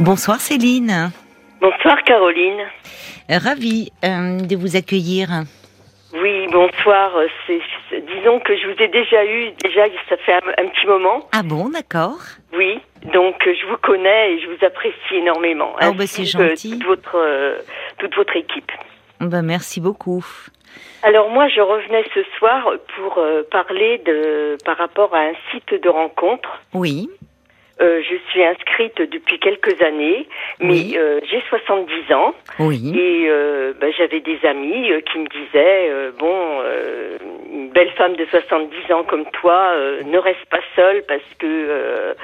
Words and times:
Bonsoir 0.00 0.40
Céline. 0.40 1.10
Bonsoir 1.60 2.02
Caroline. 2.04 2.62
Ravie 3.28 3.92
euh, 4.04 4.40
de 4.40 4.56
vous 4.56 4.76
accueillir. 4.76 5.28
Oui, 6.14 6.46
bonsoir. 6.50 7.12
C'est, 7.46 7.60
disons 7.90 8.40
que 8.40 8.56
je 8.56 8.66
vous 8.66 8.82
ai 8.82 8.88
déjà 8.88 9.24
eu, 9.24 9.50
déjà 9.62 9.84
ça 10.08 10.16
fait 10.18 10.32
un, 10.32 10.64
un 10.64 10.68
petit 10.68 10.86
moment. 10.86 11.28
Ah 11.32 11.42
bon, 11.42 11.68
d'accord. 11.68 12.18
Oui, 12.54 12.80
donc 13.12 13.46
euh, 13.46 13.54
je 13.54 13.66
vous 13.66 13.76
connais 13.78 14.32
et 14.34 14.40
je 14.40 14.46
vous 14.48 14.64
apprécie 14.64 15.14
énormément. 15.14 15.74
Oh, 15.82 15.92
bah, 15.92 16.06
c'est 16.06 16.24
gentil. 16.24 16.78
Toute 16.78 16.84
votre, 16.86 17.16
euh, 17.16 17.58
toute 17.98 18.14
votre 18.16 18.36
équipe. 18.36 18.72
Ben, 19.20 19.42
merci 19.42 19.80
beaucoup. 19.80 20.24
Alors 21.02 21.30
moi, 21.30 21.48
je 21.48 21.60
revenais 21.60 22.04
ce 22.14 22.20
soir 22.38 22.70
pour 22.96 23.18
euh, 23.18 23.42
parler 23.50 23.98
de 24.06 24.56
par 24.64 24.76
rapport 24.78 25.14
à 25.14 25.20
un 25.20 25.34
site 25.50 25.82
de 25.82 25.88
rencontre. 25.88 26.60
Oui, 26.74 27.08
Euh, 27.80 28.02
je 28.08 28.16
suis 28.30 28.44
inscrite 28.44 29.00
depuis 29.00 29.38
quelques 29.38 29.80
années, 29.82 30.26
mais 30.60 30.68
Oui. 30.68 30.94
euh, 30.98 31.20
j'ai 31.30 31.42
70 31.48 32.12
ans. 32.12 32.34
oui. 32.60 32.92
Et 32.94 33.26
euh, 33.28 33.72
bah, 33.80 33.86
j'avais 33.96 34.20
des 34.20 34.38
amis 34.44 34.92
euh, 34.92 35.00
qui 35.00 35.18
me 35.18 35.26
disaient 35.28 35.88
euh, 35.90 36.10
bon, 36.18 36.60
euh, 36.64 37.16
une 37.52 37.70
belle 37.70 37.90
femme 37.92 38.14
de 38.16 38.26
70 38.26 38.92
ans 38.92 39.04
comme 39.04 39.24
toi 39.40 39.70
euh, 39.72 40.02
ne 40.04 40.18
reste 40.18 40.44
pas 40.50 40.60
seule 40.76 41.02
parce 41.08 41.22
que 41.38 41.46
euh, 41.46 42.14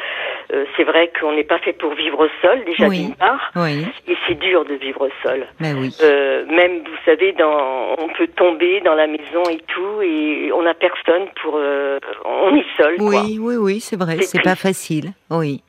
euh, 0.53 0.65
c'est 0.77 0.85
vrai 0.85 1.11
qu'on 1.19 1.33
n'est 1.33 1.45
pas 1.45 1.59
fait 1.59 1.73
pour 1.73 1.95
vivre 1.95 2.29
seul 2.43 2.65
déjà 2.65 2.87
Oui. 2.87 3.07
d'une 3.07 3.15
part 3.17 3.51
Oui, 3.57 3.87
et 4.07 4.17
c'est 4.27 4.39
dur 4.39 4.65
de 4.65 4.75
vivre 4.75 5.09
seul. 5.23 5.47
ben 5.61 5.77
oui. 5.79 5.95
Euh, 6.03 6.45
même 6.47 6.79
vous 6.81 6.97
savez, 7.05 7.33
dans, 7.33 7.95
on 7.99 8.09
peut 8.17 8.29
tomber 8.29 8.81
dans 8.83 8.95
la 8.95 9.07
maison 9.07 9.43
et 9.51 9.59
tout 9.67 10.03
et 10.03 10.51
on 10.53 10.63
n'a 10.63 10.75
personne 10.75 11.27
pour, 11.43 11.57
euh, 11.57 11.99
on 12.25 12.55
est 12.55 12.65
seul. 12.77 12.97
quoi. 12.99 13.07
Oui, 13.09 13.39
oui, 13.41 13.57
oui, 13.57 13.81
c'est 13.81 13.99
vrai, 13.99 14.21
C'est 14.23 14.43
pas 14.43 14.55
facile. 14.57 15.13
Oui. 15.39 15.63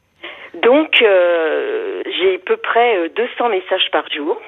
Donc 0.64 1.02
euh, 1.02 2.02
j'ai 2.20 2.36
à 2.36 2.40
peu 2.46 2.58
près 2.58 2.98
euh, 2.98 3.10
200 3.16 3.50
messages 3.50 3.90
par 3.92 4.04
jour. 4.12 4.40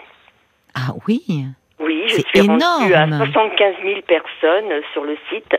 Ah 0.75 0.93
oui. 1.07 1.21
Oui, 1.79 2.03
je 2.07 2.15
C'est 2.15 2.27
suis 2.27 2.41
rendue 2.41 2.93
à 2.93 3.05
énorme. 3.05 3.25
75 3.31 3.75
000 3.83 4.01
personnes 4.07 4.71
euh, 4.71 4.81
sur 4.93 5.03
le 5.03 5.17
site. 5.29 5.55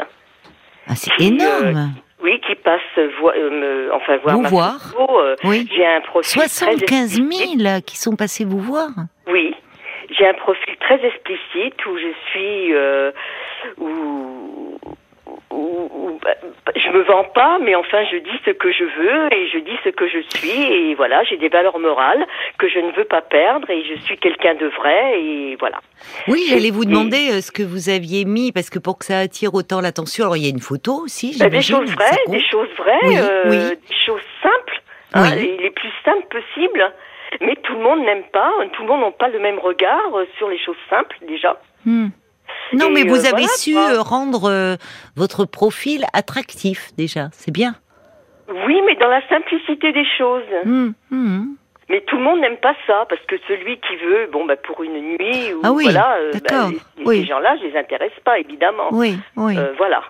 Ah, 0.88 0.94
c'est 0.96 1.18
énorme. 1.20 1.92
Oui, 2.22 2.40
qui 2.46 2.54
passent 2.56 2.80
voir, 3.20 3.34
euh, 3.36 3.50
me- 3.50 3.94
enfin 3.94 4.16
voir 4.18 4.36
Vous 4.36 4.42
ma 4.42 4.48
voir. 4.48 4.78
photo. 4.92 5.18
euh, 5.20 5.36
Oui. 5.44 5.68
J'ai 5.74 5.84
un 5.86 6.00
profil 6.00 6.30
très 6.40 6.48
75 6.48 7.18
explicite. 7.18 7.60
000 7.60 7.80
qui 7.86 7.96
sont 7.98 8.14
passés 8.16 8.44
vous 8.44 8.60
voir. 8.60 8.88
Oui, 9.28 9.54
j'ai 10.16 10.26
un 10.28 10.34
profil 10.34 10.76
très 10.80 11.04
explicite 11.04 11.86
où 11.86 11.96
je 11.98 12.12
suis 12.30 12.74
euh, 12.74 13.10
où, 13.78 14.41
je 16.76 16.88
me 16.90 17.02
vends 17.02 17.24
pas, 17.24 17.58
mais 17.60 17.74
enfin 17.74 18.04
je 18.10 18.16
dis 18.18 18.38
ce 18.44 18.50
que 18.50 18.70
je 18.72 18.84
veux 18.84 19.32
et 19.34 19.48
je 19.48 19.58
dis 19.58 19.76
ce 19.84 19.90
que 19.90 20.08
je 20.08 20.18
suis 20.36 20.62
et 20.72 20.94
voilà, 20.94 21.22
j'ai 21.24 21.36
des 21.36 21.48
valeurs 21.48 21.78
morales 21.78 22.26
que 22.58 22.68
je 22.68 22.78
ne 22.78 22.92
veux 22.92 23.04
pas 23.04 23.20
perdre 23.22 23.68
et 23.70 23.84
je 23.84 24.00
suis 24.02 24.18
quelqu'un 24.18 24.54
de 24.54 24.66
vrai 24.66 25.20
et 25.20 25.56
voilà. 25.58 25.80
Oui, 26.28 26.44
j'allais 26.48 26.70
vous 26.70 26.84
demander 26.84 27.30
euh, 27.32 27.40
ce 27.40 27.50
que 27.52 27.62
vous 27.62 27.88
aviez 27.88 28.24
mis, 28.24 28.52
parce 28.52 28.70
que 28.70 28.78
pour 28.78 28.98
que 28.98 29.04
ça 29.04 29.18
attire 29.18 29.54
autant 29.54 29.80
l'attention, 29.80 30.24
alors 30.24 30.36
il 30.36 30.44
y 30.44 30.46
a 30.46 30.50
une 30.50 30.60
photo 30.60 31.02
aussi, 31.04 31.36
Bah, 31.38 31.48
des 31.48 31.62
choses 31.62 31.90
vraies, 31.92 32.18
des 32.28 32.42
choses 32.44 32.68
vraies, 32.76 32.98
Oui, 33.04 33.14
euh, 33.18 33.42
oui. 33.46 33.76
des 33.88 33.96
choses 34.06 34.22
simples, 34.42 34.82
hein, 35.14 35.34
les, 35.36 35.56
les 35.58 35.70
plus 35.70 35.90
simples 36.04 36.26
possibles. 36.28 36.92
Mais 37.40 37.56
tout 37.62 37.72
le 37.72 37.80
monde 37.80 38.00
n'aime 38.00 38.24
pas, 38.32 38.52
tout 38.74 38.82
le 38.82 38.88
monde 38.88 39.00
n'a 39.00 39.10
pas 39.10 39.28
le 39.28 39.38
même 39.38 39.58
regard 39.58 40.10
sur 40.36 40.48
les 40.50 40.58
choses 40.58 40.76
simples 40.90 41.16
déjà. 41.26 41.58
Hmm. 41.86 42.08
Non, 42.72 42.88
Et, 42.88 42.92
mais 42.92 43.02
vous 43.04 43.16
euh, 43.16 43.28
avez 43.28 43.42
voilà, 43.42 43.48
su 43.48 43.72
quoi. 43.74 43.90
euh, 43.92 44.00
rendre 44.00 44.48
euh, 44.50 44.76
votre 45.16 45.44
profil 45.44 46.04
attractif 46.12 46.90
déjà, 46.96 47.28
c'est 47.32 47.50
bien. 47.52 47.74
Oui, 48.66 48.80
mais 48.86 48.94
dans 48.96 49.08
la 49.08 49.26
simplicité 49.28 49.92
des 49.92 50.04
choses. 50.18 50.42
Hmm, 50.64 50.90
hmm. 51.10 51.44
Mais 51.88 52.00
tout 52.02 52.16
le 52.16 52.22
monde 52.22 52.40
n'aime 52.40 52.56
pas 52.56 52.74
ça 52.86 53.04
parce 53.08 53.20
que 53.26 53.36
celui 53.48 53.76
qui 53.78 53.96
veut, 53.96 54.28
bon, 54.32 54.44
bah 54.46 54.56
pour 54.56 54.82
une 54.82 54.98
nuit 55.18 55.52
ou 55.54 55.60
Ah 55.62 55.72
oui, 55.72 55.84
voilà, 55.84 56.16
les- 56.32 56.78
oui. 57.04 57.20
ces 57.20 57.26
gens-là, 57.26 57.56
je 57.60 57.66
les 57.66 57.76
intéresse 57.76 58.12
pas 58.24 58.38
évidemment. 58.38 58.88
Oui, 58.92 59.16
oui. 59.36 59.56
Euh, 59.58 59.72
voilà. 59.76 60.02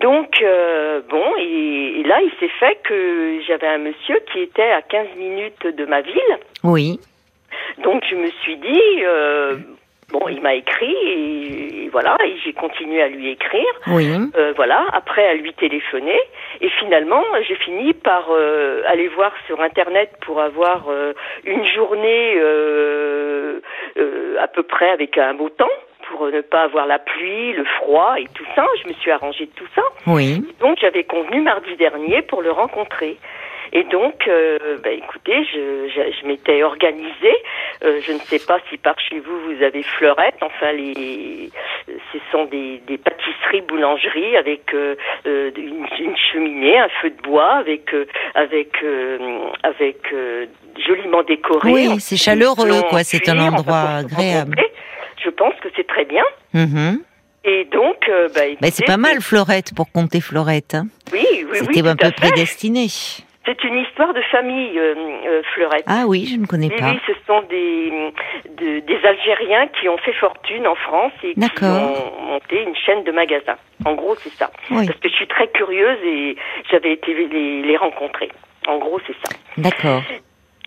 Donc, 0.00 0.40
euh, 0.42 1.00
bon, 1.08 1.24
et, 1.38 2.00
et 2.00 2.02
là, 2.04 2.20
il 2.22 2.30
s'est 2.38 2.52
fait 2.60 2.78
que 2.84 3.40
j'avais 3.48 3.66
un 3.68 3.78
monsieur 3.78 4.18
qui 4.32 4.40
était 4.40 4.70
à 4.70 4.82
15 4.82 5.08
minutes 5.16 5.66
de 5.66 5.84
ma 5.86 6.02
ville. 6.02 6.38
oui, 6.62 7.00
Donc, 7.82 8.04
je 8.08 8.14
me 8.14 8.26
suis 8.42 8.56
dit, 8.58 8.80
euh, 9.04 9.56
bon, 10.12 10.28
il 10.28 10.40
m'a 10.40 10.54
écrit 10.54 10.94
et, 11.06 11.84
et 11.84 11.88
voilà, 11.88 12.16
et 12.24 12.36
j'ai 12.44 12.52
continué 12.52 13.02
à 13.02 13.08
lui 13.08 13.30
écrire. 13.30 13.72
oui. 13.88 14.08
Euh, 14.36 14.52
voilà, 14.54 14.84
après 14.92 15.26
à 15.26 15.34
lui 15.34 15.52
téléphoner. 15.54 16.20
Et 16.60 16.68
finalement, 16.78 17.22
j'ai 17.48 17.56
fini 17.56 17.92
par 17.94 18.28
euh, 18.30 18.82
aller 18.86 19.08
voir 19.08 19.32
sur 19.46 19.60
Internet 19.60 20.10
pour 20.20 20.40
avoir 20.40 20.88
euh, 20.88 21.12
une 21.44 21.64
journée 21.66 22.34
euh, 22.36 23.60
euh, 23.96 24.36
à 24.40 24.48
peu 24.48 24.62
près 24.62 24.90
avec 24.90 25.18
un 25.18 25.34
beau 25.34 25.48
temps, 25.48 25.76
pour 26.08 26.26
ne 26.26 26.40
pas 26.40 26.62
avoir 26.62 26.86
la 26.86 26.98
pluie, 26.98 27.52
le 27.52 27.64
froid 27.64 28.14
et 28.18 28.26
tout 28.34 28.46
ça. 28.54 28.66
Je 28.82 28.88
me 28.88 28.94
suis 28.94 29.10
arrangée 29.10 29.46
de 29.46 29.52
tout 29.52 29.68
ça. 29.74 29.82
Oui. 30.06 30.42
Donc 30.60 30.78
j'avais 30.80 31.04
convenu 31.04 31.40
mardi 31.40 31.74
dernier 31.76 32.22
pour 32.22 32.42
le 32.42 32.50
rencontrer. 32.50 33.16
Et 33.74 33.84
donc, 33.84 34.28
euh, 34.28 34.78
bah, 34.84 34.90
écoutez, 34.90 35.44
je, 35.52 35.88
je, 35.88 36.00
je 36.20 36.26
m'étais 36.26 36.62
organisée. 36.62 37.36
Euh, 37.84 38.00
je 38.06 38.12
ne 38.12 38.18
sais 38.18 38.38
pas 38.38 38.58
si 38.68 38.76
par 38.76 38.98
chez 39.00 39.18
vous 39.18 39.38
vous 39.46 39.62
avez 39.62 39.82
fleurette. 39.82 40.34
Enfin, 40.42 40.72
les, 40.72 41.50
ce 41.86 42.18
sont 42.30 42.44
des, 42.44 42.82
des 42.86 42.98
pâtisseries, 42.98 43.62
boulangeries 43.62 44.36
avec 44.36 44.74
euh, 44.74 44.94
euh, 45.26 45.50
une, 45.56 45.86
une 45.98 46.16
cheminée, 46.16 46.78
un 46.78 46.88
feu 47.00 47.10
de 47.10 47.22
bois, 47.22 47.52
avec 47.54 47.94
euh, 47.94 48.04
avec 48.34 48.70
euh, 48.84 49.38
avec 49.62 50.00
euh, 50.12 50.46
joliment 50.86 51.22
décoré. 51.22 51.72
Oui, 51.72 52.00
c'est 52.00 52.18
chaleureux, 52.18 52.82
quoi, 52.90 53.04
c'est 53.04 53.26
un 53.30 53.38
enfin, 53.38 53.56
endroit 53.56 53.80
agréable. 54.00 54.56
Je 55.24 55.30
pense 55.30 55.54
que 55.62 55.68
c'est 55.76 55.86
très 55.86 56.04
bien. 56.04 56.24
Mhm. 56.52 57.00
Et 57.44 57.64
donc, 57.72 58.08
bah, 58.34 58.42
Ben, 58.60 58.70
c'est 58.70 58.84
pas 58.84 58.96
mal, 58.98 59.20
Fleurette, 59.20 59.74
pour 59.74 59.90
compter 59.90 60.20
Fleurette. 60.20 60.74
hein. 60.74 60.86
Oui, 61.12 61.26
oui, 61.32 61.44
oui. 61.50 61.58
C'était 61.74 61.88
un 61.88 61.96
peu 61.96 62.06
fait. 62.06 62.14
prédestiné. 62.14 62.86
C'est 63.44 63.64
une 63.64 63.78
histoire 63.78 64.14
de 64.14 64.22
famille, 64.22 64.78
euh, 64.78 64.94
euh, 65.26 65.42
Fleurette. 65.54 65.82
Ah 65.88 66.04
oui, 66.06 66.26
je 66.32 66.36
ne 66.40 66.46
connais 66.46 66.70
pas. 66.70 66.90
oui, 66.92 67.00
ce 67.06 67.12
sont 67.26 67.42
des, 67.50 67.90
de- 68.50 68.78
des 68.80 69.04
Algériens 69.04 69.66
qui 69.80 69.88
ont 69.88 69.96
fait 69.98 70.12
fortune 70.12 70.64
en 70.66 70.76
France 70.76 71.12
et 71.24 71.34
qui 71.34 71.64
ont 71.64 72.22
monté 72.24 72.62
une 72.62 72.76
chaîne 72.76 73.02
de 73.02 73.10
magasins. 73.10 73.56
En 73.84 73.94
gros, 73.94 74.14
c'est 74.16 74.32
ça. 74.34 74.48
Oui, 74.70 74.86
Parce 74.86 74.98
que 75.00 75.08
je 75.08 75.14
suis 75.14 75.26
très 75.26 75.48
curieuse 75.48 75.98
et 76.04 76.36
j'avais 76.70 76.92
été 76.92 77.12
les, 77.14 77.62
les 77.62 77.76
rencontrer. 77.76 78.30
En 78.68 78.78
gros, 78.78 79.00
c'est 79.08 79.16
ça. 79.26 79.36
d'accord. 79.58 80.02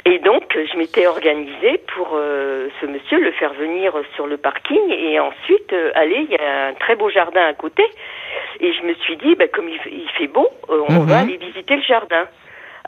Et 0.07 0.19
donc, 0.19 0.43
je 0.53 0.77
m'étais 0.77 1.07
organisée 1.07 1.79
pour 1.95 2.09
euh, 2.13 2.67
ce 2.81 2.85
monsieur 2.85 3.19
le 3.21 3.31
faire 3.31 3.53
venir 3.53 3.93
sur 4.15 4.27
le 4.27 4.35
parking 4.37 4.89
et 4.91 5.17
ensuite 5.19 5.71
euh, 5.73 5.91
aller. 5.95 6.27
Il 6.29 6.31
y 6.31 6.37
a 6.37 6.67
un 6.67 6.73
très 6.73 6.95
beau 6.97 7.09
jardin 7.09 7.41
à 7.45 7.53
côté. 7.53 7.83
Et 8.59 8.71
je 8.73 8.83
me 8.83 8.93
suis 8.95 9.15
dit, 9.17 9.33
bah, 9.35 9.47
comme 9.47 9.67
il, 9.69 9.79
fait- 9.79 9.91
il 9.93 10.07
fait 10.17 10.27
beau, 10.27 10.47
euh, 10.69 10.81
on 10.89 10.93
Mhm. 10.99 11.05
va 11.09 11.19
aller 11.19 11.37
visiter 11.37 11.77
le 11.77 11.81
jardin. 11.81 12.27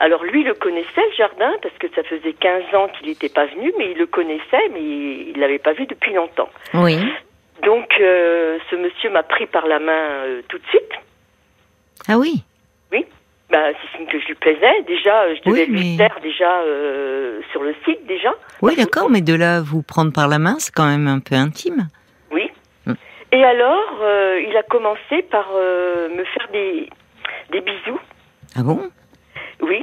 Alors 0.00 0.22
lui 0.24 0.44
le 0.44 0.54
connaissait 0.54 0.86
le 0.96 1.16
jardin 1.16 1.52
parce 1.62 1.74
que 1.78 1.88
ça 1.94 2.02
faisait 2.04 2.32
15 2.32 2.74
ans 2.74 2.88
qu'il 2.88 3.08
n'était 3.08 3.28
pas 3.28 3.46
venu, 3.46 3.72
mais 3.78 3.90
il 3.92 3.98
le 3.98 4.06
connaissait, 4.06 4.68
mais 4.72 4.80
il 4.80 5.34
l'avait 5.38 5.58
pas 5.58 5.72
vu 5.72 5.86
depuis 5.86 6.12
longtemps. 6.14 6.48
Oui. 6.74 6.96
Donc 7.64 7.88
euh, 8.00 8.58
ce 8.70 8.76
monsieur 8.76 9.10
m'a 9.10 9.22
pris 9.24 9.46
par 9.46 9.66
la 9.66 9.80
main 9.80 9.92
euh, 9.92 10.42
tout 10.48 10.58
de 10.58 10.66
suite. 10.68 10.92
Ah 12.08 12.16
oui. 12.18 12.42
Bah, 13.50 13.70
c'est 13.80 13.96
signe 13.96 14.06
que 14.08 14.20
je 14.20 14.26
lui 14.26 14.34
plaisais. 14.34 14.82
Déjà, 14.86 15.22
euh, 15.22 15.34
je 15.36 15.48
devais 15.48 15.62
Oui, 15.62 15.66
lui 15.70 15.96
mais- 15.96 15.96
faire 15.96 16.20
déjà 16.20 16.60
sur 17.50 17.62
le 17.62 17.74
site 17.86 18.04
déjà. 18.06 18.34
Oui, 18.60 18.76
d'accord, 18.76 19.08
mais 19.08 19.22
de 19.22 19.32
là, 19.34 19.62
vous 19.62 19.80
prendre 19.82 20.12
par 20.12 20.28
la 20.28 20.38
main, 20.38 20.56
c'est 20.58 20.70
quand 20.74 20.86
même 20.86 21.08
un 21.08 21.20
peu 21.20 21.34
intime. 21.34 21.88
Oui. 22.30 22.50
Hmm. 22.84 22.92
Et 23.32 23.42
alors, 23.42 24.02
il 24.46 24.54
a 24.54 24.62
commencé 24.64 25.22
par 25.30 25.48
me 25.54 26.24
faire 26.24 26.48
des, 26.52 26.90
des 27.50 27.60
bisous. 27.62 27.98
Ah 28.54 28.62
bon? 28.62 28.90
Oui, 29.62 29.82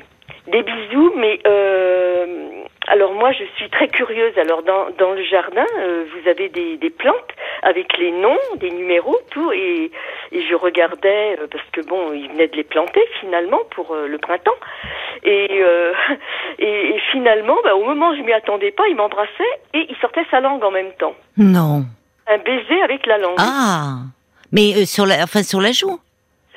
des 0.56 0.64
bisous, 0.64 1.12
mais 1.18 1.40
euh, 1.46 2.26
alors 2.88 3.14
moi 3.14 3.32
je 3.34 3.44
suis 3.58 3.70
très 3.70 3.90
curieuse. 3.90 4.38
Alors 4.38 4.64
dans, 4.64 4.86
dans 4.98 5.12
le 5.12 5.24
jardin, 5.24 5.66
euh, 5.80 6.06
vous 6.14 6.30
avez 6.30 6.48
des, 6.50 6.78
des 6.78 6.90
plantes 6.90 7.32
avec 7.64 7.98
les 7.98 8.12
noms, 8.12 8.38
des 8.58 8.72
numéros, 8.72 9.18
tout, 9.32 9.52
et, 9.52 9.92
et 10.32 10.42
je 10.50 10.56
regardais 10.56 11.38
euh, 11.42 11.48
parce 11.52 11.66
que 11.74 11.82
bon, 11.82 12.14
il 12.14 12.30
venait 12.30 12.48
de 12.48 12.56
les 12.56 12.64
planter 12.64 13.02
finalement 13.20 13.60
pour 13.72 13.96
le 13.96 14.18
printemps. 14.18 14.60
Et, 15.24 15.62
et, 16.60 16.96
et 16.96 17.00
finalement, 17.12 17.58
bah, 17.64 17.76
au 17.76 17.84
moment 17.84 18.10
où 18.12 18.16
je 18.16 18.22
m'y 18.22 18.34
attendais 18.34 18.72
pas, 18.72 18.88
il 18.88 18.96
m'embrassait 18.96 19.54
et 19.74 19.86
il 19.90 19.96
sortait 19.98 20.26
sa 20.32 20.40
langue 20.40 20.64
en 20.64 20.72
même 20.72 20.94
temps. 21.00 21.16
Non. 21.38 21.84
Un 22.28 22.38
baiser 22.38 22.82
avec 22.82 23.06
la 23.06 23.18
langue. 23.18 23.36
Ah 23.40 23.98
Mais 24.54 24.86
sur 24.86 25.06
la, 25.06 25.24
enfin, 25.24 25.44
sur 25.44 25.60
la 25.60 25.72
joue 25.74 26.00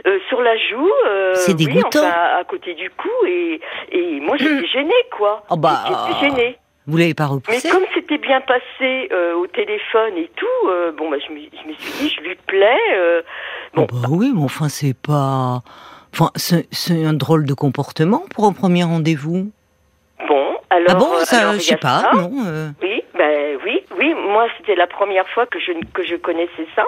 Euh, 0.06 0.18
sur 0.28 0.40
la 0.42 0.56
joue, 0.56 0.90
euh, 1.06 1.34
C'est 1.34 1.52
oui, 1.54 1.66
dégoûtant. 1.66 1.98
enfin, 2.00 2.38
à 2.40 2.44
côté 2.44 2.74
du 2.74 2.88
cou, 2.90 3.08
et, 3.26 3.60
et 3.90 4.20
moi 4.20 4.36
j'étais 4.36 4.66
gênée, 4.68 4.92
quoi. 5.16 5.42
Oh 5.50 5.56
bah, 5.56 5.84
J'étais 5.88 6.20
gênée. 6.20 6.56
Vous 6.86 6.96
l'avez 6.96 7.14
pas 7.14 7.24
Mais 7.24 7.30
repoussé 7.34 7.68
comme 7.68 7.84
c'était 7.94 8.16
bien 8.18 8.40
passé 8.40 9.08
euh, 9.12 9.34
au 9.34 9.46
téléphone 9.48 10.16
et 10.16 10.30
tout, 10.36 10.68
euh, 10.68 10.92
bon, 10.92 11.10
bah, 11.10 11.16
je, 11.26 11.32
me, 11.32 11.40
je 11.40 11.68
me 11.68 11.74
suis 11.74 11.92
dit, 12.00 12.14
je 12.16 12.20
lui 12.22 12.34
plais. 12.46 12.78
euh, 12.94 13.22
Oh 13.76 13.80
bon, 13.80 13.86
bah 14.00 14.08
oui, 14.10 14.32
mais 14.34 14.42
enfin, 14.42 14.68
c'est 14.68 14.94
pas... 14.96 15.62
Enfin, 16.14 16.30
c'est 16.36 17.04
un 17.04 17.12
drôle 17.12 17.44
de 17.44 17.52
comportement 17.52 18.22
pour 18.34 18.46
un 18.46 18.52
premier 18.52 18.84
rendez-vous. 18.84 19.50
bon, 20.26 20.56
Alors, 20.70 20.88
ah 20.90 20.94
bon, 20.94 21.12
euh, 21.16 21.24
ça, 21.24 21.40
alors, 21.40 21.52
je 21.54 21.58
sais 21.60 21.76
pas, 21.76 22.00
ça. 22.00 22.12
non. 22.14 22.30
euh, 22.46 22.68
Oui, 22.82 23.02
ben 23.18 23.58
oui, 23.64 23.82
oui. 23.98 24.14
Moi, 24.14 24.46
c'était 24.56 24.74
la 24.74 24.86
première 24.86 25.28
fois 25.28 25.44
que 25.46 25.58
je 25.60 25.72
que 25.92 26.04
je 26.06 26.16
connaissais 26.16 26.66
ça. 26.74 26.84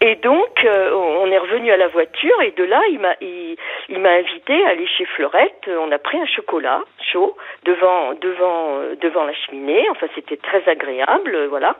Et 0.00 0.16
donc, 0.16 0.64
euh, 0.64 0.92
on 0.92 1.30
est 1.30 1.38
revenu 1.38 1.70
à 1.70 1.76
la 1.76 1.88
voiture 1.88 2.40
et 2.42 2.50
de 2.50 2.64
là, 2.64 2.82
il 2.90 2.98
m'a 2.98 3.14
il, 3.20 3.56
il 3.88 3.98
m'a 4.00 4.10
invité 4.10 4.64
à 4.64 4.70
aller 4.70 4.86
chez 4.86 5.04
Fleurette. 5.04 5.68
On 5.68 5.90
a 5.92 5.98
pris 5.98 6.18
un 6.18 6.26
chocolat 6.26 6.82
chaud 7.12 7.36
devant 7.64 8.12
devant 8.14 8.78
euh, 8.78 8.96
devant 9.00 9.24
la 9.24 9.32
cheminée. 9.34 9.86
Enfin, 9.90 10.06
c'était 10.14 10.36
très 10.36 10.68
agréable, 10.68 11.34
euh, 11.34 11.46
voilà. 11.48 11.76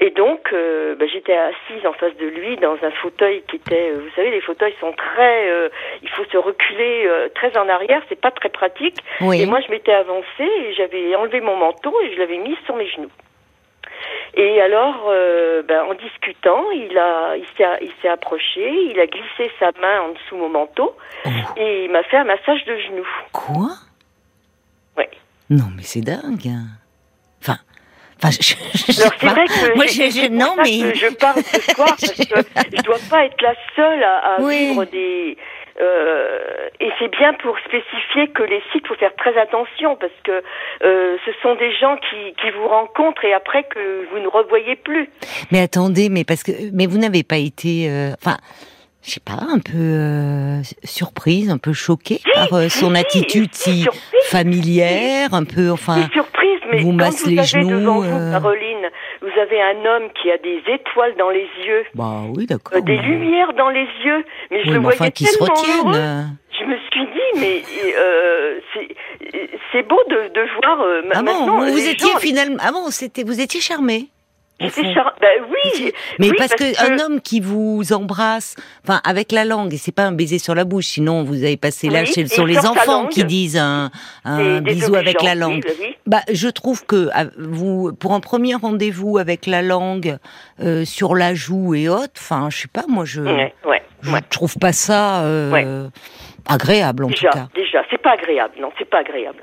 Et 0.00 0.10
donc, 0.10 0.52
euh, 0.52 0.94
ben, 0.94 1.08
j'étais 1.08 1.36
assise 1.36 1.86
en 1.86 1.92
face 1.94 2.16
de 2.16 2.26
lui 2.26 2.56
dans 2.56 2.76
un 2.82 2.90
fauteuil 2.90 3.42
qui 3.48 3.56
était, 3.56 3.90
euh, 3.90 3.98
vous 4.04 4.10
savez, 4.14 4.30
les 4.30 4.40
fauteuils 4.42 4.74
sont 4.78 4.92
très, 4.92 5.50
euh, 5.50 5.68
il 6.02 6.08
faut 6.10 6.24
se 6.24 6.36
reculer 6.36 7.06
euh, 7.06 7.28
très 7.34 7.56
en 7.56 7.68
arrière. 7.68 8.02
C'est 8.08 8.20
pas 8.20 8.30
très 8.30 8.50
pratique. 8.50 8.98
Oui. 9.20 9.42
Et 9.42 9.46
moi, 9.46 9.60
je 9.66 9.70
m'étais 9.70 9.92
avancée 9.92 10.24
et 10.40 10.74
j'avais 10.74 11.16
enlevé 11.16 11.40
mon 11.40 11.56
manteau 11.56 11.94
et 12.02 12.12
je 12.12 12.18
l'avais 12.18 12.38
mis 12.38 12.56
sur 12.66 12.76
mes 12.76 12.86
genoux. 12.88 13.10
Et 14.34 14.60
alors, 14.60 15.06
euh, 15.08 15.62
ben, 15.62 15.82
en 15.84 15.94
discutant, 15.94 16.64
il 16.72 16.96
a, 16.98 17.36
il 17.36 17.44
s'est, 17.56 17.64
il 17.82 17.92
s'est 18.02 18.08
approché, 18.08 18.68
il 18.90 18.98
a 19.00 19.06
glissé 19.06 19.50
sa 19.58 19.70
main 19.80 20.00
en 20.02 20.08
dessous 20.12 20.36
mon 20.36 20.48
manteau 20.48 20.96
Oh, 21.26 21.30
et 21.56 21.84
il 21.84 21.90
m'a 21.90 22.02
fait 22.04 22.18
un 22.18 22.24
massage 22.24 22.64
de 22.64 22.76
genoux. 22.78 23.08
quoi? 23.32 23.70
Ouais. 24.96 25.08
Non, 25.50 25.64
mais 25.76 25.82
c'est 25.82 26.00
dingue. 26.02 26.46
hein. 26.48 26.66
Enfin, 27.40 27.58
enfin, 28.18 28.30
je, 28.30 28.54
je- 28.92 29.00
Alors 29.00 29.12
c'est 29.20 29.26
vrai 29.26 29.44
que 29.46 29.74
Moi, 29.76 29.86
je- 29.86 30.28
non, 30.30 30.54
mais 30.56 30.94
je 30.94 31.14
parle 31.14 31.42
ce 31.42 31.60
soir 31.72 31.88
parce 32.00 32.12
que 32.12 32.76
je 32.76 32.82
dois 32.82 32.96
pas 33.10 33.24
être 33.26 33.40
la 33.42 33.54
seule 33.76 34.02
à, 34.02 34.16
à 34.36 34.40
Oui. 34.40 34.68
vivre 34.68 34.84
des 34.86 35.36
euh, 35.80 36.68
et 36.80 36.90
c'est 36.98 37.10
bien 37.16 37.32
pour 37.34 37.58
spécifier 37.58 38.28
que 38.28 38.42
les 38.42 38.62
sites 38.72 38.86
faut 38.86 38.94
faire 38.94 39.14
très 39.16 39.36
attention 39.36 39.96
parce 39.96 40.12
que 40.22 40.42
euh, 40.84 41.16
ce 41.24 41.30
sont 41.42 41.54
des 41.56 41.74
gens 41.76 41.96
qui, 41.96 42.34
qui 42.40 42.50
vous 42.50 42.68
rencontrent 42.68 43.24
et 43.24 43.32
après 43.32 43.64
que 43.64 44.06
vous 44.10 44.18
ne 44.20 44.28
revoyez 44.28 44.76
plus. 44.76 45.08
Mais 45.50 45.60
attendez, 45.60 46.08
mais 46.08 46.24
parce 46.24 46.42
que, 46.42 46.52
mais 46.72 46.86
vous 46.86 46.98
n'avez 46.98 47.24
pas 47.24 47.38
été, 47.38 47.88
euh, 47.90 48.12
enfin, 48.20 48.36
je 49.02 49.10
sais 49.10 49.20
pas, 49.20 49.32
un 49.32 49.58
peu 49.58 49.76
euh, 49.76 50.62
surprise, 50.84 51.50
un 51.50 51.58
peu 51.58 51.72
choquée 51.72 52.20
par 52.34 52.52
euh, 52.54 52.68
son 52.68 52.94
si, 52.94 53.00
attitude 53.00 53.52
si 53.52 53.86
familière, 54.30 55.34
un 55.34 55.44
peu, 55.44 55.70
enfin. 55.70 56.08
Mais 56.72 56.80
vous 56.80 56.96
quand 56.96 57.10
vous 57.10 57.30
les 57.30 57.38
avez 57.38 57.46
genoux, 57.46 57.68
devant 57.68 58.02
euh. 58.02 58.06
vous, 58.06 58.32
Caroline, 58.32 58.73
vous 59.34 59.40
avez 59.40 59.60
un 59.60 59.84
homme 59.84 60.08
qui 60.20 60.30
a 60.30 60.38
des 60.38 60.62
étoiles 60.68 61.14
dans 61.18 61.30
les 61.30 61.48
yeux, 61.66 61.84
Bah 61.94 62.22
oui, 62.36 62.46
d'accord. 62.46 62.76
euh, 62.76 62.80
des 62.80 62.96
lumières 62.98 63.52
dans 63.54 63.68
les 63.70 63.86
yeux, 64.04 64.24
mais 64.50 64.62
je 64.62 64.68
Oui, 64.68 64.74
le 64.74 64.80
mais 64.80 64.84
voyais 64.84 65.00
enfin, 65.00 65.10
se 65.14 65.38
tellement 65.38 65.54
retiennent. 65.54 65.86
heureux. 65.86 65.94
euh. 65.96 66.22
Je 66.60 66.64
me 66.66 66.76
suis 66.90 67.06
dit, 67.06 67.40
mais 67.40 67.62
euh, 67.96 68.60
c'est 69.72 69.82
beau 69.88 70.00
de, 70.08 70.28
de 70.32 70.46
voir 70.62 70.80
euh, 70.82 71.02
Ah 71.12 71.18
bon, 71.18 71.24
maintenant 71.24 71.58
vous, 71.70 71.88
étiez 71.88 72.12
gens, 72.12 72.18
finalement, 72.18 72.56
ah 72.60 72.70
bon, 72.72 72.90
c'était, 72.90 73.24
vous 73.24 73.40
étiez 73.40 73.60
charmé. 73.60 74.06
J'étais 74.64 74.94
char- 74.94 75.14
Ben 75.20 75.28
oui, 75.50 75.92
Mais 76.18 76.30
oui, 76.30 76.34
parce, 76.38 76.54
que, 76.54 76.64
un 76.92 76.98
homme 76.98 77.20
qui 77.20 77.40
vous 77.40 77.92
embrasse, 77.92 78.56
enfin 78.86 79.00
avec 79.04 79.32
la 79.32 79.44
langue, 79.44 79.72
et 79.74 79.76
c'est 79.76 79.94
pas 79.94 80.04
un 80.04 80.12
baiser 80.12 80.38
sur 80.38 80.54
la 80.54 80.64
bouche, 80.64 80.86
sinon 80.86 81.22
vous 81.24 81.42
avez 81.44 81.56
passé 81.56 81.88
là, 81.88 82.02
Oui, 82.02 82.12
et 82.16 82.26
sont 82.26 82.44
les 82.44 82.58
enfants 82.58 83.06
qui 83.06 83.24
disent 83.24 83.56
un, 83.58 83.90
bisou 84.62 84.94
avec 84.96 85.22
la 85.22 85.34
langue. 85.34 85.64
oui. 85.80 85.96
Bah, 86.06 86.20
je 86.30 86.48
trouve 86.48 86.84
que 86.84 87.08
ah, 87.14 87.24
vous, 87.38 87.92
pour 87.94 88.12
un 88.12 88.20
premier 88.20 88.54
rendez-vous 88.54 89.18
avec 89.18 89.46
la 89.46 89.62
langue 89.62 90.18
euh, 90.60 90.84
sur 90.84 91.14
la 91.14 91.34
joue 91.34 91.74
et 91.74 91.88
autres, 91.88 92.12
enfin, 92.18 92.48
je 92.50 92.58
sais 92.58 92.68
pas, 92.68 92.84
moi, 92.88 93.04
je, 93.06 93.22
Ouais, 93.22 93.54
ouais, 93.66 93.82
je 94.02 94.10
ouais. 94.12 94.20
trouve 94.30 94.56
pas 94.58 94.72
ça 94.72 95.22
euh, 95.22 95.88
agréable 96.46 97.04
en 97.04 97.08
Déjà, 97.08 97.28
tout 97.30 97.38
cas. 97.38 97.48
déjà, 97.54 97.82
c'est 97.90 98.00
pas 98.02 98.12
agréable, 98.12 98.54
non, 98.60 98.70
c'est 98.78 98.88
pas 98.88 98.98
agréable. 98.98 99.38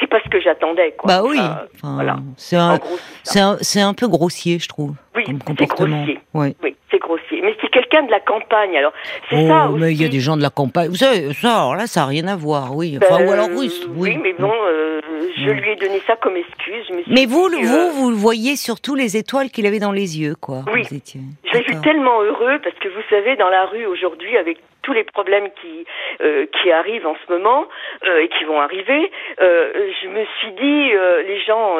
C'est 0.00 0.06
pas 0.08 0.18
ce 0.24 0.28
que 0.30 0.40
j'attendais, 0.40 0.92
quoi. 0.98 1.06
Bah 1.08 1.22
oui, 1.22 1.36
Enfin, 1.38 1.58
enfin, 1.76 1.94
voilà. 1.94 2.16
c'est 2.36 2.56
un, 2.56 2.78
gros, 2.78 2.98
c'est 3.22 3.40
un, 3.40 3.56
c'est 3.60 3.80
un 3.80 3.92
peu 3.94 4.08
grossier, 4.08 4.58
je 4.58 4.66
trouve, 4.68 4.94
Oui, 5.14 5.24
comme 5.24 5.38
c'est 5.58 5.66
grossier. 5.66 6.18
Ouais. 6.32 6.54
Oui, 6.62 6.74
c'est 6.90 6.98
grossier. 6.98 7.40
Mais 7.42 7.54
c'est 7.60 7.68
quelqu'un 7.70 8.02
de 8.04 8.10
la 8.10 8.20
campagne, 8.20 8.76
alors. 8.78 8.92
C'est 9.28 9.36
Oh, 9.36 9.48
ça 9.48 9.68
mais 9.76 9.92
il 9.92 10.00
y 10.00 10.04
a 10.04 10.08
des 10.08 10.20
gens 10.20 10.36
de 10.38 10.42
la 10.42 10.48
campagne. 10.50 10.88
Vous 10.88 10.96
savez, 10.96 11.32
ça, 11.34 11.54
alors 11.58 11.76
là, 11.76 11.86
ça 11.86 12.00
n'a 12.00 12.06
rien 12.06 12.26
à 12.28 12.36
voir, 12.36 12.74
oui. 12.74 12.98
Enfin, 13.02 13.18
Ben, 13.18 13.28
ou 13.28 13.30
alors 13.32 13.48
russe, 13.48 13.86
oui. 13.94 14.16
mais 14.22 14.32
bon, 14.32 14.50
euh, 14.50 15.00
je 15.36 15.50
lui 15.50 15.70
ai 15.72 15.76
donné 15.76 16.00
ça 16.06 16.16
comme 16.16 16.36
excuse. 16.36 16.84
Je 16.88 16.94
me 16.94 17.02
suis 17.02 17.12
Mais 17.12 17.26
vous, 17.26 17.50
dit, 17.50 17.62
vous, 17.62 17.76
euh, 17.76 17.90
vous 17.92 18.10
le 18.10 18.16
voyez 18.16 18.56
surtout 18.56 18.94
les 18.94 19.16
étoiles 19.18 19.50
qu'il 19.50 19.66
avait 19.66 19.80
dans 19.80 19.92
les 19.92 20.18
yeux, 20.18 20.34
quoi. 20.40 20.64
Oui. 20.72 20.82
Je 20.90 21.52
l'ai 21.58 21.62
vu 21.64 21.80
tellement 21.82 22.22
heureux 22.22 22.58
parce 22.64 22.76
que 22.76 22.88
vous 22.88 23.02
savez, 23.10 23.36
dans 23.36 23.50
la 23.50 23.66
rue 23.66 23.84
aujourd'hui, 23.86 24.36
avec 24.38 24.58
tous 24.90 24.94
les 24.94 25.04
problèmes 25.04 25.50
qui 25.60 25.86
euh, 26.20 26.46
qui 26.46 26.72
arrivent 26.72 27.06
en 27.06 27.14
ce 27.14 27.32
moment 27.32 27.66
euh, 28.06 28.22
et 28.22 28.28
qui 28.28 28.44
vont 28.44 28.60
arriver, 28.60 29.10
euh, 29.40 29.90
je 30.02 30.08
me 30.08 30.24
suis 30.38 30.52
dit, 30.52 30.90
les 31.26 31.40
gens 31.40 31.76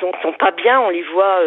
sont, 0.00 0.12
sont 0.22 0.32
pas 0.32 0.50
bien, 0.50 0.80
on 0.80 0.90
les 0.90 1.02
voit 1.02 1.40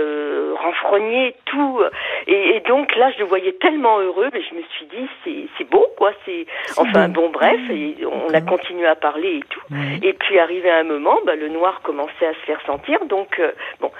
renfrogner, 0.55 1.35
tout. 1.45 1.81
Et, 2.27 2.55
et 2.55 2.59
donc 2.61 2.95
là, 2.95 3.11
je 3.11 3.19
le 3.19 3.25
voyais 3.25 3.51
tellement 3.53 3.99
heureux, 3.99 4.29
mais 4.33 4.41
je 4.41 4.55
me 4.55 4.61
suis 4.75 4.85
dit, 4.85 5.07
c'est 5.23 5.47
c'est 5.57 5.69
beau, 5.69 5.87
quoi. 5.97 6.11
C'est 6.25 6.45
enfin 6.77 7.09
bon, 7.09 7.29
bref, 7.29 7.59
et 7.69 7.95
on 8.05 8.33
a 8.33 8.41
continué 8.41 8.87
à 8.87 8.95
parler 8.95 9.37
et 9.37 9.43
tout. 9.49 9.61
Et 10.01 10.13
puis 10.13 10.39
arrivé 10.39 10.71
un 10.71 10.83
moment, 10.83 11.19
bah, 11.25 11.35
le 11.35 11.49
noir 11.49 11.81
commençait 11.81 12.27
à 12.27 12.33
se 12.33 12.45
faire 12.45 12.61
sentir. 12.65 13.03
Donc 13.05 13.41
bon, 13.81 13.91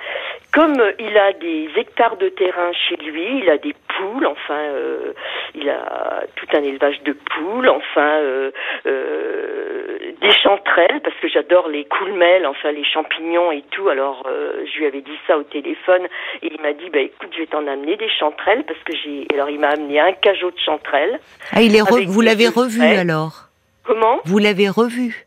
comme 0.54 0.82
il 1.00 1.18
a 1.18 1.34
des 1.34 1.70
hectares 1.76 2.18
de 2.18 2.30
terrain 2.30 2.72
chez 2.74 2.96
lui, 2.98 3.40
il 3.40 3.50
a 3.50 3.58
des 3.58 3.76
poules, 3.98 4.26
enfin, 4.26 4.60
euh, 4.60 5.14
il 5.56 5.70
a 5.70 6.21
tout 6.36 6.48
un 6.54 6.64
élevage 6.64 7.02
de 7.04 7.14
poules, 7.14 7.70
enfin, 7.70 8.20
euh, 8.20 8.52
euh, 8.86 9.98
des 10.22 10.32
chanterelles, 10.44 11.02
parce 11.04 11.16
que 11.22 11.28
j'adore 11.28 11.68
les 11.70 11.86
coulmelles, 11.86 12.46
enfin 12.46 12.72
les 12.72 12.84
champignons 12.86 13.52
et 13.52 13.64
tout. 13.72 13.90
Alors 13.90 14.24
euh, 14.28 14.64
je 14.72 14.80
lui 14.80 14.86
avais 14.86 15.02
dit 15.02 15.18
ça 15.28 15.38
au 15.38 15.44
téléphone 15.44 16.08
et 16.42 16.52
il 16.54 16.62
m'a 16.62 16.74
dit, 16.74 16.90
bah 16.92 17.00
écoute, 17.00 17.30
je 17.34 17.40
vais 17.40 17.48
t'en 17.48 17.66
amener 17.68 17.98
des 17.98 18.10
chanterelles 18.10 18.64
parce 18.66 18.80
que 18.84 18.94
j'ai. 19.04 19.28
Alors 19.34 19.50
il 19.50 19.60
m'a 19.60 19.70
amené 19.70 20.00
un 20.00 20.14
cajot 20.14 20.52
de 20.52 20.60
chanterelles. 20.60 21.20
Ah, 21.54 21.62
il 21.62 21.76
est 21.76 21.82
re- 21.82 22.06
vous 22.08 22.22
l'avez 22.22 22.48
revu 22.48 22.82
alors? 22.84 23.48
Comment? 23.84 24.20
Vous 24.26 24.38
l'avez 24.38 24.70
revu? 24.70 25.26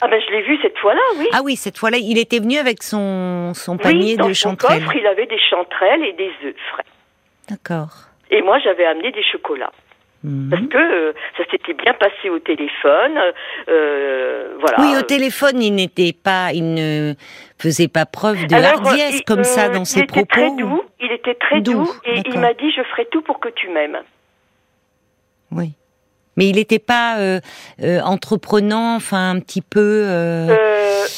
Ah 0.00 0.08
ben 0.08 0.20
je 0.20 0.30
l'ai 0.30 0.42
vu 0.42 0.58
cette 0.60 0.76
fois-là, 0.78 1.00
oui. 1.18 1.26
Ah 1.32 1.40
oui, 1.42 1.56
cette 1.56 1.78
fois-là, 1.78 1.96
il 1.98 2.18
était 2.18 2.38
venu 2.38 2.58
avec 2.58 2.82
son, 2.82 3.54
son 3.54 3.72
oui, 3.76 3.82
panier 3.82 4.16
dans 4.16 4.28
de 4.28 4.34
son 4.34 4.50
chanterelles. 4.50 4.84
coffre, 4.84 4.96
il 4.96 5.06
avait 5.06 5.26
des 5.26 5.38
chanterelles 5.38 6.04
et 6.04 6.12
des 6.12 6.30
œufs 6.44 6.54
frais. 6.70 6.84
D'accord. 7.48 7.88
Et 8.30 8.42
moi, 8.42 8.58
j'avais 8.58 8.84
amené 8.84 9.10
des 9.12 9.22
chocolats. 9.22 9.72
Mhm. 10.26 10.50
Parce 10.50 10.62
que 10.66 10.76
euh, 10.78 11.12
ça 11.38 11.44
s'était 11.52 11.74
bien 11.74 11.94
passé 11.94 12.28
au 12.30 12.40
téléphone. 12.40 13.16
euh, 13.68 14.56
voilà. 14.60 14.76
Oui, 14.80 14.96
au 14.98 15.02
téléphone, 15.02 15.62
il 15.62 15.72
n'était 15.74 16.12
pas, 16.12 16.50
il 16.52 16.74
ne 16.74 17.14
faisait 17.62 17.86
pas 17.88 18.06
preuve 18.06 18.44
de 18.48 18.54
Alors, 18.56 18.84
hardiesse 18.84 19.20
il- 19.20 19.24
comme 19.24 19.44
ça 19.44 19.66
euh, 19.66 19.74
dans 19.74 19.84
ses 19.84 20.04
très 20.04 20.24
propos. 20.24 20.56
doux, 20.56 20.82
il 21.00 21.12
était 21.12 21.34
très 21.34 21.60
Doux, 21.60 21.84
doux, 21.84 21.92
et 22.04 22.22
il 22.26 22.40
m'a 22.40 22.54
dit 22.54 22.72
je 22.72 22.82
ferai 22.82 23.04
tout 23.06 23.22
pour 23.22 23.38
que 23.38 23.48
tu 23.50 23.68
m'aimes. 23.68 23.98
Oui. 25.52 25.72
Mais 26.36 26.48
il 26.48 26.56
n'était 26.56 26.78
pas 26.80 27.18
euh, 27.18 27.40
euh, 27.82 28.00
entreprenant, 28.02 28.96
enfin 28.96 29.30
un 29.30 29.38
petit 29.40 29.62
peu. 29.62 29.80
euh, 30.04 30.48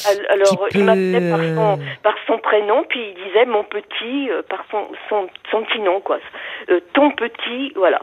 al- 0.07 0.27
alors 0.33 0.67
petit 0.67 0.77
il 0.77 0.83
m'appelait 0.85 1.19
peu, 1.19 1.29
par 1.31 1.39
son, 1.39 1.79
euh, 1.81 1.83
par 2.03 2.15
son 2.27 2.37
prénom, 2.37 2.85
puis 2.87 2.99
il 3.09 3.15
disait 3.25 3.45
mon 3.45 3.63
petit 3.63 4.29
par 4.49 4.63
son, 4.71 4.87
son 5.09 5.27
son 5.51 5.63
petit 5.63 5.79
nom 5.79 5.99
quoi. 5.99 6.19
Ton 6.93 7.11
petit, 7.11 7.73
voilà. 7.75 8.01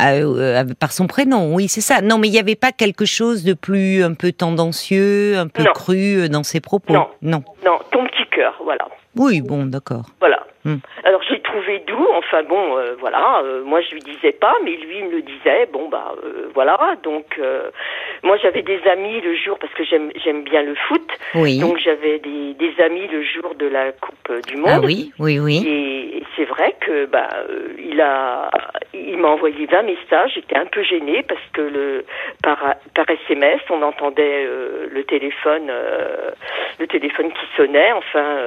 Euh, 0.00 0.62
euh, 0.62 0.64
par 0.78 0.92
son 0.92 1.06
prénom, 1.06 1.54
oui, 1.54 1.68
c'est 1.68 1.80
ça. 1.80 2.00
Non, 2.02 2.18
mais 2.18 2.28
il 2.28 2.32
n'y 2.32 2.38
avait 2.38 2.56
pas 2.56 2.72
quelque 2.72 3.04
chose 3.04 3.44
de 3.44 3.54
plus 3.54 4.02
un 4.02 4.14
peu 4.14 4.32
tendancieux, 4.32 5.38
un 5.38 5.48
peu 5.48 5.62
Non. 5.62 5.70
cru 5.74 6.16
euh, 6.18 6.28
dans 6.28 6.42
ses 6.42 6.60
propos? 6.60 6.92
Non. 6.92 7.06
non. 7.22 7.42
Non, 7.64 7.78
ton 7.90 8.04
petit 8.06 8.28
cœur, 8.34 8.54
voilà. 8.64 8.86
Oui, 9.16 9.40
bon, 9.40 9.66
d'accord. 9.66 10.06
Voilà. 10.20 10.42
Hmm. 10.64 10.78
Alors 11.04 11.22
j'ai 11.30 11.38
trouvé 11.42 11.78
doux, 11.86 12.08
enfin 12.16 12.42
bon, 12.42 12.76
euh, 12.76 12.96
voilà, 12.98 13.40
euh, 13.44 13.62
moi 13.62 13.80
je 13.82 13.92
lui 13.94 14.00
disais 14.00 14.32
pas, 14.32 14.52
mais 14.64 14.72
lui 14.72 14.98
il 14.98 15.04
me 15.04 15.10
le 15.12 15.22
disait, 15.22 15.68
bon 15.72 15.88
bah 15.88 16.12
euh, 16.24 16.48
voilà, 16.54 16.96
donc 17.04 17.40
moi 18.24 18.36
j'avais 18.38 18.62
des 18.62 18.80
amis 18.90 19.20
le 19.20 19.36
jour, 19.36 19.56
parce 19.60 19.72
que 19.74 19.84
j'aime 19.84 20.42
bien 20.42 20.62
le 20.64 20.74
foot, 20.74 21.08
Oui. 21.36 21.60
donc 21.60 21.78
j'avais 21.78 22.18
des, 22.18 22.54
des 22.54 22.82
amis 22.82 23.06
le 23.06 23.22
jour 23.22 23.54
de 23.54 23.66
la 23.68 23.92
Coupe 23.92 24.44
du 24.48 24.56
Monde. 24.56 24.70
ah 24.72 24.80
oui, 24.82 25.12
oui, 25.20 25.38
oui. 25.38 25.62
Et 25.64 26.24
c'est 26.34 26.46
vrai 26.46 26.74
que 26.80 27.06
bah 27.06 27.28
il 27.78 28.00
a 28.00 28.50
il 28.92 29.18
m'a 29.18 29.28
envoyé 29.28 29.66
20 29.66 29.82
messages, 29.82 30.32
j'étais 30.34 30.56
un 30.56 30.66
peu 30.66 30.82
gênée 30.82 31.22
parce 31.28 31.46
que 31.52 31.60
le 31.60 32.04
par 32.42 32.58
par 32.92 33.06
SMS 33.08 33.60
on 33.70 33.82
entendait 33.82 34.48
le 34.90 35.04
téléphone 35.04 35.70
le 36.80 36.86
téléphone 36.88 37.28
qui 37.30 37.46
sonnait 37.56 37.92
enfin 37.92 38.40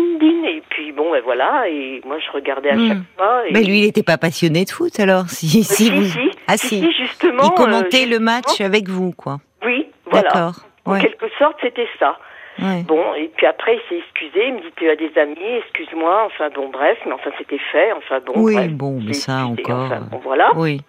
din 0.00 0.18
din 0.18 0.44
et 0.48 0.62
puis 0.70 0.92
bon 0.92 1.10
ben 1.12 1.20
voilà 1.22 1.68
et 1.68 2.00
moi 2.06 2.16
je 2.18 2.30
regardais 2.32 2.70
à 2.70 2.76
Hmm. 2.76 2.88
chaque 2.88 2.98
fois 3.16 3.46
et 3.48 3.52
Mais 3.52 3.62
lui, 3.62 3.80
il 3.80 3.86
n'était 3.86 4.02
pas 4.02 4.18
passionné 4.18 4.64
de 4.64 4.70
foot 4.70 4.98
alors 5.00 5.28
Si, 5.28 5.46
si, 5.48 5.64
si, 5.64 5.90
vous... 5.90 6.04
si, 6.04 6.30
Ah 6.46 6.56
si, 6.56 6.68
si. 6.68 6.80
si, 6.80 6.92
justement 6.92 7.44
Il 7.44 7.50
commentait 7.52 8.06
euh, 8.06 8.10
le 8.10 8.18
match 8.18 8.60
avec 8.60 8.88
vous, 8.88 9.12
quoi. 9.12 9.38
oui 9.64 9.86
voilà 10.10 10.28
D'accord. 10.30 10.54
en 10.86 10.92
Ouais. 10.92 11.00
quelque 11.00 11.26
sorte 11.38 11.56
c'était 11.62 11.88
ça 11.98 12.16
ouais. 12.58 12.82
Bon, 12.86 13.14
et 13.14 13.30
puis 13.36 13.46
après, 13.46 13.76
il 13.76 13.80
s'est 13.88 13.98
excusé, 14.02 14.48
il 14.48 14.54
me 14.54 14.60
dit, 14.60 14.66
tu 14.76 14.90
as 14.90 14.96
des 14.96 15.10
amis, 15.18 15.38
excuse-moi, 15.64 16.24
enfin 16.26 16.50
bon, 16.54 16.68
bref, 16.68 16.98
mais 17.06 17.12
enfin, 17.12 17.30
c'était 17.38 17.60
fait, 17.72 17.92
enfin 17.92 18.18
bon, 18.26 18.32
Oui, 18.36 18.54
bref, 18.54 18.70
bon, 18.72 19.00
mais 19.06 19.12
ça 19.14 19.46
excusé, 19.48 19.62
encore. 19.72 19.84
enfin, 19.86 20.00
bon, 20.10 20.18
voilà. 20.22 20.50
Oui. 20.56 20.80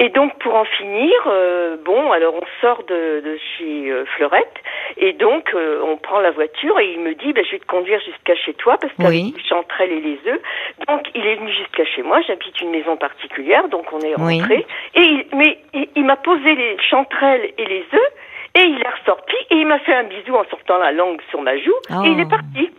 Et 0.00 0.08
donc 0.08 0.36
pour 0.40 0.54
en 0.56 0.64
finir, 0.64 1.12
euh, 1.28 1.76
bon, 1.84 2.10
alors 2.12 2.34
on 2.34 2.44
sort 2.60 2.82
de, 2.84 3.20
de 3.24 3.38
chez 3.56 3.90
euh, 3.90 4.04
Fleurette 4.16 4.56
et 4.96 5.12
donc 5.12 5.54
euh, 5.54 5.80
on 5.84 5.96
prend 5.96 6.20
la 6.20 6.32
voiture 6.32 6.78
et 6.80 6.92
il 6.92 7.00
me 7.00 7.14
dit, 7.14 7.32
ben, 7.32 7.44
je 7.44 7.52
vais 7.52 7.58
te 7.60 7.66
conduire 7.66 8.00
jusqu'à 8.00 8.34
chez 8.34 8.54
toi 8.54 8.76
parce 8.80 8.92
qu'avec 8.94 9.10
Oui. 9.22 9.34
les 9.36 9.42
chanterelles 9.48 9.92
et 9.92 10.00
les 10.00 10.18
œufs. 10.26 10.40
Donc 10.88 11.06
il 11.14 11.24
est 11.24 11.36
venu 11.36 11.52
jusqu'à 11.52 11.84
chez 11.84 12.02
moi. 12.02 12.20
J'habite 12.22 12.60
une 12.60 12.70
maison 12.70 12.96
particulière, 12.96 13.68
donc 13.68 13.86
on 13.92 14.00
est 14.00 14.14
Oui. 14.18 14.40
rentré. 14.40 14.66
Et 14.96 15.00
il, 15.00 15.26
mais 15.36 15.58
il, 15.72 15.88
il 15.94 16.04
m'a 16.04 16.16
posé 16.16 16.54
les 16.54 16.76
chanterelles 16.90 17.52
et 17.56 17.64
les 17.64 17.84
œufs 17.94 18.12
et 18.56 18.62
il 18.62 18.80
est 18.80 19.00
ressorti 19.00 19.36
et 19.50 19.54
il 19.56 19.66
m'a 19.66 19.78
fait 19.78 19.94
un 19.94 20.04
bisou 20.04 20.34
en 20.34 20.44
sortant 20.50 20.78
la 20.78 20.90
langue 20.92 21.20
sur 21.30 21.40
ma 21.40 21.56
joue 21.56 21.70
et 22.04 22.08
il 22.08 22.18
est 22.20 22.24
Oh. 22.26 22.30
parti. 22.30 22.70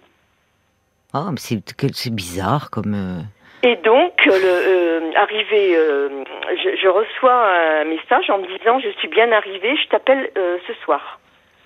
Oh, 1.13 1.29
mais 1.31 1.37
c'est 1.37 1.55
que- 1.77 1.87
c'est 1.93 2.13
bizarre 2.13 2.69
comme. 2.69 3.23
Et 3.65 3.77
donc, 3.77 4.13
euh, 4.27 4.31
le, 4.31 5.09
euh, 5.09 5.11
arrivé, 5.15 5.75
euh, 5.75 6.23
je, 6.63 6.75
je 6.75 6.87
reçois 6.87 7.33
un 7.33 7.85
message 7.85 8.29
en 8.29 8.37
me 8.37 8.45
disant 8.57 8.79
je 8.79 8.89
suis 8.99 9.07
bien 9.07 9.31
arrivé, 9.31 9.75
je 9.75 9.87
t'appelle 9.89 10.29
ce 10.35 10.73
soir. 10.83 11.19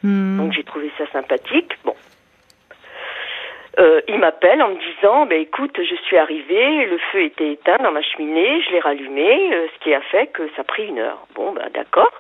hmm. 0.04 0.38
Donc 0.38 0.54
j'ai 0.54 0.64
trouvé 0.64 0.90
ça 0.98 1.06
sympathique. 1.12 1.78
Bon. 1.84 1.96
Euh, 3.80 4.02
il 4.08 4.18
m'appelle 4.18 4.62
en 4.62 4.70
me 4.70 4.80
disant 4.80 5.26
bah, 5.26 5.36
écoute, 5.36 5.78
je 5.78 5.96
suis 6.06 6.18
arrivé, 6.18 6.86
le 6.86 6.98
feu 7.12 7.24
était 7.24 7.52
éteint 7.52 7.78
dans 7.84 7.92
ma 7.92 8.02
cheminée, 8.02 8.62
je 8.64 8.72
l'ai 8.72 8.80
rallumé, 8.80 9.54
euh, 9.54 9.68
ce 9.74 9.84
qui 9.84 9.94
a 9.94 10.02
fait 10.02 10.28
que 10.28 10.48
ça 10.56 10.62
a 10.62 10.64
pris 10.64 10.88
une 10.88 11.00
heure. 11.00 11.28
Bon, 11.36 11.52
ben 11.52 11.70
d'accord. 11.74 12.12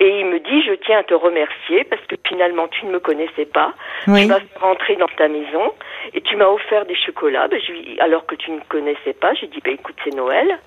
Et 0.00 0.20
il 0.20 0.26
me 0.26 0.38
dit 0.40 0.62
je 0.62 0.72
tiens 0.74 0.98
à 0.98 1.02
te 1.02 1.14
remercier 1.14 1.84
parce 1.84 2.02
que 2.06 2.16
finalement 2.26 2.68
tu 2.68 2.86
ne 2.86 2.90
me 2.92 3.00
connaissais 3.00 3.46
pas. 3.46 3.72
Oui. 4.06 4.22
Tu 4.22 4.26
m'as 4.28 4.40
fait 4.40 4.58
rentrer 4.60 4.96
dans 4.96 5.08
ta 5.16 5.28
maison 5.28 5.72
et 6.14 6.20
tu 6.20 6.36
m'as 6.36 6.46
offert 6.48 6.84
des 6.86 6.94
chocolats. 6.96 7.48
Ben, 7.48 7.60
je 7.66 7.72
lui- 7.72 8.00
alors 8.00 8.26
que 8.26 8.34
tu 8.34 8.50
ne 8.50 8.60
connaissais 8.68 9.12
pas, 9.14 9.34
j'ai 9.34 9.46
dit 9.46 9.60
ben 9.64 9.74
écoute 9.74 9.96
c'est 10.04 10.14
Noël, 10.14 10.58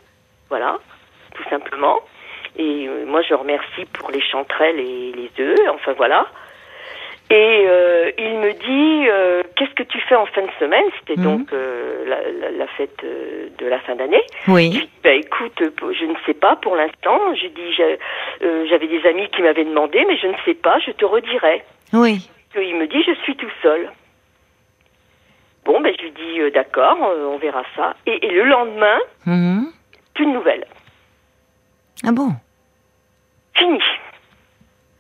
voilà, 0.50 0.80
tout 1.36 1.44
simplement. 1.50 2.00
Et 2.58 2.88
euh, 2.88 3.06
moi 3.06 3.22
je 3.22 3.34
remercie 3.34 3.86
pour 3.94 4.12
les 4.12 4.22
chanterelles 4.22 4.80
et 4.80 5.12
les 5.14 5.32
œufs, 5.44 5.60
enfin 5.70 5.94
voilà. 5.94 6.28
Et 7.34 7.66
euh, 7.66 8.12
il 8.18 8.34
me 8.40 8.52
dit 8.54 9.08
euh, 9.10 9.42
qu'est-ce 9.56 9.74
que 9.74 9.84
tu 9.84 10.00
fais 10.02 10.16
en 10.16 10.26
fin 10.26 10.42
de 10.42 10.52
semaine? 10.60 10.84
C'était 11.00 11.16
Mhm. 11.20 11.24
donc 11.24 11.54
euh, 11.54 12.04
la, 12.06 12.20
la- 12.30 12.52
la 12.52 12.68
fête 12.68 13.00
de 13.04 13.66
la 13.66 13.80
fin 13.80 13.96
d'année. 13.96 14.22
Je 14.48 14.52
Oui. 14.52 14.70
dis, 14.70 14.90
bah, 15.04 15.12
écoute, 15.14 15.58
je 15.62 16.06
ne 16.06 16.16
sais 16.26 16.34
pas 16.34 16.58
pour 16.58 16.76
l'instant. 16.76 17.20
J'ai 17.36 17.50
dit, 17.50 17.74
j'avais 18.70 18.88
des 18.88 19.06
amis 19.08 19.30
qui 19.30 19.42
m'avaient 19.42 19.64
demandé, 19.64 20.04
mais 20.08 20.18
je 20.18 20.28
ne 20.28 20.36
sais 20.46 20.56
pas, 20.56 20.78
je 20.80 20.92
te 20.92 21.06
redirai. 21.06 21.64
Oui. 21.94 22.30
Et 22.56 22.64
il 22.68 22.76
me 22.76 22.86
dit, 22.88 23.02
je 23.04 23.14
suis 23.24 23.36
tout 23.38 23.50
seul. 23.62 23.90
Bon, 25.64 25.80
ben, 25.80 25.94
je 25.98 26.04
lui 26.04 26.12
dis, 26.12 26.52
d'accord, 26.52 26.98
on 27.00 27.38
verra 27.38 27.64
ça. 27.78 27.96
Et, 28.08 28.26
et 28.26 28.32
le 28.32 28.44
lendemain, 28.44 28.98
Mhm. 29.26 29.68
plus 30.16 30.26
de 30.26 30.32
nouvelles. 30.32 30.66
Ah 32.06 32.12
bon? 32.12 32.32
Fini. 33.56 33.80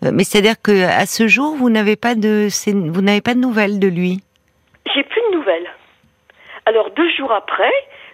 Euh, 0.03 0.11
Mais 0.13 0.23
c'est-à-dire 0.23 0.55
que 0.61 0.83
à 0.85 1.05
ce 1.05 1.27
jour, 1.27 1.55
vous 1.55 1.69
n'avez 1.69 1.95
pas 1.95 2.15
de, 2.15 2.47
vous 2.91 3.01
n'avez 3.01 3.21
pas 3.21 3.33
de 3.33 3.39
nouvelles 3.39 3.79
de 3.79 3.87
lui? 3.87 4.21
J'ai 4.93 5.03
plus 5.03 5.21
de 5.31 5.37
nouvelles. 5.37 5.69
Alors 6.65 6.89
deux 6.91 7.09
jours 7.17 7.31
après, 7.31 7.71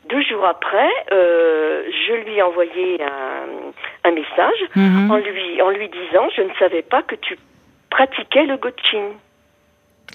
deux 0.09 0.21
jours 0.23 0.45
après, 0.45 0.89
euh, 1.11 1.83
je 2.07 2.13
lui 2.25 2.35
ai 2.37 2.41
envoyé 2.41 3.01
un, 3.03 4.09
un 4.09 4.11
message 4.11 4.59
Mhm. 4.75 5.11
en 5.11 5.17
lui 5.17 5.61
en 5.61 5.69
lui 5.69 5.89
disant, 5.89 6.27
je 6.35 6.41
ne 6.41 6.53
savais 6.59 6.81
pas 6.81 7.03
que 7.03 7.15
tu 7.15 7.37
pratiquais 7.89 8.45
le 8.45 8.57
ghosting. 8.57 9.03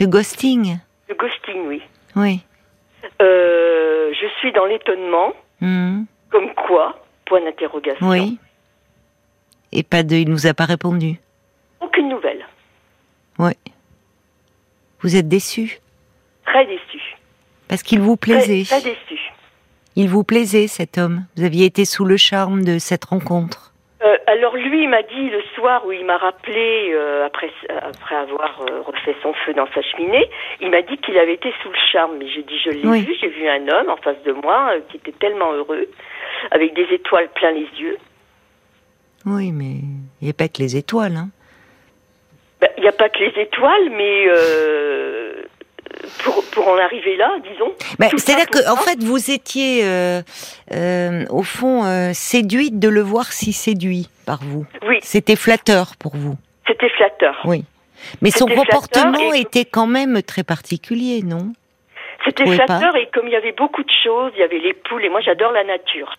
Le 0.01 0.07
ghosting? 0.07 0.77
Le 1.09 1.15
ghosting, 1.15 1.67
oui. 1.69 1.83
Oui. 2.17 2.41
Euh, 3.21 4.13
je 4.13 4.27
suis 4.41 4.53
dans 4.53 4.65
l'étonnement, 4.67 5.33
Mhm. 5.61 6.07
comme 6.31 6.53
quoi, 6.55 6.99
point 7.27 7.41
d'interrogation. 7.43 8.09
Oui. 8.09 8.39
Et 9.73 9.83
pas 9.83 10.03
de, 10.03 10.17
il 10.17 10.29
nous 10.29 10.47
a 10.47 10.55
pas 10.55 10.65
répondu. 10.67 11.17
Oui. 13.39 13.53
Vous 15.01 15.17
êtes 15.17 15.29
déçu 15.29 15.79
Très 16.47 16.67
déçu. 16.67 17.01
parce 17.69 17.83
qu'il 17.83 18.01
vous 18.01 18.17
plaisait. 18.17 18.65
très 18.65 18.83
déçu. 18.83 19.19
Il 19.97 20.09
vous 20.09 20.25
plaisait 20.25 20.69
cet 20.69 20.97
homme. 20.99 21.25
Vous 21.37 21.45
aviez 21.45 21.67
été 21.67 21.85
sous 21.85 22.05
le 22.05 22.17
charme 22.17 22.65
de 22.65 22.79
cette 22.79 23.05
rencontre. 23.05 23.73
Euh, 24.03 24.17
alors 24.27 24.57
lui, 24.57 24.83
il 24.83 24.89
m'a 24.89 25.03
dit 25.03 25.31
le 25.31 25.41
soir 25.55 25.87
où 25.87 25.93
il 25.93 26.05
m'a 26.05 26.17
rappelé 26.17 26.91
euh, 26.93 27.27
après 27.27 27.51
après 27.83 28.17
avoir 28.17 28.63
euh, 28.63 28.81
refait 28.83 29.15
son 29.23 29.33
feu 29.45 29.55
dans 29.55 29.69
sa 29.75 29.83
cheminée, 29.83 30.29
il 30.61 30.71
m'a 30.71 30.83
dit 30.83 30.97
qu'il 30.99 31.17
avait 31.19 31.35
été 31.35 31.53
sous 31.63 31.69
le 31.69 31.77
charme. 31.93 32.17
Mais 32.19 32.29
j'ai 32.29 32.43
dit 32.43 32.59
je 32.65 32.71
l'ai 32.71 32.87
Oui. 32.89 33.03
vu, 33.03 33.15
j'ai 33.21 33.29
vu 33.29 33.47
un 33.49 33.69
homme 33.69 33.91
en 33.91 33.97
face 33.99 34.21
de 34.25 34.33
moi 34.33 34.73
qui 34.89 34.97
était 34.97 35.13
tellement 35.13 35.53
heureux, 35.53 35.87
avec 36.51 36.75
des 36.75 36.87
étoiles 36.93 37.29
plein 37.35 37.53
les 37.53 37.69
yeux. 37.79 37.97
Oui, 39.25 39.53
mais 39.53 39.77
il 40.21 40.25
n'y 40.25 40.31
a 40.31 40.35
pas 40.35 40.49
que 40.49 40.59
les 40.59 40.77
étoiles. 40.77 41.17
Hein. 41.17 41.29
Ben, 42.63 42.71
Il 42.79 42.83
n'y 42.83 42.89
a 42.89 42.93
pas 42.93 43.09
que 43.11 43.19
les 43.19 43.43
étoiles, 43.43 43.91
mais 43.91 44.27
euh, 44.29 45.33
pour 46.25 46.43
pour 46.53 46.69
en 46.69 46.79
arriver 46.79 47.17
là, 47.17 47.31
disons. 47.51 47.73
Ça 48.01 48.09
C'est-à-dire 48.17 48.47
que, 48.47 48.71
en 48.71 48.77
fait, 48.77 49.03
vous 49.03 49.31
étiez, 49.31 49.85
euh, 49.85 50.23
euh, 50.73 51.25
au 51.31 51.43
fond, 51.43 51.85
euh, 51.85 52.13
séduite 52.15 52.79
de 52.79 52.89
le 52.89 53.01
voir 53.03 53.33
si 53.33 53.53
séduit 53.53 54.09
par 54.27 54.41
vous. 54.43 54.65
Oui, 54.89 54.99
C'était 55.03 55.37
flatteur 55.37 55.97
pour 55.99 56.17
vous. 56.17 56.37
c'était 56.67 56.89
flatteur. 56.91 57.41
Oui. 57.45 57.65
Mais 58.21 58.31
son 58.31 58.47
comportement 58.47 59.33
et- 59.33 59.41
était 59.43 59.65
quand 59.65 59.87
même 59.87 60.23
très 60.23 60.43
particulier, 60.43 61.23
non? 61.23 61.53
C'était 62.25 62.45
flatteur 62.55 62.97
et 62.97 63.07
comme 63.13 63.27
il 63.27 63.33
y 63.33 63.37
avait 63.37 63.53
beaucoup 63.53 63.83
de 63.83 63.91
choses, 64.05 64.31
il 64.37 64.41
y 64.41 64.45
avait 64.45 64.59
les 64.59 64.75
poules 64.75 65.05
et 65.05 65.09
moi 65.09 65.21
j'adore 65.21 65.53
la 65.53 65.65
nature. 65.65 66.15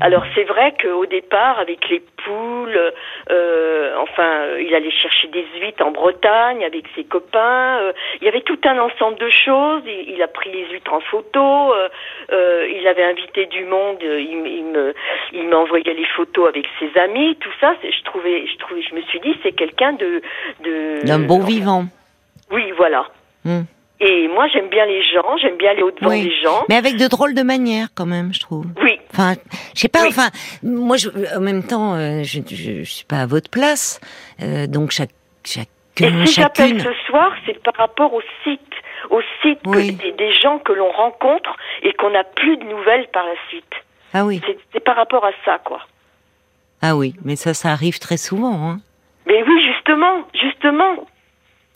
Alors 0.00 0.24
c'est 0.34 0.44
vrai 0.44 0.74
qu'au 0.80 1.06
départ 1.06 1.58
avec 1.58 1.88
les 1.88 2.00
poules, 2.24 2.92
euh, 3.30 3.96
enfin 3.98 4.56
il 4.58 4.74
allait 4.74 4.90
chercher 4.90 5.28
des 5.28 5.44
huîtres 5.60 5.84
en 5.84 5.90
Bretagne 5.92 6.64
avec 6.64 6.84
ses 6.94 7.04
copains. 7.04 7.78
euh, 7.80 7.92
il 8.20 8.24
y 8.24 8.28
avait 8.28 8.40
tout 8.42 8.58
un 8.64 8.78
ensemble 8.78 9.18
de 9.18 9.28
choses. 9.30 9.82
Il, 9.86 10.14
il 10.14 10.22
a 10.22 10.28
pris 10.28 10.50
les 10.52 10.66
huîtres 10.70 10.92
en 10.92 11.00
photo. 11.00 11.72
euh, 11.74 12.68
il 12.78 12.86
avait 12.86 13.04
invité 13.04 13.46
du 13.46 13.64
monde. 13.64 13.98
Il, 14.02 14.46
il 14.46 14.64
me, 14.64 14.94
il 15.32 15.48
m'envoyait 15.48 15.94
les 15.94 16.06
photos 16.16 16.48
avec 16.48 16.66
ses 16.78 16.90
amis. 16.98 17.36
Tout 17.36 17.52
ça, 17.60 17.74
c'est- 17.82 17.92
je 17.92 18.02
trouvais, 18.04 18.46
je 18.46 18.56
trouvais, 18.58 18.82
je 18.82 18.94
me 18.94 19.02
suis 19.02 19.20
dit 19.20 19.36
c'est 19.42 19.52
quelqu'un 19.52 19.92
de, 19.92 20.22
de 20.64 21.04
D'un 21.06 21.20
bon 21.20 21.40
vivant. 21.40 21.84
Oui, 22.50 22.70
voilà. 22.76 23.06
Hmm. 23.44 23.62
Et 24.00 24.28
moi 24.28 24.46
j'aime 24.48 24.68
bien 24.68 24.84
les 24.86 25.02
gens. 25.12 25.36
J'aime 25.40 25.56
bien 25.56 25.70
aller 25.70 25.82
au-devant 25.82 26.10
Oui. 26.10 26.24
des 26.24 26.40
gens. 26.42 26.64
Mais 26.68 26.76
avec 26.76 26.96
de 26.96 27.06
drôles 27.08 27.34
de 27.34 27.42
manières, 27.42 27.88
quand 27.94 28.06
même, 28.06 28.32
je 28.34 28.40
trouve. 28.40 28.66
Oui. 28.82 28.98
Enfin, 29.12 29.34
je 29.74 29.80
sais 29.80 29.88
pas. 29.88 30.02
Oui. 30.02 30.08
Enfin, 30.10 30.28
moi, 30.62 30.96
je, 30.98 31.08
en 31.36 31.40
même 31.40 31.62
temps, 31.62 31.94
euh, 31.94 32.22
je, 32.22 32.40
je, 32.48 32.82
je 32.84 32.90
suis 32.90 33.06
pas 33.06 33.20
à 33.20 33.26
votre 33.26 33.50
place, 33.50 34.00
euh, 34.42 34.66
donc 34.66 34.90
chaque, 34.90 35.10
Et 35.44 35.48
chacun, 35.48 36.26
si 36.26 36.40
j'appelle 36.40 36.80
ce 36.82 36.92
soir, 37.06 37.32
c'est 37.46 37.58
par 37.62 37.74
rapport 37.78 38.12
au 38.12 38.20
site, 38.44 38.60
au 39.08 39.20
site 39.40 39.62
que- 39.62 39.78
des, 40.02 40.12
des 40.12 40.32
gens 40.32 40.58
que 40.58 40.72
l'on 40.72 40.90
rencontre 40.90 41.56
et 41.82 41.94
qu'on 41.94 42.10
n'a 42.10 42.24
plus 42.24 42.58
de 42.58 42.64
nouvelles 42.64 43.08
par 43.14 43.24
la 43.24 43.34
suite. 43.48 43.64
Ah 44.12 44.26
oui, 44.26 44.42
C'est 44.46 44.58
c'est 44.74 44.80
par 44.84 44.96
rapport 44.96 45.24
à 45.24 45.30
ça, 45.46 45.58
quoi. 45.64 45.80
ah 46.82 46.96
oui. 46.96 47.14
Mais 47.24 47.36
ça, 47.36 47.54
ça 47.54 47.70
arrive 47.70 47.98
très 47.98 48.18
souvent. 48.18 48.68
Hein. 48.68 48.80
Mais 49.26 49.42
oui, 49.42 49.64
justement, 49.64 50.22
justement. 50.34 51.06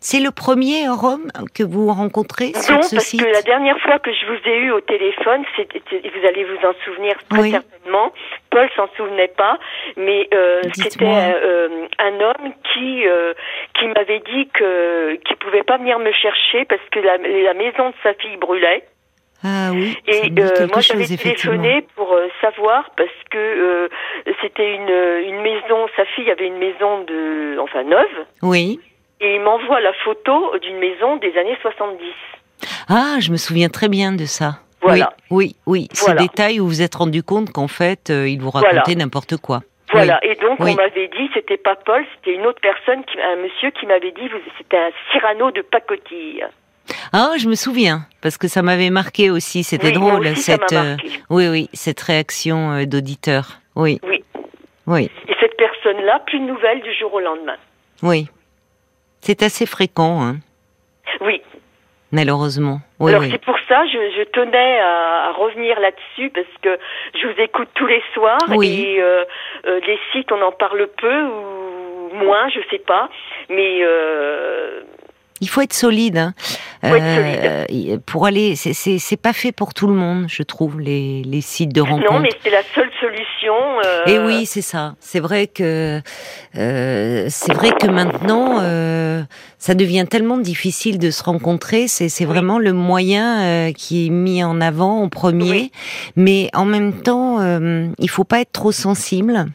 C'est 0.02 0.20
le 0.20 0.30
premier 0.30 0.88
homme 0.88 1.30
que 1.54 1.62
vous 1.62 1.88
rencontrez 1.92 2.52
sur 2.54 2.74
Non, 2.76 2.82
ce 2.82 2.94
parce 2.96 3.04
site. 3.06 3.22
que 3.22 3.30
la 3.30 3.42
dernière 3.42 3.78
fois 3.80 3.98
que 3.98 4.10
je 4.12 4.24
vous 4.26 4.48
ai 4.48 4.56
eu 4.60 4.70
au 4.70 4.80
téléphone, 4.80 5.44
vous 5.58 6.26
allez 6.26 6.44
vous 6.44 6.66
en 6.66 6.72
souvenir 6.86 7.14
très 7.28 7.38
Oui. 7.40 7.50
certainement. 7.50 8.10
Paul 8.50 8.66
s'en 8.76 8.88
souvenait 8.96 9.28
pas, 9.36 9.58
mais 9.98 10.26
euh, 10.32 10.62
c'était 10.74 11.04
euh, 11.04 11.86
un 11.98 12.20
homme 12.20 12.52
qui 12.72 13.06
euh, 13.06 13.34
qui 13.78 13.88
m'avait 13.88 14.20
dit 14.20 14.48
que 14.54 15.16
qu'il 15.16 15.36
pouvait 15.36 15.62
pas 15.64 15.76
venir 15.76 15.98
me 15.98 16.12
chercher 16.12 16.64
parce 16.64 16.82
que 16.90 17.00
la, 17.00 17.18
la 17.18 17.54
maison 17.54 17.90
de 17.90 17.94
sa 18.02 18.14
fille 18.14 18.38
brûlait. 18.38 18.84
Ah 19.44 19.70
oui. 19.72 19.96
Et 20.06 20.30
euh, 20.38 20.66
moi 20.72 20.80
j'avais 20.80 21.04
téléphoné 21.06 21.86
pour 21.94 22.12
euh, 22.12 22.28
savoir 22.40 22.90
parce 22.96 23.08
que 23.30 23.38
euh, 23.38 23.88
c'était 24.42 24.74
une 24.74 24.88
une 25.28 25.42
maison, 25.42 25.86
sa 25.96 26.04
fille 26.06 26.30
avait 26.30 26.46
une 26.46 26.58
maison 26.58 27.04
de 27.04 27.58
enfin 27.58 27.82
neuve 27.84 28.26
Oui. 28.42 28.80
Et 29.20 29.34
il 29.36 29.40
m'envoie 29.40 29.80
la 29.80 29.92
photo 30.04 30.56
d'une 30.62 30.78
maison 30.78 31.16
des 31.16 31.36
années 31.38 31.56
70. 31.62 31.98
Ah, 32.88 33.16
je 33.20 33.30
me 33.30 33.36
souviens 33.36 33.68
très 33.68 33.88
bien 33.88 34.12
de 34.12 34.24
ça. 34.24 34.58
Voilà. 34.82 35.12
Oui, 35.30 35.56
oui, 35.66 35.86
oui. 35.86 35.88
Ce 35.92 36.10
détail 36.12 36.58
où 36.60 36.64
vous 36.64 36.68
vous 36.70 36.82
êtes 36.82 36.94
rendu 36.94 37.22
compte 37.22 37.50
qu'en 37.52 37.68
fait, 37.68 38.08
euh, 38.10 38.26
il 38.28 38.40
vous 38.40 38.50
racontait 38.50 38.80
Voilà. 38.84 38.98
n'importe 38.98 39.36
quoi. 39.36 39.60
Voilà. 39.92 40.18
Et 40.24 40.36
donc 40.36 40.58
Oui. 40.60 40.70
on 40.72 40.74
m'avait 40.76 41.08
dit 41.08 41.28
c'était 41.34 41.56
pas 41.58 41.74
Paul, 41.76 42.04
c'était 42.16 42.34
une 42.36 42.46
autre 42.46 42.60
personne, 42.62 43.04
qui, 43.04 43.20
un 43.20 43.36
monsieur 43.36 43.70
qui 43.72 43.86
m'avait 43.86 44.12
dit 44.12 44.28
c'était 44.56 44.76
un 44.78 44.90
Cyrano 45.12 45.50
de 45.50 45.62
pacotille. 45.62 46.44
Ah, 47.12 47.32
je 47.38 47.48
me 47.48 47.54
souviens 47.54 48.06
parce 48.22 48.38
que 48.38 48.48
ça 48.48 48.62
m'avait 48.62 48.90
marqué 48.90 49.30
aussi. 49.30 49.62
C'était 49.64 49.88
Oui, 49.88 49.92
drôle 49.94 50.26
aussi, 50.28 50.42
cette. 50.42 50.72
euh, 50.72 50.96
oui, 51.28 51.48
oui, 51.48 51.68
cette 51.72 52.00
réaction 52.00 52.72
euh, 52.72 52.84
d'auditeur. 52.86 53.58
Oui, 53.76 54.00
Oui. 54.02 54.24
oui, 54.86 55.10
Et 55.28 55.34
cette 55.40 55.56
personne-là, 55.56 56.20
plus 56.26 56.38
de 56.40 56.44
nouvelles 56.46 56.80
du 56.82 56.92
jour 56.94 57.12
au 57.14 57.20
lendemain. 57.20 57.56
oui. 58.02 58.28
C'est 59.20 59.42
assez 59.42 59.66
fréquent, 59.66 60.22
hein, 60.22 60.36
Oui. 61.20 61.42
malheureusement. 62.12 62.78
Oui, 62.98 63.10
Alors 63.10 63.22
oui. 63.22 63.28
c'est 63.30 63.44
pour 63.44 63.56
ça, 63.68 63.84
je, 63.86 63.98
je 64.18 64.22
tenais 64.30 64.78
à, 64.80 65.28
à 65.28 65.32
revenir 65.32 65.78
là-dessus 65.80 66.30
parce 66.30 66.46
que 66.62 66.78
je 67.20 67.26
vous 67.26 67.40
écoute 67.40 67.68
tous 67.74 67.86
les 67.86 68.02
soirs 68.14 68.38
Oui. 68.48 68.82
et 68.86 69.02
euh, 69.02 69.24
euh, 69.66 69.80
les 69.86 69.98
sites, 70.12 70.32
on 70.32 70.40
en 70.42 70.52
parle 70.52 70.88
peu 70.98 71.22
ou 71.24 72.14
moins, 72.14 72.48
je 72.48 72.60
sais 72.70 72.78
pas. 72.80 73.08
Mais 73.48 73.80
euh, 73.82 74.82
Il 75.40 75.48
faut 75.48 75.60
être 75.62 75.72
solide. 75.72 76.18
Hein. 76.18 76.34
Faut 76.82 76.94
être 76.94 77.02
Euh, 77.04 77.98
pour 78.06 78.26
aller, 78.26 78.56
c'est- 78.56 79.16
pas 79.16 79.32
fait 79.32 79.52
pour 79.52 79.74
tout 79.74 79.86
le 79.86 79.94
monde, 79.94 80.26
je 80.28 80.42
trouve, 80.42 80.80
les, 80.80 81.22
les 81.24 81.40
sites 81.40 81.72
de 81.74 81.80
rencontres. 81.80 82.12
non, 82.12 82.20
mais 82.20 82.30
c'est 82.42 82.50
la 82.50 82.62
seule 82.74 82.90
solution. 83.00 83.54
euh, 83.84 84.04
Et 84.06 84.18
oui, 84.18 84.46
c'est 84.46 84.62
ça. 84.62 84.94
C'est 85.00 85.20
vrai 85.20 85.46
que 85.46 86.00
euh, 86.56 87.26
c'est 87.28 87.52
vrai 87.52 87.70
que 87.72 87.86
maintenant, 87.86 88.58
euh, 88.60 89.22
ça 89.58 89.74
devient 89.74 90.06
tellement 90.08 90.38
difficile 90.38 90.98
de 90.98 91.10
se 91.10 91.22
rencontrer. 91.22 91.88
C'est 91.88 92.24
vraiment 92.24 92.58
le 92.58 92.72
moyen 92.72 93.42
euh, 93.42 93.72
qui 93.72 94.06
est 94.06 94.10
mis 94.10 94.42
en 94.44 94.60
avant 94.60 95.02
en 95.02 95.08
premier. 95.08 95.50
Oui. 95.50 95.72
Mais 96.16 96.50
en 96.54 96.64
même 96.64 97.02
temps, 97.02 97.40
euh, 97.40 97.88
il 97.98 98.10
faut 98.10 98.24
pas 98.24 98.40
être 98.40 98.52
trop 98.52 98.72
sensible. 98.72 99.46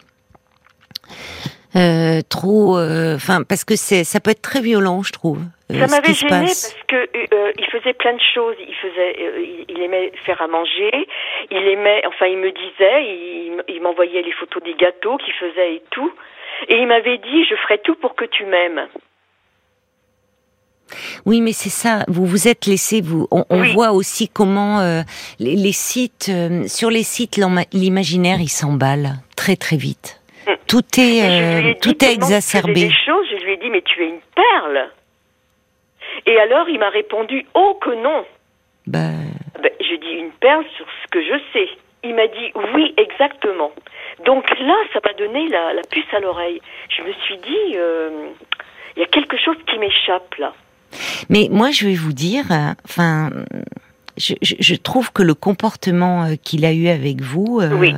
Euh, 1.76 2.22
trop, 2.30 2.78
euh, 2.78 3.16
enfin, 3.16 3.44
parce 3.44 3.66
que 3.66 3.76
c'est, 3.76 4.04
ça 4.06 4.20
peut 4.22 4.32
être 4.32 4.42
très 4.42 4.62
violent, 4.62 5.04
je 5.04 5.12
trouve. 5.12 5.40
euh, 5.72 5.86
Ça 5.86 5.88
m'avait 5.88 6.14
gêné 6.14 6.30
parce 6.30 6.74
que 6.88 6.96
euh, 6.96 7.52
il 7.58 7.66
faisait 7.66 7.94
plein 7.94 8.14
de 8.14 8.22
choses. 8.34 8.56
Il 8.60 8.74
faisait, 8.76 9.16
euh, 9.20 9.46
il, 9.68 9.82
aimait 9.82 10.12
faire 10.26 10.42
à 10.42 10.48
manger. 10.48 10.92
Il 11.52 11.58
aimait, 11.68 12.02
enfin, 12.08 12.28
il 12.28 12.38
me 12.38 12.52
disait, 12.52 13.04
il, 13.04 13.64
il 13.68 13.82
m'envoyait 13.82 14.22
les 14.22 14.32
photos 14.32 14.64
des 14.64 14.74
gâteaux 14.76 15.18
qu'il 15.18 15.34
faisait 15.34 15.76
et 15.76 15.84
tout. 15.92 16.12
Et 16.70 16.78
il 16.78 16.88
m'avait 16.88 17.18
dit, 17.18 17.44
je 17.50 17.56
ferai 17.56 17.80
tout 17.84 17.96
pour 17.96 18.16
que 18.16 18.24
tu 18.26 18.46
m'aimes. 18.46 18.88
Oui, 21.26 21.42
mais 21.42 21.52
c'est 21.52 21.70
ça. 21.70 22.06
Vous 22.08 22.26
vous 22.26 22.48
êtes 22.48 22.68
laissé. 22.68 23.02
Vous, 23.02 23.28
on, 23.32 23.44
on 23.50 23.62
Oui. 23.62 23.74
voit 23.74 23.92
aussi 23.92 24.30
comment 24.30 24.80
euh, 24.80 25.02
les, 25.40 25.56
les 25.56 25.72
sites, 25.74 26.28
euh, 26.30 26.68
sur 26.68 26.90
les 26.90 27.04
sites, 27.04 27.38
l'imaginaire, 27.74 28.38
il 28.40 28.48
s'emballe 28.50 29.16
très 29.36 29.56
très 29.56 29.76
vite. 29.78 30.22
Tout 30.68 30.84
est, 31.00 31.22
euh, 31.24 31.74
dit 31.74 31.80
tout 31.80 32.04
est 32.04 32.12
exacerbé. 32.14 32.74
Des 32.74 32.92
choses, 33.06 33.26
je 33.32 33.44
lui 33.46 33.54
ai 33.54 33.58
dit, 33.58 33.70
mais 33.70 33.82
tu 33.82 34.04
es 34.04 34.10
une 34.10 34.20
perle. 34.36 34.90
Et 36.26 36.38
alors, 36.40 36.68
il 36.70 36.80
m'a 36.80 36.90
répondu, 36.90 37.46
oh 37.54 37.78
que 37.82 37.92
non. 38.02 38.26
Bah, 38.88 39.10
Ben, 39.62 39.72
je 39.80 39.96
dis 39.96 40.14
une 40.20 40.32
perle 40.32 40.66
sur 40.76 40.86
ce 41.04 41.08
que 41.12 41.22
je 41.22 41.40
sais. 41.54 41.68
Il 42.04 42.14
m'a 42.16 42.28
dit 42.28 42.52
oui, 42.76 42.94
exactement. 42.98 43.72
Donc 44.26 44.48
là, 44.60 44.76
ça 44.94 45.00
m'a 45.06 45.14
donné 45.14 45.48
la, 45.50 45.74
la 45.74 45.82
puce 45.90 46.12
à 46.14 46.20
l'oreille. 46.20 46.62
Je 46.90 47.02
me 47.04 47.12
suis 47.26 47.38
dit, 47.38 47.76
euh, 47.78 48.30
il 48.96 49.00
y 49.00 49.04
a 49.04 49.08
quelque 49.08 49.38
chose 49.38 49.58
qui 49.70 49.78
m'échappe 49.80 50.36
là. 50.36 50.54
mais 51.30 51.48
moi, 51.52 51.72
je 51.72 51.88
vais 51.88 51.96
vous 51.96 52.14
dire, 52.14 52.46
euh, 52.52 52.74
enfin, 52.88 53.32
je, 54.18 54.36
je, 54.42 54.56
je 54.60 54.76
trouve 54.76 55.12
que 55.12 55.24
le 55.24 55.34
comportement 55.34 56.26
euh, 56.26 56.36
qu'il 56.42 56.64
a 56.66 56.72
eu 56.74 56.88
avec 56.88 57.22
vous 57.22 57.60
euh, 57.62 57.70
Oui. 57.74 57.94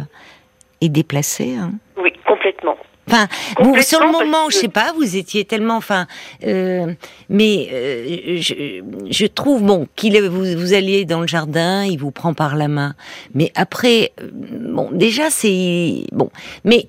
est 0.81 0.89
déplacé. 0.89 1.55
Hein. 1.57 1.73
Oui, 1.97 2.13
complètement. 2.51 2.77
Enfin, 3.09 3.27
vous, 3.61 3.81
sur 3.81 4.01
le 4.01 4.07
moment, 4.11 4.43
parce 4.43 4.55
je 4.55 4.59
sais 4.59 4.67
que- 4.67 4.71
pas, 4.73 4.91
vous 4.93 5.15
étiez 5.15 5.45
tellement, 5.45 5.77
enfin, 5.77 6.07
euh, 6.45 6.87
mais 7.29 7.69
euh, 7.71 8.37
je, 8.41 8.81
je 9.09 9.25
trouve 9.27 9.63
bon 9.63 9.87
qu'il 9.95 10.17
est- 10.17 10.27
vous, 10.27 10.43
vous 10.57 10.73
alliez 10.73 11.05
dans 11.05 11.21
le 11.21 11.27
jardin, 11.27 11.85
il 11.85 11.97
vous 11.99 12.11
prend 12.11 12.33
par 12.33 12.57
la 12.57 12.67
main, 12.67 12.95
mais 13.33 13.49
après, 13.55 14.11
euh, 14.21 14.29
bon, 14.33 14.89
déjà 14.91 15.29
c'est 15.29 16.03
bon, 16.11 16.29
mais 16.65 16.87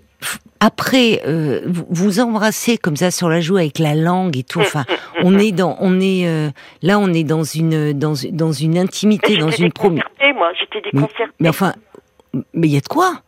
après, 0.58 1.22
euh, 1.28 1.60
vous, 1.66 1.86
vous 1.88 2.18
embrassez 2.20 2.78
comme 2.78 2.96
ça 2.96 3.12
sur 3.12 3.28
la 3.28 3.40
joue 3.40 3.56
avec 3.58 3.78
la 3.78 3.94
langue 3.94 4.36
et 4.36 4.42
tout. 4.42 4.58
Enfin, 4.58 4.84
on 5.22 5.38
est 5.38 5.52
dans, 5.52 5.76
on 5.78 6.00
est 6.00 6.26
euh, 6.26 6.50
là, 6.82 6.98
on 6.98 7.12
est 7.14 7.22
dans 7.22 7.44
une, 7.44 7.92
dans, 7.92 8.14
dans 8.32 8.50
une 8.52 8.76
intimité, 8.76 9.34
Mais 9.34 9.38
dans 9.38 9.50
une 9.52 9.66
déconcertée, 9.68 10.32
moi, 10.32 10.50
j'étais 10.58 10.80
Mais, 10.84 10.90
déconcertée. 11.00 11.32
mais 11.38 11.48
enfin, 11.48 11.74
mais 12.54 12.66
il 12.66 12.74
y 12.74 12.76
a 12.76 12.80
de 12.80 12.88
quoi? 12.88 13.22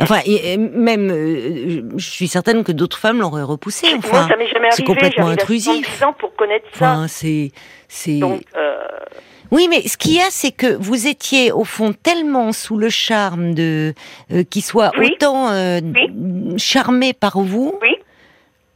Enfin, 0.00 0.20
et- 0.24 0.52
et 0.54 0.56
même, 0.56 1.10
euh, 1.10 1.82
je 1.96 2.10
suis 2.10 2.28
certaine 2.28 2.64
que 2.64 2.72
d'autres 2.72 2.98
femmes 2.98 3.20
l'auraient 3.20 3.42
repoussé. 3.42 3.88
moi, 3.90 3.98
Enfin, 3.98 4.28
ça 4.28 4.36
m'est 4.36 4.48
jamais 4.48 4.68
c'est 4.70 4.82
arrivé. 4.82 4.84
complètement 4.86 5.24
j'arrive 5.26 5.38
à 5.38 5.42
intrusif. 5.42 5.86
70 5.86 6.04
ans 6.04 6.12
pour 6.18 6.34
connaître 6.36 6.66
ça. 6.72 6.92
enfin, 6.92 7.08
c'est, 7.08 7.52
c'est. 7.88 8.20
Euh, 8.22 8.76
Oui, 9.52 9.68
mais 9.70 9.82
ce 9.86 9.96
qu'il 9.96 10.14
y 10.14 10.20
a, 10.20 10.26
c'est 10.30 10.50
que 10.50 10.66
vous 10.76 11.06
étiez 11.06 11.52
au 11.52 11.62
fond 11.64 11.92
tellement 11.92 12.52
sous 12.52 12.76
le 12.78 12.88
charme 12.88 13.54
de 13.54 13.94
euh, 14.32 14.42
qu'il 14.44 14.62
soit 14.62 14.90
Oui. 14.98 15.12
autant 15.14 15.48
charmé 16.58 17.12
par 17.12 17.38
vous 17.40 17.78
oui, 17.82 17.94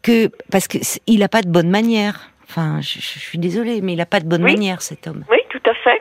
que 0.03 0.31
parce 0.51 0.69
que 0.69 0.79
il 1.07 1.23
a 1.23 1.29
pas 1.29 1.43
de 1.43 1.49
bonne 1.49 1.71
manière. 1.71 2.31
Enfin, 2.49 2.81
je, 2.81 2.99
je 3.01 3.19
suis 3.19 3.39
désolée, 3.39 3.81
mais 3.81 3.93
il 3.95 4.01
a 4.01 4.07
pas 4.07 4.21
de 4.21 4.27
bonne 4.27 4.43
manière 4.43 4.83
cet 4.83 5.07
homme. 5.07 5.25
oui, 5.31 5.39
tout 5.51 5.63
à 5.71 5.75
fait. 5.75 6.00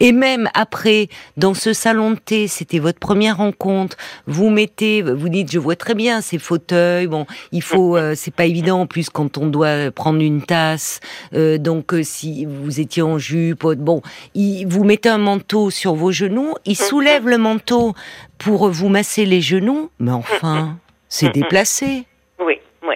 Et 0.00 0.12
même 0.12 0.48
après, 0.54 1.08
dans 1.36 1.54
ce 1.54 1.72
salon 1.72 2.12
de 2.12 2.16
thé, 2.16 2.48
c'était 2.48 2.78
votre 2.78 2.98
première 2.98 3.38
rencontre. 3.38 3.96
Vous 4.26 4.50
mettez, 4.50 5.02
vous 5.02 5.28
dites, 5.28 5.50
je 5.52 5.58
vois 5.58 5.76
très 5.76 5.94
bien 5.94 6.20
ces 6.20 6.38
fauteuils. 6.38 7.06
Bon, 7.06 7.26
il 7.52 7.62
faut, 7.62 7.96
euh, 7.96 8.14
c'est 8.16 8.34
pas 8.34 8.46
évident 8.46 8.80
en 8.80 8.86
plus 8.86 9.10
quand 9.10 9.38
on 9.38 9.46
doit 9.46 9.90
prendre 9.90 10.20
une 10.20 10.42
tasse. 10.42 11.00
Euh, 11.34 11.58
donc, 11.58 11.94
euh, 11.94 12.02
si 12.02 12.44
vous 12.44 12.80
étiez 12.80 13.02
en 13.02 13.18
jupe, 13.18 13.66
bon, 13.66 14.02
il, 14.34 14.66
vous 14.66 14.84
mettez 14.84 15.08
un 15.08 15.18
manteau 15.18 15.70
sur 15.70 15.94
vos 15.94 16.12
genoux. 16.12 16.54
Il 16.64 16.76
soulève 16.76 17.28
le 17.28 17.38
manteau 17.38 17.94
pour 18.38 18.68
vous 18.70 18.88
masser 18.88 19.26
les 19.26 19.40
genoux. 19.40 19.90
Mais 19.98 20.12
enfin, 20.12 20.78
c'est 21.08 21.32
déplacé. 21.32 22.04
Oui, 22.38 22.54
oui. 22.82 22.94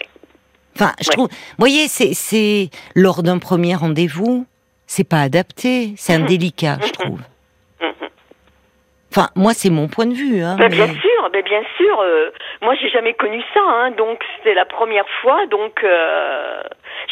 Enfin, 0.74 0.92
je 1.00 1.08
trouve, 1.10 1.28
vous 1.28 1.58
voyez, 1.58 1.88
c'est, 1.88 2.14
c'est 2.14 2.70
lors 2.94 3.22
d'un 3.22 3.38
premier 3.38 3.74
rendez-vous, 3.74 4.46
c'est 4.94 5.08
pas 5.08 5.22
adapté, 5.22 5.94
c'est 5.96 6.12
indélicat, 6.14 6.76
je 6.84 6.92
trouve. 6.92 7.20
Enfin, 9.10 9.28
moi, 9.36 9.52
c'est 9.54 9.70
mon 9.70 9.88
point 9.88 10.06
de 10.06 10.14
vue. 10.14 10.42
Hein, 10.42 10.56
Ben, 10.58 10.68
mais- 10.70 10.76
Bien 10.76 10.86
sûr, 10.86 11.30
ben, 11.32 11.42
bien 11.44 11.62
sûr. 11.78 12.00
euh, 12.00 12.30
moi, 12.62 12.74
j'ai 12.80 12.88
jamais 12.90 13.12
connu 13.14 13.42
ça, 13.54 13.60
hein, 13.60 13.90
donc 13.92 14.18
c'était 14.36 14.54
la 14.54 14.64
première 14.64 15.06
fois. 15.20 15.46
Donc, 15.46 15.82
euh, 15.84 16.62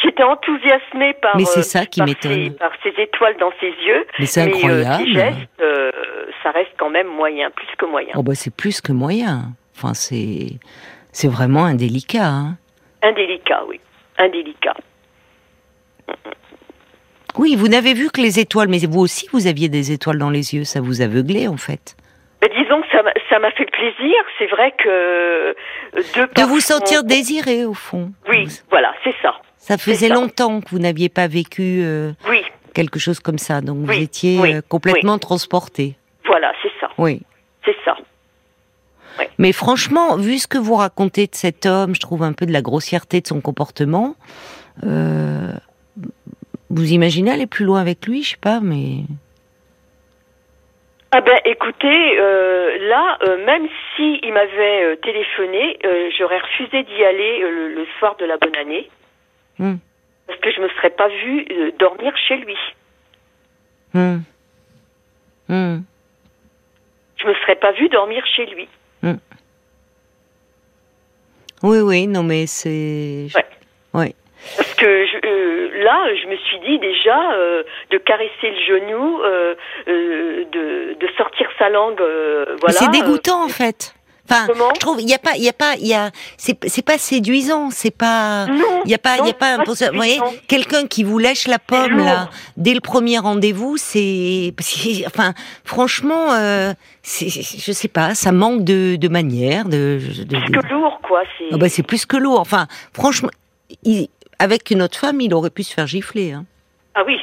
j'étais 0.01 0.23
enthousiasmée 0.23 1.13
par. 1.21 1.35
Mais 1.37 1.45
c'est 1.45 1.59
euh, 1.59 1.63
ça 1.63 1.85
qui 1.85 1.99
par 1.99 2.07
m'étonne. 2.07 2.31
ces- 2.45 2.49
Par 2.57 2.71
ces 2.83 2.93
étoiles 3.01 3.37
dans 3.39 3.51
ses 3.59 3.69
yeux. 3.85 4.05
Mais 4.19 4.25
c'est 4.25 4.45
Mais, 4.45 4.51
euh, 4.51 4.55
incroyable. 4.55 5.03
ces 5.05 5.11
gestes, 5.13 5.63
ça 6.43 6.51
reste 6.51 6.71
quand 6.79 6.89
même 6.89 7.07
moyen, 7.07 7.49
plus 7.51 7.67
que 7.77 7.85
moyen. 7.85 8.13
Oh 8.15 8.23
bah 8.23 8.33
c'est 8.35 8.55
plus 8.55 8.81
que 8.81 8.91
moyen. 8.91 9.51
Enfin, 9.75 9.93
c'est 9.93 10.57
c'est 11.11 11.27
vraiment 11.27 11.65
indélicat. 11.65 12.25
Hein. 12.27 12.57
Indélicat, 13.03 13.63
oui. 13.67 13.79
Indélicat. 14.17 14.75
Oui, 17.37 17.55
vous 17.55 17.67
n'avez 17.67 17.93
vu 17.93 18.09
que 18.09 18.21
les 18.21 18.39
étoiles, 18.39 18.67
mais 18.67 18.79
vous 18.85 18.99
aussi, 18.99 19.27
vous 19.31 19.47
aviez 19.47 19.69
des 19.69 19.91
étoiles 19.91 20.17
dans 20.17 20.29
les 20.29 20.53
yeux. 20.53 20.63
Ça 20.63 20.81
vous 20.81 21.01
aveuglait, 21.01 21.47
en 21.47 21.57
fait. 21.57 21.95
Ben, 22.41 22.49
disons 22.57 22.81
que 22.81 22.87
ça 22.91 23.03
m'a- 23.39 23.51
fait 23.51 23.65
plaisir. 23.71 24.15
C'est 24.39 24.47
vrai 24.47 24.71
que 24.77 24.87
euh, 24.89 25.53
de, 25.95 26.41
De 26.41 26.47
vous 26.47 26.59
sentir 26.59 27.03
désiré, 27.03 27.65
au 27.65 27.73
fond. 27.73 28.11
Oui, 28.29 28.45
Vous- 28.45 28.51
voilà, 28.69 28.93
c'est 29.03 29.13
ça. 29.21 29.35
Ça 29.57 29.77
faisait 29.77 30.07
ça. 30.07 30.13
longtemps 30.15 30.61
que 30.61 30.69
vous 30.71 30.79
n'aviez 30.79 31.09
pas 31.09 31.27
vécu 31.27 31.81
euh, 31.83 32.11
Oui, 32.29 32.41
quelque 32.73 32.97
chose 32.99 33.19
comme 33.19 33.37
ça. 33.37 33.61
Donc 33.61 33.77
vous 33.85 33.91
étiez 33.91 34.39
oui, 34.39 34.53
euh, 34.55 34.61
complètement 34.67 35.19
transporté. 35.19 35.95
voilà, 36.25 36.51
c'est 36.63 36.71
ça. 36.79 36.89
Oui. 36.97 37.21
C'est 37.65 37.75
ça. 37.85 37.95
Mais 39.37 39.51
franchement, 39.51 40.15
vu 40.17 40.39
ce 40.39 40.47
que 40.47 40.57
vous 40.57 40.75
racontez 40.75 41.27
de 41.27 41.35
cet 41.35 41.65
homme, 41.67 41.93
je 41.93 41.99
trouve 41.99 42.23
un 42.23 42.33
peu 42.33 42.45
de 42.45 42.53
la 42.53 42.61
grossièreté 42.61 43.21
de 43.21 43.27
son 43.27 43.39
comportement. 43.41 44.15
Euh, 44.83 45.51
vous 46.71 46.93
imaginez 46.93 47.31
aller 47.31 47.47
plus 47.47 47.65
loin 47.65 47.81
avec 47.81 48.05
lui, 48.07 48.23
je 48.23 48.31
sais 48.31 48.37
pas, 48.37 48.59
mais 48.61 49.03
Ah 51.11 51.21
ben 51.21 51.37
écoutez, 51.45 52.19
euh, 52.19 52.77
là, 52.87 53.17
euh, 53.23 53.45
même 53.45 53.67
si 53.95 54.19
il 54.23 54.31
m'avait 54.33 54.83
euh, 54.83 54.95
téléphoné, 54.95 55.77
j'aurais 56.17 56.39
refusé 56.39 56.83
d'y 56.83 57.03
aller 57.03 57.39
le, 57.39 57.73
le 57.75 57.85
soir 57.99 58.15
de 58.17 58.25
la 58.25 58.37
bonne 58.37 58.55
année. 58.55 58.89
Hmm. 59.59 59.75
Parce 60.27 60.39
que 60.39 60.51
je 60.51 60.61
me 60.61 60.69
serais 60.69 60.91
pas 60.91 61.09
vue 61.09 61.45
dormir 61.77 62.13
chez 62.27 62.37
lui. 62.37 62.55
Hum. 63.93 64.23
Hum. 65.49 65.83
Je 67.17 67.27
me 67.27 67.33
serais 67.35 67.55
pas 67.55 67.73
vue 67.73 67.89
dormir 67.89 68.25
chez 68.25 68.45
lui. 68.45 68.67
oui, 71.63 71.79
oui, 71.81 72.07
non, 72.07 72.23
mais 72.23 72.47
c'est. 72.47 73.27
Ouais. 73.35 73.45
Ouais. 73.93 74.15
Parce 74.57 74.73
que 74.73 75.05
je, 75.05 75.17
euh, 75.27 75.83
là, 75.83 75.97
je 76.21 76.27
me 76.27 76.35
suis 76.37 76.59
dit 76.59 76.79
déjà 76.79 77.31
euh, 77.33 77.63
de 77.91 77.97
caresser 77.99 78.31
le 78.43 78.65
genou, 78.67 79.19
euh, 79.21 79.55
euh, 79.87 80.43
de, 80.51 80.93
de 80.99 81.07
sortir 81.17 81.47
sa 81.59 81.69
langue, 81.69 82.01
euh, 82.01 82.45
voilà. 82.61 82.73
c'est 82.79 82.85
euh, 82.87 82.91
dégoûtant 82.91 83.43
en 83.45 83.49
fait. 83.49 83.93
Enfin, 84.29 84.45
Comment 84.47 84.69
je 84.73 84.79
trouve 84.79 85.01
il 85.01 85.09
y 85.09 85.13
a 85.13 85.17
pas, 85.17 85.31
il 85.35 85.43
y 85.43 85.49
a 85.49 85.53
pas, 85.53 85.73
il 85.77 85.87
y 85.87 85.93
a, 85.93 86.09
c'est, 86.37 86.55
c'est 86.69 86.85
pas 86.85 86.97
séduisant, 86.97 87.69
c'est 87.69 87.95
pas. 87.95 88.45
Il 88.85 88.91
y 88.91 88.93
a 88.93 88.97
pas, 88.97 89.17
il 89.19 89.27
y 89.27 89.31
a 89.31 89.33
pas 89.33 89.57
pas 89.57 89.63
Vous 89.65 89.95
voyez, 89.95 90.19
quelqu'un 90.47 90.87
qui 90.87 91.03
vous 91.03 91.17
lèche 91.17 91.47
la 91.47 91.59
pomme 91.59 91.97
là 91.97 92.29
dès 92.55 92.73
le 92.73 92.79
premier 92.79 93.17
rendez-vous, 93.17 93.75
c'est, 93.77 94.53
enfin, 95.07 95.33
franchement, 95.65 96.31
euh, 96.33 96.71
c'est, 97.01 97.27
je 97.29 97.71
sais 97.73 97.87
pas, 97.89 98.15
ça 98.15 98.31
manque 98.31 98.63
de, 98.63 98.95
de 98.95 99.07
manière, 99.09 99.65
de, 99.65 99.99
de- 100.23 100.37
Plus 100.37 100.51
de- 100.51 100.61
que 100.61 100.67
lourd, 100.73 100.99
quoi. 101.03 101.23
C'est. 101.37 101.45
Ah 101.51 101.57
bah, 101.57 101.67
c'est 101.67 101.83
plus 101.83 102.05
que 102.05 102.15
lourd. 102.17 102.39
Enfin, 102.39 102.67
franchement, 102.93 103.29
il- 103.83 104.07
avec 104.41 104.71
une 104.71 104.81
autre 104.81 104.97
femme, 104.97 105.21
il 105.21 105.35
aurait 105.35 105.51
pu 105.51 105.61
se 105.61 105.71
faire 105.71 105.85
gifler. 105.85 106.31
Hein. 106.31 106.45
Ah 106.95 107.03
oui, 107.05 107.17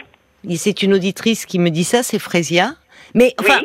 C'est 0.57 0.85
une 0.85 0.95
auditrice 0.95 1.47
qui 1.47 1.59
me 1.59 1.69
dit 1.69 1.83
ça, 1.83 2.05
c'est 2.05 2.21
Frésia. 2.21 2.75
Mais 3.15 3.35
enfin, 3.41 3.61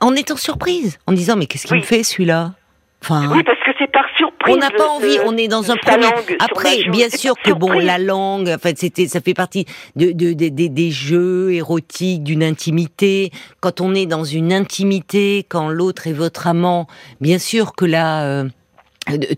en 0.00 0.14
étant 0.16 0.36
surprise, 0.36 0.98
en 1.06 1.12
disant 1.12 1.36
mais 1.36 1.46
qu'est-ce 1.46 1.68
qu'il 1.68 1.76
me 1.76 1.82
fait 1.82 2.02
celui-là? 2.02 2.52
Enfin, 3.02 3.30
oui, 3.32 3.42
parce 3.44 3.60
que 3.60 3.70
c'est 3.78 3.90
par 3.90 4.04
surprise. 4.16 4.54
On 4.54 4.58
n'a 4.58 4.70
pas 4.70 4.88
envie. 4.88 5.18
on 5.24 5.36
est 5.36 5.46
dans 5.46 5.70
un 5.70 5.76
premier. 5.76 6.08
Après, 6.40 6.82
bien 6.90 7.08
sûr 7.08 7.34
que 7.42 7.52
bon, 7.52 7.78
la 7.78 7.98
langue, 7.98 8.48
en 8.48 8.58
fait, 8.58 8.76
c'était, 8.76 9.06
ça 9.06 9.20
fait 9.20 9.34
partie 9.34 9.66
de, 9.96 10.10
de, 10.12 10.32
des 10.32 10.90
jeux 10.90 11.52
érotiques, 11.52 12.24
d'une 12.24 12.42
intimité. 12.42 13.30
Quand 13.60 13.80
on 13.80 13.94
est 13.94 14.06
dans 14.06 14.24
une 14.24 14.52
intimité, 14.52 15.46
quand 15.48 15.68
l'autre 15.68 16.08
est 16.08 16.12
votre 16.12 16.48
amant, 16.48 16.88
bien 17.20 17.38
sûr 17.38 17.72
que 17.74 17.84
là. 17.84 18.24
Euh, 18.24 18.48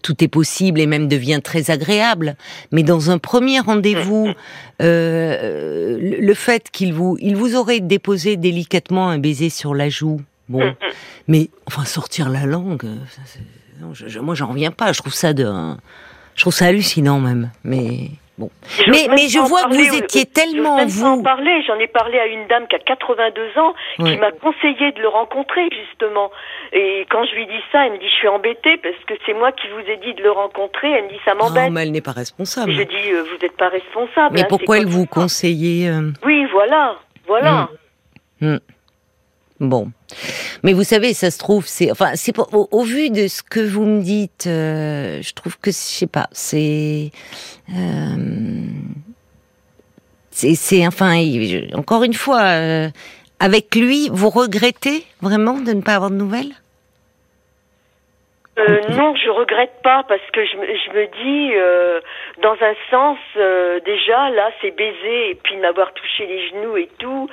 tout 0.03 0.23
est 0.23 0.29
possible 0.29 0.81
et 0.81 0.87
même 0.87 1.09
devient 1.09 1.41
très 1.43 1.71
agréable. 1.71 2.37
Mais 2.73 2.83
dans 2.83 3.11
un 3.11 3.19
premier 3.19 3.61
rendez-vous, 3.61 4.29
euh, 4.81 5.99
le 6.01 6.35
fait 6.35 6.71
qu'il 6.71 6.93
vous, 6.93 7.17
il 7.21 7.37
vous 7.37 7.57
aurait 7.57 7.81
déposé 7.81 8.37
délicatement 8.37 9.09
un 9.09 9.19
baiser 9.19 9.51
sur 9.51 9.75
la 9.75 9.89
joue, 9.89 10.21
bon, 10.49 10.75
mais 11.29 11.51
enfin 11.67 11.85
sortir 11.85 12.29
la 12.29 12.47
langue, 12.47 12.87
ça, 13.11 14.21
moi 14.21 14.35
j'en 14.35 14.49
reviens 14.49 14.73
pas. 14.73 14.93
Je 14.93 15.01
trouve 15.01 15.15
ça 15.15 15.33
de, 15.33 15.51
je 16.35 16.41
trouve 16.41 16.55
ça 16.55 16.67
hallucinant 16.67 17.21
même. 17.21 17.51
Mais 17.65 18.11
Bon. 18.39 18.51
Mais, 18.89 19.09
mais 19.11 19.29
je 19.29 19.39
vois 19.39 19.65
que 19.65 19.75
vous 19.75 19.95
étiez 19.97 20.25
tellement 20.25 20.79
je 20.79 20.87
vous. 20.87 21.07
En 21.07 21.23
parler, 21.23 21.63
j'en 21.67 21.79
ai 21.79 21.87
parlé 21.87 22.19
à 22.19 22.27
une 22.27 22.47
dame 22.47 22.67
qui 22.67 22.77
a 22.77 22.79
82 22.79 23.59
ans, 23.59 23.75
qui 23.97 24.17
m'a 24.17 24.33
conseillé 24.33 24.93
de 24.93 25.01
le 25.01 25.09
rencontrer 25.09 25.69
justement. 25.71 26.31
Et 26.73 27.07
quand 27.11 27.25
je 27.27 27.35
lui 27.35 27.47
dis 27.47 27.61
ça, 27.71 27.87
elle 27.87 27.93
me 27.93 27.99
dit 27.99 28.09
je 28.09 28.15
suis 28.15 28.29
embêtée 28.29 28.79
parce 28.79 28.97
que 29.07 29.15
c'est 29.27 29.35
moi 29.35 29.53
qui 29.53 29.69
vous 29.69 29.91
ai 29.91 29.99
dit 29.99 30.15
de 30.15 30.23
le 30.23 30.31
rencontrer. 30.31 30.91
Elle 30.91 31.05
me 31.05 31.09
dit 31.11 31.21
ça 31.25 31.35
m'embête. 31.35 31.65
Non, 31.65 31.71
mais 31.73 31.83
elle 31.83 31.93
n'est 31.93 32.01
pas 32.01 32.13
responsable. 32.13 32.73
Je 32.73 32.83
dis 32.83 33.13
euh, 33.13 33.23
vous 33.23 33.37
n'êtes 33.43 33.57
pas 33.57 33.69
responsable. 33.69 34.35
Mais 34.35 34.43
hein, 34.43 34.47
pourquoi 34.49 34.79
elle 34.79 34.87
vous 34.87 35.07
conseillait 35.07 35.91
euh 35.91 36.11
Oui, 36.25 36.47
voilà, 36.53 36.97
voilà. 37.27 37.69
Hum. 38.41 38.59
Bon. 39.63 39.93
Mais 40.65 40.73
vous 40.73 40.83
savez, 40.83 41.15
ça 41.15 41.31
se 41.31 41.39
trouve, 41.39 41.67
c'est, 41.67 41.93
enfin, 41.93 42.17
c'est 42.17 42.35
au, 42.37 42.83
vu 42.83 43.11
de 43.11 43.29
ce 43.29 43.45
que 43.45 43.61
vous 43.61 43.85
me 43.85 44.03
dites, 44.03 44.49
euh, 44.49 45.23
je 45.23 45.33
trouve 45.35 45.57
que, 45.61 45.71
je 45.71 45.77
sais 45.77 46.09
pas, 46.09 46.27
c'est, 46.33 47.13
euh, 47.71 48.17
c'est, 50.33 50.85
enfin, 50.85 51.15
encore 51.75 52.03
une 52.03 52.15
fois, 52.15 52.43
euh, 52.43 52.89
avec 53.39 53.77
lui, 53.77 54.09
vous 54.13 54.31
regrettez 54.31 55.05
vraiment 55.21 55.61
de 55.61 55.73
ne 55.73 55.81
pas 55.81 55.95
avoir 55.95 56.11
de 56.11 56.17
nouvelles? 56.17 56.55
Non, 58.91 59.15
je 59.17 59.31
regrette 59.31 59.81
pas 59.83 60.05
parce 60.07 60.21
que 60.33 60.45
je, 60.45 60.53
je 60.53 60.91
me 60.93 61.07
dis, 61.25 61.55
dans 62.43 62.53
un 62.61 62.75
sens, 62.91 63.19
déjà 63.85 64.29
là, 64.31 64.51
c'est 64.61 64.73
baiser 64.73 65.31
et 65.31 65.35
puis 65.37 65.57
m'avoir 65.57 65.93
touché 65.95 66.27
les 66.27 66.49
genoux 66.49 66.77
et 66.77 66.89
tout 66.99 67.29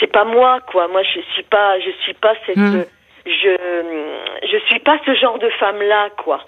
c'est 0.00 0.10
pas 0.10 0.24
moi 0.24 0.60
quoi. 0.72 0.88
Moi 0.88 1.02
je 1.02 1.20
suis 1.32 1.42
pas 1.44 1.78
je 1.78 1.90
suis 2.02 2.14
pas 2.14 2.32
cette 2.46 2.56
hmm. 2.56 2.84
je 3.26 3.56
je 4.50 4.56
suis 4.66 4.80
pas 4.80 4.98
ce 5.06 5.14
genre 5.14 5.38
de 5.38 5.48
femme 5.60 5.80
là 5.82 6.08
quoi. 6.16 6.40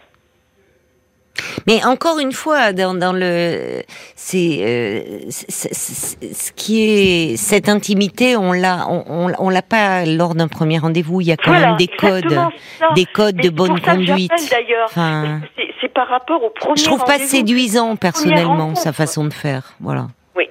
Mais 1.67 1.85
encore 1.85 2.19
une 2.19 2.33
fois, 2.33 2.73
dans, 2.73 2.95
dans 2.95 3.13
le, 3.13 3.83
c'est 4.17 4.59
euh, 4.61 5.31
ce 5.31 6.53
qui 6.53 6.83
est 6.83 7.37
cette 7.37 7.69
intimité, 7.69 8.37
on 8.37 8.53
l'a, 8.53 8.87
on, 8.89 9.33
on, 9.39 9.49
l'a 9.49 9.63
pas 9.63 10.05
lors 10.05 10.35
d'un 10.35 10.49
premier 10.49 10.79
rendez-vous. 10.79 11.21
Il 11.21 11.29
y 11.29 11.33
a 11.33 11.37
quand 11.37 11.53
même 11.53 11.77
des 11.77 11.87
codes, 11.87 12.39
des 12.95 13.07
codes 13.07 13.37
de 13.37 13.49
bonne 13.49 13.81
conduite. 13.81 14.33
Enfin, 14.85 15.41
c'est 15.81 15.93
par 15.93 16.09
rapport 16.09 16.43
au 16.43 16.51
premier. 16.51 16.77
Je 16.77 16.85
trouve 16.85 17.05
pas 17.05 17.19
séduisant 17.19 17.97
personnellement 17.97 18.75
sa 18.75 18.93
façon 18.93 19.25
de 19.25 19.33
faire. 19.33 19.75
Voilà. 19.81 20.09
Oui. 20.37 20.49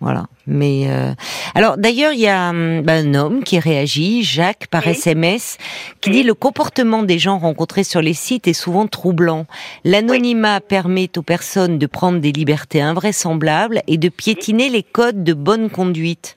Voilà. 0.00 0.26
Mais 0.46 0.86
euh... 0.88 1.12
alors 1.54 1.78
d'ailleurs 1.78 2.12
il 2.12 2.20
y 2.20 2.28
a 2.28 2.50
hum, 2.50 2.82
ben, 2.82 3.08
un 3.08 3.18
homme 3.18 3.42
qui 3.42 3.58
réagit, 3.58 4.22
Jacques 4.22 4.66
par 4.70 4.86
SMS, 4.86 5.56
qui 6.00 6.10
dit 6.10 6.22
le 6.22 6.34
comportement 6.34 7.02
des 7.02 7.18
gens 7.18 7.38
rencontrés 7.38 7.84
sur 7.84 8.02
les 8.02 8.14
sites 8.14 8.46
est 8.46 8.52
souvent 8.52 8.86
troublant. 8.86 9.46
L'anonymat 9.84 10.60
permet 10.60 11.10
aux 11.16 11.22
personnes 11.22 11.78
de 11.78 11.86
prendre 11.86 12.20
des 12.20 12.32
libertés 12.32 12.82
invraisemblables 12.82 13.82
et 13.86 13.96
de 13.96 14.08
piétiner 14.08 14.68
les 14.68 14.82
codes 14.82 15.24
de 15.24 15.32
bonne 15.32 15.70
conduite. 15.70 16.36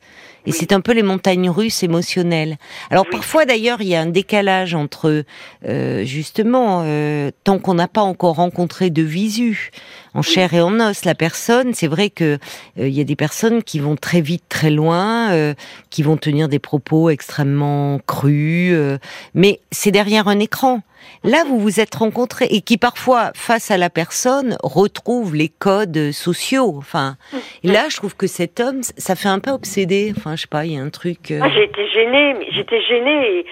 Et 0.49 0.51
c'est 0.51 0.73
un 0.73 0.81
peu 0.81 0.93
les 0.93 1.03
montagnes 1.03 1.47
russes 1.47 1.83
émotionnelles. 1.83 2.57
Alors 2.89 3.05
parfois 3.07 3.45
d'ailleurs, 3.45 3.81
il 3.81 3.89
y 3.89 3.95
a 3.95 4.01
un 4.01 4.07
décalage 4.07 4.73
entre 4.73 5.23
euh, 5.67 6.03
justement 6.05 6.81
euh, 6.85 7.29
tant 7.43 7.59
qu'on 7.59 7.75
n'a 7.75 7.87
pas 7.87 8.01
encore 8.01 8.37
rencontré 8.37 8.89
de 8.89 9.03
visu 9.03 9.69
en 10.13 10.21
chair 10.21 10.53
et 10.53 10.61
en 10.61 10.79
os 10.79 11.05
la 11.05 11.15
personne, 11.15 11.73
c'est 11.73 11.87
vrai 11.87 12.09
que 12.09 12.39
euh, 12.79 12.87
il 12.87 12.93
y 12.93 13.01
a 13.01 13.03
des 13.03 13.15
personnes 13.15 13.63
qui 13.63 13.79
vont 13.79 13.95
très 13.95 14.21
vite, 14.21 14.43
très 14.49 14.71
loin, 14.71 15.31
euh, 15.31 15.53
qui 15.89 16.03
vont 16.03 16.17
tenir 16.17 16.49
des 16.49 16.59
propos 16.59 17.09
extrêmement 17.09 17.99
crus, 18.07 18.71
euh, 18.73 18.97
mais 19.33 19.59
c'est 19.71 19.91
derrière 19.91 20.27
un 20.27 20.39
écran. 20.39 20.81
Là, 21.23 21.43
vous 21.45 21.59
vous 21.59 21.79
êtes 21.79 21.95
rencontrés 21.95 22.47
et 22.49 22.61
qui 22.61 22.77
parfois, 22.77 23.31
face 23.35 23.71
à 23.71 23.77
la 23.77 23.89
personne, 23.89 24.57
retrouve 24.63 25.35
les 25.35 25.49
codes 25.49 26.11
sociaux. 26.11 26.75
Enfin, 26.77 27.17
là, 27.63 27.87
je 27.89 27.97
trouve 27.97 28.15
que 28.15 28.27
cet 28.27 28.59
homme, 28.59 28.81
ça 28.83 29.15
fait 29.15 29.29
un 29.29 29.39
peu 29.39 29.51
obsédé. 29.51 30.13
Enfin, 30.15 30.35
je 30.35 30.41
sais 30.41 30.47
pas, 30.47 30.65
il 30.65 30.73
y 30.73 30.77
a 30.77 30.81
un 30.81 30.89
truc. 30.89 31.33
Ah, 31.41 31.49
j'ai 31.53 31.63
été 31.63 31.87
gênée, 31.89 32.35
j'étais 32.51 32.81
gênée. 32.81 33.39
Et 33.39 33.45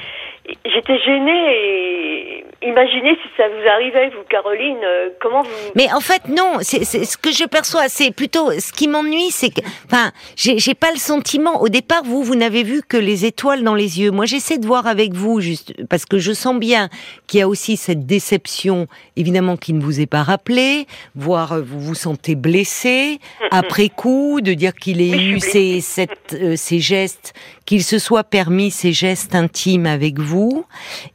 J'étais 0.66 0.98
gênée 1.00 1.52
et 1.52 2.46
imaginez 2.62 3.18
si 3.22 3.30
ça 3.36 3.44
vous 3.50 3.68
arrivait, 3.68 4.10
vous, 4.10 4.24
Caroline, 4.30 4.78
euh, 4.84 5.10
comment 5.20 5.42
vous... 5.42 5.50
Mais 5.76 5.92
en 5.92 6.00
fait, 6.00 6.30
non, 6.30 6.60
c'est 6.62 6.84
ce 6.86 7.18
que 7.18 7.32
je 7.32 7.44
perçois, 7.44 7.90
c'est 7.90 8.12
plutôt, 8.12 8.52
ce 8.52 8.72
qui 8.72 8.88
m'ennuie, 8.88 9.30
c'est 9.30 9.50
que, 9.50 9.62
enfin, 9.86 10.12
j'ai 10.36 10.74
pas 10.74 10.92
le 10.92 10.98
sentiment, 10.98 11.62
au 11.62 11.70
départ, 11.70 12.04
vous, 12.04 12.24
vous 12.24 12.36
n'avez 12.36 12.64
vu 12.64 12.82
que 12.82 12.98
les 12.98 13.26
étoiles 13.26 13.64
dans 13.64 13.76
les 13.76 14.00
yeux. 14.00 14.12
Moi, 14.12 14.26
j'essaie 14.26 14.58
de 14.58 14.66
voir 14.66 14.88
avec 14.88 15.14
vous, 15.14 15.42
juste, 15.42 15.74
parce 15.88 16.06
que 16.06 16.18
je 16.18 16.32
sens 16.32 16.58
bien 16.58 16.90
qu'il 17.28 17.40
y 17.40 17.44
a 17.44 17.48
aussi 17.48 17.76
cette 17.76 18.06
déception, 18.06 18.88
évidemment, 19.18 19.58
qui 19.58 19.74
ne 19.74 19.82
vous 19.82 20.00
est 20.00 20.08
pas 20.08 20.24
rappelée, 20.24 20.88
voire 21.16 21.54
euh, 21.54 21.62
vous 21.62 21.80
vous 21.80 21.96
sentez 21.96 22.36
blessé, 22.36 23.20
après 23.52 23.90
coup, 23.90 24.40
de 24.42 24.54
dire 24.54 24.74
qu'il 24.74 25.02
ait 25.02 25.18
eu 25.18 25.40
ces, 25.40 25.82
cette, 25.82 26.34
euh, 26.34 26.56
ces 26.56 26.80
gestes, 26.80 27.34
qu'il 27.68 27.84
se 27.84 28.00
soit 28.00 28.24
permis 28.24 28.72
ces 28.72 28.94
gestes 28.94 29.36
intimes 29.36 29.86
avec 29.86 30.20
vous, 30.20 30.66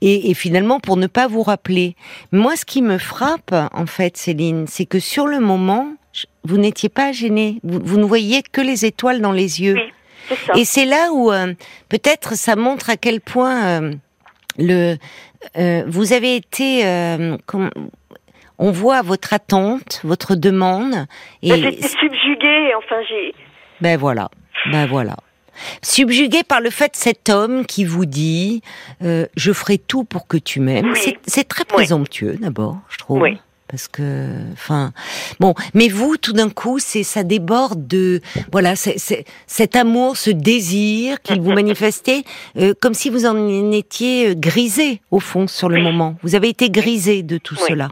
et, 0.03 0.35
finalement 0.35 0.81
pour 0.81 0.99
ne 0.99 1.07
pas 1.07 1.27
vous 1.27 1.43
rappeler. 1.43 1.97
Moi, 2.31 2.57
ce 2.57 2.67
qui 2.67 2.83
me 2.83 2.99
frappe, 2.99 3.53
en 3.53 3.87
fait, 3.87 4.19
Céline, 4.19 4.67
c'est 4.69 4.85
que 4.85 5.01
sur 5.01 5.27
le 5.27 5.41
moment, 5.41 5.89
vous 6.45 6.59
n'étiez 6.59 6.91
pas 6.91 7.11
gênée. 7.11 7.59
Vous, 7.65 7.99
ne 7.99 8.05
voyiez 8.05 8.43
que 8.43 8.61
les 8.61 8.85
étoiles 8.85 9.23
dans 9.23 9.33
les 9.33 9.63
yeux. 9.63 9.79
Et 10.55 10.67
c'est 10.67 10.85
là 10.85 11.09
où 11.13 11.33
euh, 11.33 11.55
peut-être 11.89 12.37
ça 12.37 12.55
montre 12.55 12.91
à 12.91 12.97
quel 12.97 13.21
point 13.23 13.81
euh, 13.81 13.93
le 14.59 14.97
euh, 15.59 15.83
vous 15.89 16.13
avez 16.13 16.37
été 16.37 16.85
on 18.59 18.71
voit 18.71 19.03
votre 19.03 19.33
attente, 19.33 20.01
votre 20.05 20.37
demande 20.37 21.07
et 21.43 21.49
j'étais 21.49 21.89
subjuguée. 21.89 22.75
Enfin, 22.77 22.97
j'ai. 23.09 23.35
Ben 23.81 23.99
voilà. 23.99 24.31
Ben 24.71 24.87
voilà 24.87 25.17
subjugué 25.83 26.43
par 26.43 26.61
le 26.61 26.71
fait 26.71 26.93
cet 26.95 27.29
homme 27.29 27.67
qui 27.67 27.85
vous 27.85 28.07
dit 28.07 28.63
euh, 29.03 29.27
je 29.37 29.53
ferai 29.53 29.79
tout 29.79 30.05
pour 30.05 30.27
que 30.27 30.37
tu 30.37 30.61
m'aimes. 30.61 30.95
C'est 31.27 31.49
très 31.49 31.65
présomptueux 31.65 32.37
d'abord, 32.41 32.79
je 32.89 32.99
trouve. 32.99 33.23
Parce 33.73 33.89
que, 33.89 34.29
enfin, 34.53 34.93
bon, 35.41 35.55
mais 35.73 35.89
vous, 35.89 36.19
tout 36.19 36.35
d'un 36.35 36.51
coup, 36.51 36.79
c'est 36.79 37.05
ça 37.05 37.23
déborde 37.23 37.87
de, 37.87 38.21
voilà, 38.53 38.77
c'est 38.77 39.25
cet 39.47 39.77
amour, 39.77 40.19
ce 40.19 40.29
désir 40.29 41.23
qu'il 41.23 41.41
vous 41.41 41.53
manifestait, 41.55 42.25
euh, 42.59 42.75
comme 42.79 42.93
si 42.93 43.09
vous 43.09 43.25
en 43.25 43.73
étiez 43.73 44.29
euh, 44.29 44.35
grisé 44.35 45.01
au 45.11 45.21
fond 45.21 45.47
sur 45.47 45.71
le 45.71 45.81
moment. 45.81 46.17
Vous 46.23 46.35
avez 46.35 46.51
été 46.51 46.69
grisé 46.69 47.23
de 47.23 47.39
tout 47.39 47.57
cela. 47.57 47.89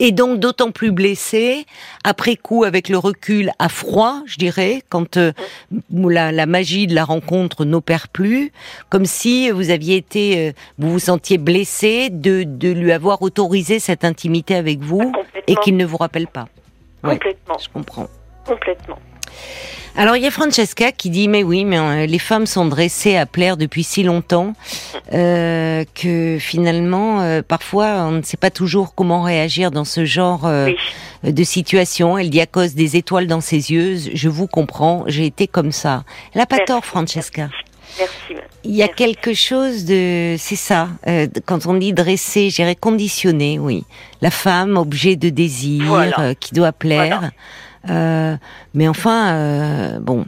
Et 0.00 0.12
donc 0.12 0.38
d'autant 0.38 0.70
plus 0.70 0.92
blessé, 0.92 1.66
après 2.04 2.36
coup, 2.36 2.64
avec 2.64 2.88
le 2.88 2.98
recul, 2.98 3.50
à 3.58 3.68
froid, 3.68 4.22
je 4.26 4.36
dirais, 4.36 4.82
quand 4.88 5.16
euh, 5.16 5.32
la, 5.90 6.46
magie 6.46 6.86
de 6.86 6.94
la 6.94 7.04
rencontre 7.04 7.64
n'opère 7.64 8.08
plus, 8.08 8.52
comme 8.90 9.06
si 9.06 9.50
vous 9.50 9.70
aviez 9.70 9.96
été, 9.96 10.48
euh, 10.48 10.52
vous 10.78 10.92
vous 10.92 10.98
sentiez 10.98 11.38
blessé 11.38 12.10
de, 12.10 12.44
de 12.44 12.70
lui 12.70 12.92
avoir 12.92 13.22
autorisé 13.22 13.78
cette 13.80 14.04
intimité 14.04 14.54
avec 14.54 14.80
vous 14.80 15.12
et 15.46 15.56
qu'il 15.56 15.76
ne 15.76 15.84
vous 15.84 15.96
rappelle 15.96 16.28
pas. 16.28 16.48
Complètement. 17.02 17.58
je 17.58 17.68
comprends. 17.68 18.08
Complètement. 18.46 18.98
Alors 19.98 20.14
il 20.14 20.22
y 20.22 20.26
a 20.26 20.30
Francesca 20.30 20.92
qui 20.92 21.10
dit 21.10 21.26
mais 21.26 21.42
oui 21.42 21.64
mais 21.64 21.76
euh, 21.76 22.06
les 22.06 22.20
femmes 22.20 22.46
sont 22.46 22.66
dressées 22.66 23.16
à 23.16 23.26
plaire 23.26 23.56
depuis 23.56 23.82
si 23.82 24.04
longtemps 24.04 24.52
euh, 25.12 25.84
que 25.92 26.38
finalement 26.38 27.20
euh, 27.20 27.42
parfois 27.42 28.04
on 28.04 28.12
ne 28.12 28.22
sait 28.22 28.36
pas 28.36 28.52
toujours 28.52 28.94
comment 28.94 29.22
réagir 29.22 29.72
dans 29.72 29.84
ce 29.84 30.04
genre 30.04 30.48
de 31.24 31.44
situation. 31.44 32.16
Elle 32.16 32.30
dit 32.30 32.40
à 32.40 32.46
cause 32.46 32.74
des 32.74 32.96
étoiles 32.96 33.26
dans 33.26 33.40
ses 33.40 33.72
yeux, 33.72 33.96
je 34.14 34.28
vous 34.28 34.46
comprends, 34.46 35.02
j'ai 35.08 35.26
été 35.26 35.48
comme 35.48 35.72
ça. 35.72 36.04
Elle 36.32 36.38
n'a 36.42 36.46
pas 36.46 36.60
tort 36.60 36.84
Francesca. 36.84 37.48
Merci. 37.98 38.40
Il 38.62 38.76
y 38.76 38.84
a 38.84 38.88
quelque 38.88 39.34
chose 39.34 39.84
de, 39.84 40.36
c'est 40.38 40.56
ça, 40.56 40.88
quand 41.46 41.66
on 41.66 41.74
dit 41.74 41.92
dressé, 41.92 42.50
j'irais 42.50 42.76
conditionné, 42.76 43.58
oui. 43.58 43.84
La 44.20 44.30
femme, 44.30 44.76
objet 44.76 45.16
de 45.16 45.30
désir, 45.30 46.36
qui 46.38 46.54
doit 46.54 46.72
plaire. 46.72 47.30
Mais 47.88 48.88
enfin, 48.88 49.34
euh, 49.34 49.98
bon. 50.00 50.24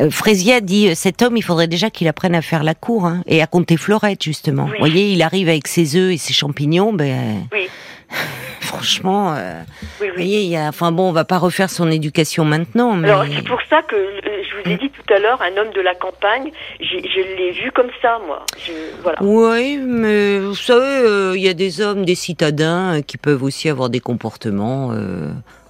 Euh, 0.00 0.10
Frésia 0.10 0.60
dit 0.60 0.94
cet 0.94 1.22
homme, 1.22 1.36
il 1.36 1.42
faudrait 1.42 1.66
déjà 1.66 1.90
qu'il 1.90 2.06
apprenne 2.06 2.34
à 2.34 2.42
faire 2.42 2.62
la 2.62 2.74
cour 2.74 3.06
hein, 3.06 3.22
et 3.26 3.42
à 3.42 3.46
compter 3.46 3.76
fleurettes 3.76 4.22
justement. 4.22 4.64
Oui. 4.64 4.72
Vous 4.72 4.78
voyez, 4.78 5.12
il 5.12 5.22
arrive 5.22 5.48
avec 5.48 5.66
ses 5.66 5.96
œufs 5.96 6.12
et 6.12 6.18
ses 6.18 6.32
champignons, 6.32 6.92
ben 6.92 7.48
Oui, 7.52 7.68
franchement, 8.60 9.34
euh, 9.36 9.60
oui, 10.00 10.08
vous 10.08 10.14
voyez, 10.14 10.42
il 10.42 10.50
y 10.50 10.56
a, 10.56 10.68
enfin 10.68 10.92
bon, 10.92 11.08
on 11.08 11.12
va 11.12 11.24
pas 11.24 11.38
refaire 11.38 11.68
son 11.68 11.90
éducation 11.90 12.44
maintenant, 12.44 12.92
mais 12.94 13.10
Alors 13.10 13.24
c'est 13.26 13.46
pour 13.46 13.60
ça 13.68 13.82
que 13.82 13.96
euh, 13.96 14.42
je 14.48 14.62
vous 14.62 14.70
ai 14.70 14.78
dit 14.78 14.90
tout 14.90 15.12
à 15.12 15.18
l'heure, 15.18 15.40
un 15.42 15.56
homme 15.56 15.72
de 15.74 15.80
la 15.80 15.94
campagne, 15.94 16.50
je 16.80 17.36
l'ai 17.36 17.50
vu 17.52 17.72
comme 17.72 17.90
ça, 18.00 18.20
moi. 18.26 18.44
Je, 18.64 18.72
voilà. 19.02 19.18
Oui, 19.20 19.78
mais 19.78 20.38
vous 20.38 20.54
savez, 20.54 20.84
euh, 20.84 21.36
il 21.36 21.42
y 21.42 21.48
a 21.48 21.54
des 21.54 21.80
hommes, 21.80 22.04
des 22.04 22.14
citadins 22.14 22.98
euh, 22.98 23.02
qui 23.02 23.16
peuvent 23.16 23.42
aussi 23.42 23.68
avoir 23.68 23.90
des 23.90 24.00
comportements 24.00 24.90
euh, 24.92 25.28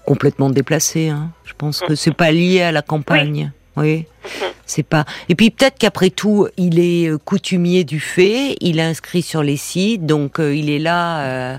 complètement 0.09 0.49
déplacés. 0.49 1.11
hein. 1.11 1.31
Je 1.45 1.53
pense 1.53 1.81
que 1.81 1.95
c'est 1.95 2.15
pas 2.15 2.31
lié 2.33 2.63
à 2.63 2.73
la 2.73 2.81
campagne. 2.83 3.53
Oui. 3.77 4.07
C'est 4.65 4.83
pas. 4.83 5.05
Et 5.29 5.35
puis 5.35 5.51
peut-être 5.51 5.77
qu'après 5.79 6.11
tout, 6.11 6.49
il 6.57 6.79
est 6.81 7.09
euh, 7.09 7.19
coutumier 7.19 7.85
du 7.85 8.01
fait. 8.01 8.57
Il 8.61 8.79
est 8.79 8.83
inscrit 8.83 9.23
sur 9.23 9.43
les 9.43 9.57
sites, 9.57 10.05
donc 10.07 10.41
euh, 10.41 10.55
il 10.55 10.69
est 10.71 10.79
là. 10.79 11.21
euh, 11.21 11.59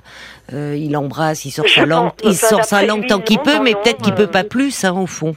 euh, 0.54 0.76
il 0.78 0.98
embrasse, 0.98 1.46
il 1.46 1.52
sort 1.52 1.68
Je 1.68 1.76
sa 1.76 1.86
langue, 1.86 2.12
il 2.24 2.36
sort 2.36 2.66
sa 2.66 2.84
langue 2.84 3.06
tant 3.08 3.20
qu'il 3.20 3.38
peut, 3.40 3.60
mais 3.62 3.74
peut-être 3.74 4.02
qu'il 4.02 4.16
peut 4.16 4.28
pas 4.28 4.44
plus, 4.44 4.84
hein, 4.84 4.94
au 4.94 5.06
fond. 5.08 5.36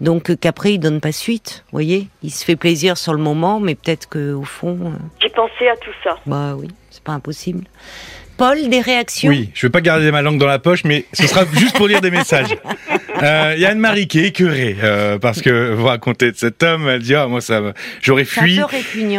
Donc 0.00 0.34
qu'après 0.36 0.74
il 0.74 0.78
donne 0.78 1.00
pas 1.00 1.12
suite. 1.12 1.64
Vous 1.66 1.76
voyez, 1.76 2.08
il 2.22 2.30
se 2.30 2.44
fait 2.44 2.56
plaisir 2.56 2.96
sur 2.98 3.12
le 3.12 3.20
moment, 3.22 3.60
mais 3.60 3.74
peut-être 3.74 4.08
que 4.08 4.32
au 4.32 4.44
fond. 4.44 4.92
J'ai 5.20 5.28
pensé 5.30 5.68
à 5.68 5.76
tout 5.76 5.92
ça. 6.02 6.16
bah 6.26 6.54
oui, 6.58 6.68
c'est 6.90 7.02
pas 7.04 7.12
impossible. 7.12 7.64
Paul, 8.36 8.68
des 8.68 8.80
réactions 8.80 9.28
Oui, 9.28 9.50
je 9.54 9.66
veux 9.66 9.70
pas 9.70 9.80
garder 9.80 10.10
ma 10.10 10.22
langue 10.22 10.38
dans 10.38 10.46
la 10.46 10.58
poche, 10.58 10.84
mais 10.84 11.04
ce 11.12 11.26
sera 11.26 11.44
juste 11.52 11.76
pour 11.76 11.88
lire 11.88 12.00
des 12.00 12.10
messages. 12.10 12.56
Euh, 13.22 13.52
Il 13.56 13.60
y 13.62 13.66
a 13.66 13.70
Anne-Marie 13.70 14.06
qui 14.08 14.18
est 14.18 14.24
écœurée 14.28 14.76
euh, 14.82 15.18
parce 15.18 15.40
que 15.40 15.72
vous 15.72 15.84
racontez 15.86 16.32
de 16.32 16.36
cet 16.36 16.62
homme. 16.62 16.88
Elle 16.88 17.02
dit 17.02 17.14
ah 17.14 17.26
moi 17.28 17.40
ça, 17.40 17.60
j'aurais 18.02 18.24
fui. 18.24 18.58
un. 18.60 18.66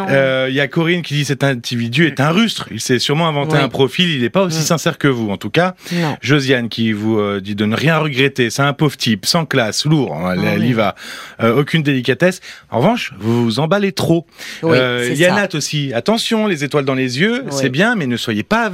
Euh, 0.10 0.48
Il 0.50 0.56
y 0.56 0.60
a 0.60 0.68
Corinne 0.68 1.02
qui 1.02 1.14
dit 1.16 1.26
cet 1.26 1.44
individu 1.44 2.06
est 2.06 2.20
un 2.20 2.30
rustre. 2.32 2.68
Il 2.72 2.82
s'est 2.82 3.00
sûrement 3.00 3.28
inventé 3.28 3.58
un 3.58 3.70
profil. 3.70 4.10
Il 4.10 4.22
n'est 4.22 4.30
pas 4.30 4.42
aussi 4.44 4.60
Mm. 4.60 4.64
sincère 4.64 4.98
que 4.98 5.08
vous, 5.08 5.30
en 5.30 5.38
tout 5.38 5.50
cas. 5.50 5.76
non. 5.92 6.18
Josiane 6.22 6.70
qui 6.70 6.92
vous 6.92 7.20
euh, 7.20 7.40
dit 7.42 7.56
de 7.56 7.66
ne 7.66 7.76
rien 7.76 7.98
regretter. 7.98 8.50
C'est 8.50 8.62
un 8.62 8.74
pauvre 8.74 8.98
type, 8.98 9.26
sans 9.26 9.46
classe, 9.46 9.86
lourd. 9.86 10.16
Elle, 10.32 10.40
Ah 10.44 10.52
elle 10.56 10.60
oui. 10.62 10.68
y 10.70 10.74
va. 10.74 10.96
Euh, 11.42 11.56
aucune 11.56 11.84
délicatesse. 11.84 12.42
En 12.70 12.80
revanche, 12.80 13.14
vous 13.20 13.44
vous 13.46 13.60
emballez 13.60 13.92
trop. 13.92 14.26
Oui, 14.64 14.78
Euh, 14.78 15.04
c'est 15.06 15.12
il 15.14 15.18
y 15.20 15.26
a 15.26 15.30
ça. 15.30 15.36
Nat 15.36 15.50
aussi. 15.56 15.94
Attention, 15.94 16.48
les 16.48 16.64
étoiles 16.64 16.86
dans 16.86 16.94
les 16.96 17.20
yeux, 17.20 17.44
Oui. 17.46 17.52
c'est 17.52 17.70
bien, 17.70 17.96
mais 17.96 18.08
ne 18.08 18.18
soyez 18.18 18.44
pas. 18.44 18.70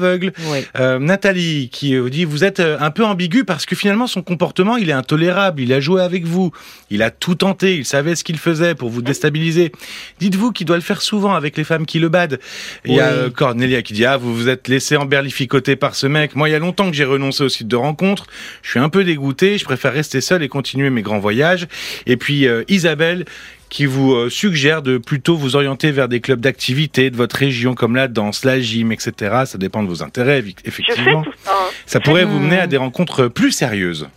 Euh, 0.79 0.99
Nathalie 0.99 1.69
qui 1.71 1.97
vous 1.97 2.09
dit 2.09 2.25
vous 2.25 2.43
êtes 2.43 2.59
euh, 2.59 2.77
un 2.79 2.91
peu 2.91 3.03
ambigu 3.05 3.43
parce 3.43 3.65
que 3.65 3.75
finalement 3.75 4.07
son 4.07 4.21
comportement 4.21 4.77
il 4.77 4.89
est 4.89 4.93
intolérable, 5.15 5.61
il 5.61 5.73
a 5.73 5.79
joué 5.81 6.01
avec 6.01 6.23
vous, 6.25 6.51
il 6.89 7.03
a 7.03 7.11
tout 7.11 7.35
tenté, 7.35 7.75
il 7.75 7.85
savait 7.85 8.15
ce 8.15 8.23
qu'il 8.23 8.37
faisait 8.37 8.75
pour 8.75 8.89
vous 8.89 9.01
déstabiliser. 9.01 9.71
Dites-vous 10.19 10.51
qu'il 10.53 10.65
doit 10.65 10.77
le 10.77 10.81
faire 10.81 11.01
souvent 11.01 11.33
avec 11.33 11.57
les 11.57 11.65
femmes 11.65 11.85
qui 11.85 11.99
le 11.99 12.07
badent. 12.07 12.39
Il 12.85 12.93
y 12.93 12.99
a 13.01 13.07
euh, 13.07 13.29
Cornelia 13.29 13.81
qui 13.81 13.91
dit 13.93 14.05
ah 14.05 14.15
vous 14.15 14.33
vous 14.33 14.47
êtes 14.47 14.69
laissé 14.69 14.95
emberlificoter 14.95 15.75
par 15.75 15.95
ce 15.95 16.07
mec. 16.07 16.35
Moi 16.37 16.47
il 16.47 16.53
y 16.53 16.55
a 16.55 16.59
longtemps 16.59 16.89
que 16.89 16.95
j'ai 16.95 17.03
renoncé 17.03 17.43
au 17.43 17.49
site 17.49 17.67
de 17.67 17.75
rencontre, 17.75 18.25
je 18.61 18.69
suis 18.69 18.79
un 18.79 18.87
peu 18.89 19.03
dégoûté, 19.03 19.57
je 19.57 19.65
préfère 19.65 19.91
rester 19.93 20.21
seul 20.21 20.43
et 20.43 20.47
continuer 20.47 20.89
mes 20.89 21.01
grands 21.01 21.19
voyages. 21.19 21.67
Et 22.05 22.15
puis 22.15 22.47
euh, 22.47 22.63
Isabelle 22.69 23.25
qui 23.69 23.85
vous 23.85 24.13
euh, 24.13 24.29
suggère 24.29 24.81
de 24.81 24.97
plutôt 24.97 25.35
vous 25.37 25.55
orienter 25.55 25.91
vers 25.91 26.07
des 26.09 26.19
clubs 26.19 26.41
d'activité 26.41 27.09
de 27.09 27.15
votre 27.15 27.37
région 27.37 27.73
comme 27.73 27.95
la 27.95 28.07
danse, 28.09 28.43
la 28.45 28.59
gym, 28.59 28.91
etc. 28.91 29.43
Ça 29.45 29.57
dépend 29.57 29.81
de 29.83 29.87
vos 29.87 30.03
intérêts, 30.03 30.41
eff- 30.41 30.45
Je 30.45 30.51
fais 30.61 30.67
effectivement. 30.67 31.23
tout 31.23 31.31
ça. 31.45 31.51
hein. 31.53 31.69
Ça 31.85 31.99
pourrait 32.01 32.25
vous 32.25 32.39
mener 32.39 32.59
à 32.59 32.67
des 32.67 32.75
rencontres 32.77 33.27
plus 33.27 33.51
sérieuses. 33.53 34.09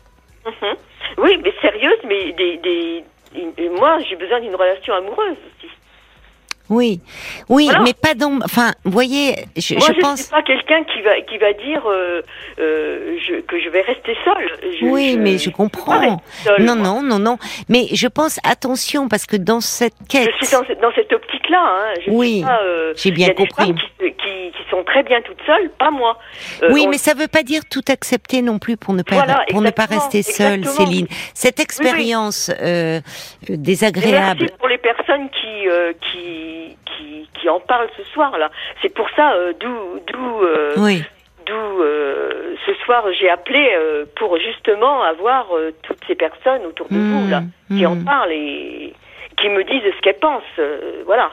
Mhm. 0.45 0.53
Oui, 1.19 1.39
mais 1.43 1.53
sérieuse, 1.61 1.99
mais 2.05 2.33
des, 2.33 2.57
des... 2.59 3.69
moi, 3.71 3.99
j'ai 4.09 4.17
besoin 4.17 4.41
d'une 4.41 4.55
relation 4.55 4.95
amoureuse. 4.95 5.37
Oui, 6.71 7.01
oui, 7.51 7.67
Voilà. 7.67 7.81
mais 7.83 7.93
pas 7.93 8.15
dans. 8.15 8.39
Enfin, 8.43 8.73
vous 8.85 8.91
voyez, 8.91 9.35
je, 9.55 9.75
Moi, 9.75 9.83
je 9.87 9.93
je 9.93 9.97
ne 9.99 10.01
pense. 10.03 10.21
suis 10.23 10.31
pas 10.31 10.43
quelqu'un 10.43 10.83
qui 10.85 11.03
va 11.03 11.21
qui 11.21 11.37
va 11.37 11.53
dire 11.53 11.83
euh, 11.87 12.23
euh, 12.59 13.19
je- 13.21 13.41
que 13.43 13.61
je 13.61 13.69
vais 13.69 13.83
rester 13.83 14.17
seule. 14.25 14.51
Je- 14.81 14.87
Oui, 14.87 15.19
mais 15.19 15.37
je 15.37 15.51
comprends. 15.51 16.23
seule, 16.43 16.63
Non, 16.63 16.75
moi. 16.75 16.85
non, 16.87 17.03
non, 17.03 17.19
non. 17.19 17.39
Mais 17.69 17.89
je 17.93 18.09
pense, 18.09 18.39
attention, 18.45 19.09
parce 19.09 19.27
que 19.27 19.37
dans 19.37 19.61
cette 19.61 19.93
quête. 20.09 20.31
Je 20.41 20.47
suis 20.47 20.57
dans, 20.57 20.65
cette- 20.67 20.81
dans 20.81 20.93
cette 20.95 21.13
optique-là. 21.13 21.63
Hein. 21.63 22.01
Oui, 22.09 22.43
euh, 22.49 22.95
j'ai 22.97 23.11
bien 23.11 23.27
y 23.27 23.31
a 23.31 23.35
des 23.35 23.47
compris. 23.47 23.67
femmes 23.67 23.77
qui, 23.77 23.87
se- 24.01 24.09
qui, 24.09 24.51
qui 24.53 24.71
sont 24.71 24.83
très 24.85 25.03
bien 25.03 25.21
toutes 25.21 25.43
seules, 25.47 25.69
pas 25.79 25.91
moi. 25.91 26.19
Oui, 26.71 26.85
on- 26.87 26.91
mais 26.91 26.97
ça 26.99 27.13
veut 27.13 27.29
pas 27.29 27.43
dire 27.43 27.61
tout 27.71 27.85
accepter 27.91 28.41
non 28.41 28.59
plus 28.59 28.79
pour 28.79 28.95
ne 28.95 29.03
pas 29.03 29.17
Voilà, 29.17 29.45
pour 29.51 29.61
ne 29.61 29.71
pas 29.71 29.85
rester 29.85 30.23
seule, 30.23 30.61
exactement. 30.61 30.87
Céline. 30.91 31.07
Cette 31.35 31.61
expérience 31.61 32.51
désagréable. 33.49 34.41
Merci 34.41 34.55
pour 34.59 34.69
les 34.69 34.79
personnes 35.05 35.29
qui, 35.31 35.69
euh, 35.69 35.93
qui, 36.01 36.77
qui, 36.87 37.29
qui 37.35 37.49
en 37.49 37.61
parlent 37.61 37.89
ce 37.97 38.05
soir-là. 38.05 38.51
C'est 38.83 38.93
pour 38.95 39.09
ça, 39.17 39.33
euh, 39.35 39.53
d'où 39.59 40.01
d'où 40.13 40.43
euh, 40.43 40.75
Oui, 40.79 41.03
d'où 41.47 41.83
euh, 41.83 42.55
ce 42.67 42.75
soir 42.85 43.05
j'ai 43.19 43.29
appelé 43.29 43.71
pour 44.17 44.39
justement 44.39 45.03
avoir 45.03 45.47
toutes 45.83 46.01
ces 46.07 46.15
personnes 46.15 46.65
autour 46.67 46.89
de 46.89 46.97
Hmm, 46.97 47.23
vous 47.23 47.29
là 47.29 47.43
qui 47.69 47.85
en 47.87 47.97
hmm. 47.97 48.05
parlent 48.05 48.33
et 48.33 48.95
qui 49.37 49.49
me 49.49 49.65
disent 49.65 49.83
ce 49.97 50.01
qu'elles 50.03 50.19
pensent. 50.19 50.43
voilà. 51.07 51.31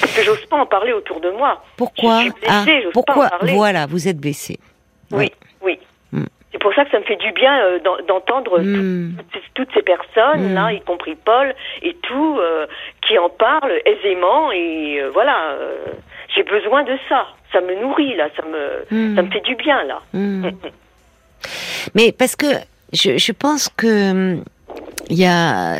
Parce 0.00 0.14
que 0.14 0.22
j'ose 0.22 0.44
pas 0.46 0.58
en 0.58 0.66
parler 0.66 0.92
autour 0.92 1.20
de 1.20 1.30
moi. 1.30 1.64
pourquoi 1.76 2.18
Je 2.18 2.22
suis 2.22 2.30
blessée, 2.32 2.48
Ah, 2.48 2.64
j'ose 2.66 2.92
pas 2.92 3.00
en 3.00 3.02
pourquoi 3.02 3.28
parler. 3.30 3.54
Voilà, 3.54 3.86
vous 3.86 4.06
êtes 4.06 4.18
blessée. 4.18 4.58
Oui, 5.10 5.32
oui. 5.60 5.78
C'est 6.52 6.58
pour 6.60 6.72
ça 6.74 6.84
que 6.84 6.90
ça 6.90 6.98
me 6.98 7.04
fait 7.04 7.16
du 7.16 7.32
bien 7.32 7.58
euh, 7.64 7.78
d'en- 7.80 7.96
d'entendre 8.06 8.58
tout- 8.58 8.64
Hmm. 8.64 9.16
toutes, 9.54 9.68
ces- 9.74 9.82
personnes 9.82 10.50
Mm. 10.52 10.54
là, 10.54 10.72
y 10.72 10.80
compris 10.82 11.14
Paul 11.16 11.54
et 11.82 11.94
tout, 12.02 12.36
euh, 12.38 12.66
qui 13.06 13.18
en 13.18 13.30
parlent 13.30 13.80
aisément 13.86 14.52
et 14.52 15.00
euh, 15.00 15.10
voilà. 15.12 15.52
euh, 15.52 15.76
J'ai 16.34 16.42
besoin 16.44 16.82
de 16.84 16.96
ça. 17.08 17.26
Ça 17.52 17.60
me 17.60 17.74
nourrit 17.82 18.14
là. 18.16 18.28
Ça 18.36 18.42
me 18.44 18.84
Hmm. 18.90 19.16
ça 19.16 19.22
me 19.22 19.30
fait 19.30 19.40
du 19.40 19.54
bien 19.56 19.82
là. 19.84 20.00
Hmm. 20.14 20.46
Mais 21.94 22.12
parce 22.12 22.36
que 22.36 22.46
je, 22.92 23.16
je 23.18 23.32
pense 23.32 23.68
que 23.68 24.10
hum, 24.12 24.44
il 25.10 25.18
y 25.18 25.26
a, 25.26 25.76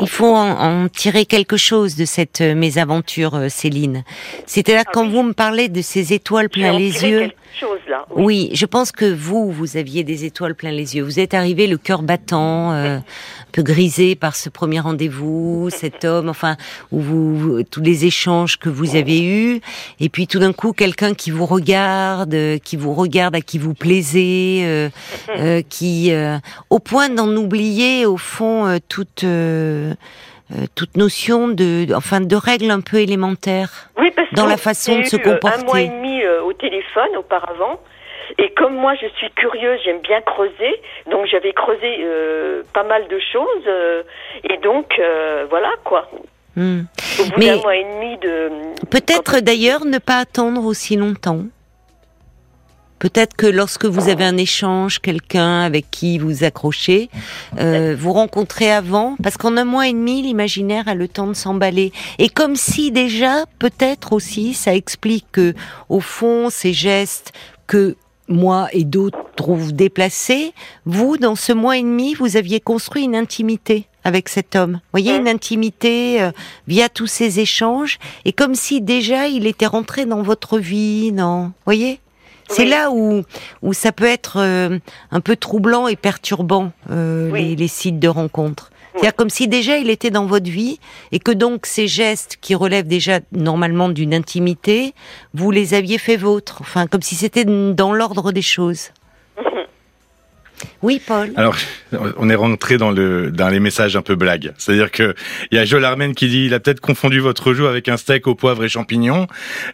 il 0.00 0.08
faut 0.08 0.34
en, 0.34 0.84
en 0.84 0.88
tirer 0.88 1.26
quelque 1.26 1.56
chose 1.56 1.96
de 1.96 2.04
cette 2.04 2.40
euh, 2.40 2.54
mésaventure, 2.54 3.34
euh, 3.34 3.48
Céline. 3.48 4.04
C'était 4.46 4.74
là 4.74 4.82
Ah 4.86 4.90
quand 4.92 5.04
oui. 5.06 5.12
vous 5.12 5.22
me 5.22 5.32
parlez 5.32 5.68
de 5.68 5.82
ces 5.82 6.12
étoiles 6.12 6.48
plein 6.48 6.72
les 6.78 7.04
yeux. 7.04 7.20
quelque 7.20 7.34
chose 7.58 7.78
là. 7.88 8.06
Oui, 8.14 8.50
je 8.54 8.64
pense 8.66 8.92
que 8.92 9.04
vous, 9.04 9.50
vous 9.50 9.76
aviez 9.76 10.04
des 10.04 10.24
étoiles 10.24 10.54
plein 10.54 10.70
les 10.70 10.96
yeux. 10.96 11.02
Vous 11.02 11.18
êtes 11.20 11.34
arrivé 11.34 11.66
le 11.66 11.76
cœur 11.76 12.02
battant, 12.02 12.72
euh, 12.72 12.96
un 12.98 13.02
peu 13.52 13.62
grisé 13.62 14.14
par 14.14 14.36
ce 14.36 14.48
premier 14.48 14.80
rendez-vous, 14.80 15.68
cet 15.72 16.04
homme, 16.04 16.28
enfin, 16.28 16.56
où 16.92 17.00
vous, 17.00 17.62
tous 17.64 17.82
les 17.82 18.04
échanges 18.06 18.56
que 18.58 18.68
vous 18.68 18.96
avez 18.96 19.22
eus, 19.22 19.60
et 19.98 20.08
puis 20.08 20.26
tout 20.26 20.38
d'un 20.38 20.52
coup, 20.52 20.72
quelqu'un 20.72 21.14
qui 21.14 21.30
vous 21.30 21.46
regarde, 21.46 22.34
euh, 22.34 22.58
qui 22.58 22.76
vous 22.76 22.94
regarde, 22.94 23.34
à 23.34 23.40
qui 23.40 23.58
vous 23.58 23.74
plaisez, 23.74 24.62
euh, 24.64 24.88
euh, 25.36 25.62
qui, 25.68 26.12
euh, 26.12 26.38
au 26.70 26.78
point 26.78 27.08
d'en 27.08 27.28
oublier 27.36 28.06
au 28.06 28.16
fond 28.16 28.66
euh, 28.66 28.78
toute. 28.88 29.24
Euh, 29.90 29.94
euh, 30.52 30.66
toute 30.74 30.96
notion 30.96 31.48
de, 31.48 31.86
enfin, 31.94 32.20
de 32.20 32.36
règles 32.36 32.70
un 32.70 32.80
peu 32.80 32.96
élémentaires. 32.98 33.88
Oui, 33.98 34.10
parce 34.14 34.32
Dans 34.34 34.46
la 34.46 34.56
façon 34.56 34.98
de 34.98 35.04
se 35.04 35.16
eu, 35.16 35.20
euh, 35.20 35.22
Un 35.22 35.34
comporter. 35.34 35.64
mois 35.64 35.80
et 35.80 35.88
demi 35.88 36.22
au 36.44 36.52
téléphone 36.52 37.16
auparavant. 37.16 37.78
Et 38.38 38.52
comme 38.56 38.74
moi, 38.74 38.94
je 38.94 39.06
suis 39.18 39.28
curieuse, 39.32 39.80
j'aime 39.84 40.00
bien 40.02 40.20
creuser. 40.20 40.74
Donc, 41.10 41.26
j'avais 41.26 41.52
creusé 41.52 41.98
euh, 42.02 42.62
pas 42.72 42.84
mal 42.84 43.06
de 43.08 43.18
choses. 43.32 43.64
euh, 43.66 44.02
et 44.48 44.56
donc, 44.58 44.98
euh, 44.98 45.46
voilà 45.50 45.70
quoi. 45.84 46.08
Au 46.12 46.60
bout 46.60 47.32
Mais- 47.38 47.46
d'un 47.46 47.56
mois 47.62 47.76
et 47.76 47.84
demi 47.84 48.16
de. 48.18 48.50
Peut-être 48.90 49.40
d'ailleurs 49.40 49.84
ne 49.84 49.98
pas 49.98 50.18
attendre 50.18 50.64
aussi 50.64 50.96
longtemps. 50.96 51.42
Peut-être 53.00 53.34
que 53.34 53.46
lorsque 53.46 53.86
vous 53.86 54.08
avez 54.10 54.24
un 54.24 54.36
échange, 54.36 55.00
quelqu'un 55.00 55.62
avec 55.62 55.90
qui 55.90 56.18
vous 56.18 56.44
accrochez, 56.44 57.08
euh, 57.58 57.96
vous 57.98 58.12
rencontrez 58.12 58.70
avant, 58.70 59.16
parce 59.22 59.38
qu'en 59.38 59.56
un 59.56 59.64
mois 59.64 59.88
et 59.88 59.92
demi, 59.92 60.22
l'imaginaire 60.22 60.86
a 60.86 60.94
le 60.94 61.08
temps 61.08 61.26
de 61.26 61.32
s'emballer. 61.32 61.92
Et 62.18 62.28
comme 62.28 62.56
si 62.56 62.92
déjà, 62.92 63.46
peut-être 63.58 64.12
aussi, 64.12 64.52
ça 64.52 64.74
explique 64.74 65.26
que, 65.32 65.54
au 65.88 66.00
fond, 66.00 66.50
ces 66.50 66.74
gestes 66.74 67.32
que 67.66 67.96
moi 68.28 68.68
et 68.72 68.84
d'autres 68.84 69.18
trouvent 69.34 69.72
déplacés, 69.72 70.52
vous, 70.84 71.16
dans 71.16 71.36
ce 71.36 71.54
mois 71.54 71.78
et 71.78 71.82
demi, 71.82 72.12
vous 72.14 72.36
aviez 72.36 72.60
construit 72.60 73.04
une 73.04 73.16
intimité 73.16 73.86
avec 74.04 74.28
cet 74.28 74.56
homme. 74.56 74.74
Vous 74.74 75.00
voyez, 75.00 75.16
une 75.16 75.28
intimité 75.28 76.22
euh, 76.22 76.32
via 76.68 76.90
tous 76.90 77.06
ces 77.06 77.40
échanges, 77.40 77.98
et 78.26 78.34
comme 78.34 78.54
si 78.54 78.82
déjà 78.82 79.26
il 79.26 79.46
était 79.46 79.66
rentré 79.66 80.04
dans 80.04 80.22
votre 80.22 80.58
vie, 80.58 81.12
non? 81.12 81.44
Vous 81.44 81.52
voyez? 81.64 81.98
C'est 82.50 82.62
Oui. 82.64 82.68
là 82.68 82.90
où, 82.90 83.22
où 83.62 83.72
ça 83.72 83.92
peut 83.92 84.04
être 84.04 84.34
euh, 84.38 84.78
un 85.10 85.20
peu 85.20 85.36
troublant 85.36 85.88
et 85.88 85.96
perturbant, 85.96 86.72
euh, 86.90 87.30
Oui. 87.30 87.42
les, 87.50 87.56
les 87.56 87.68
sites 87.68 87.98
de 87.98 88.08
rencontres. 88.08 88.70
C'est-à-dire 88.92 89.14
comme 89.14 89.30
si 89.30 89.46
déjà 89.46 89.78
il 89.78 89.88
était 89.88 90.10
dans 90.10 90.26
votre 90.26 90.50
vie 90.50 90.80
et 91.12 91.20
que 91.20 91.30
donc 91.30 91.64
ces 91.64 91.86
gestes 91.86 92.38
qui 92.40 92.56
relèvent 92.56 92.88
déjà 92.88 93.20
normalement 93.32 93.88
d'une 93.88 94.12
intimité, 94.12 94.94
vous 95.32 95.52
les 95.52 95.74
aviez 95.74 95.96
fait 95.96 96.16
vôtres. 96.16 96.58
Enfin, 96.60 96.88
comme 96.88 97.00
si 97.00 97.14
c'était 97.14 97.44
dans 97.44 97.92
l'ordre 97.92 98.32
des 98.32 98.42
choses. 98.42 98.90
Oui, 100.82 101.00
Paul. 101.04 101.32
Alors, 101.36 101.56
on 102.16 102.28
est 102.30 102.34
rentré 102.34 102.76
dans 102.76 102.90
le 102.90 103.30
dans 103.30 103.48
les 103.48 103.60
messages 103.60 103.96
un 103.96 104.02
peu 104.02 104.14
blagues. 104.14 104.52
C'est-à-dire 104.58 104.90
que 104.90 105.14
il 105.50 105.56
y 105.56 105.60
a 105.60 105.64
Joel 105.64 105.84
Armen 105.84 106.14
qui 106.14 106.28
dit 106.28 106.46
il 106.46 106.54
a 106.54 106.60
peut-être 106.60 106.80
confondu 106.80 107.20
votre 107.20 107.52
joue 107.54 107.66
avec 107.66 107.88
un 107.88 107.96
steak 107.96 108.26
au 108.26 108.34
poivre 108.34 108.64
et 108.64 108.68
champignons. 108.68 109.26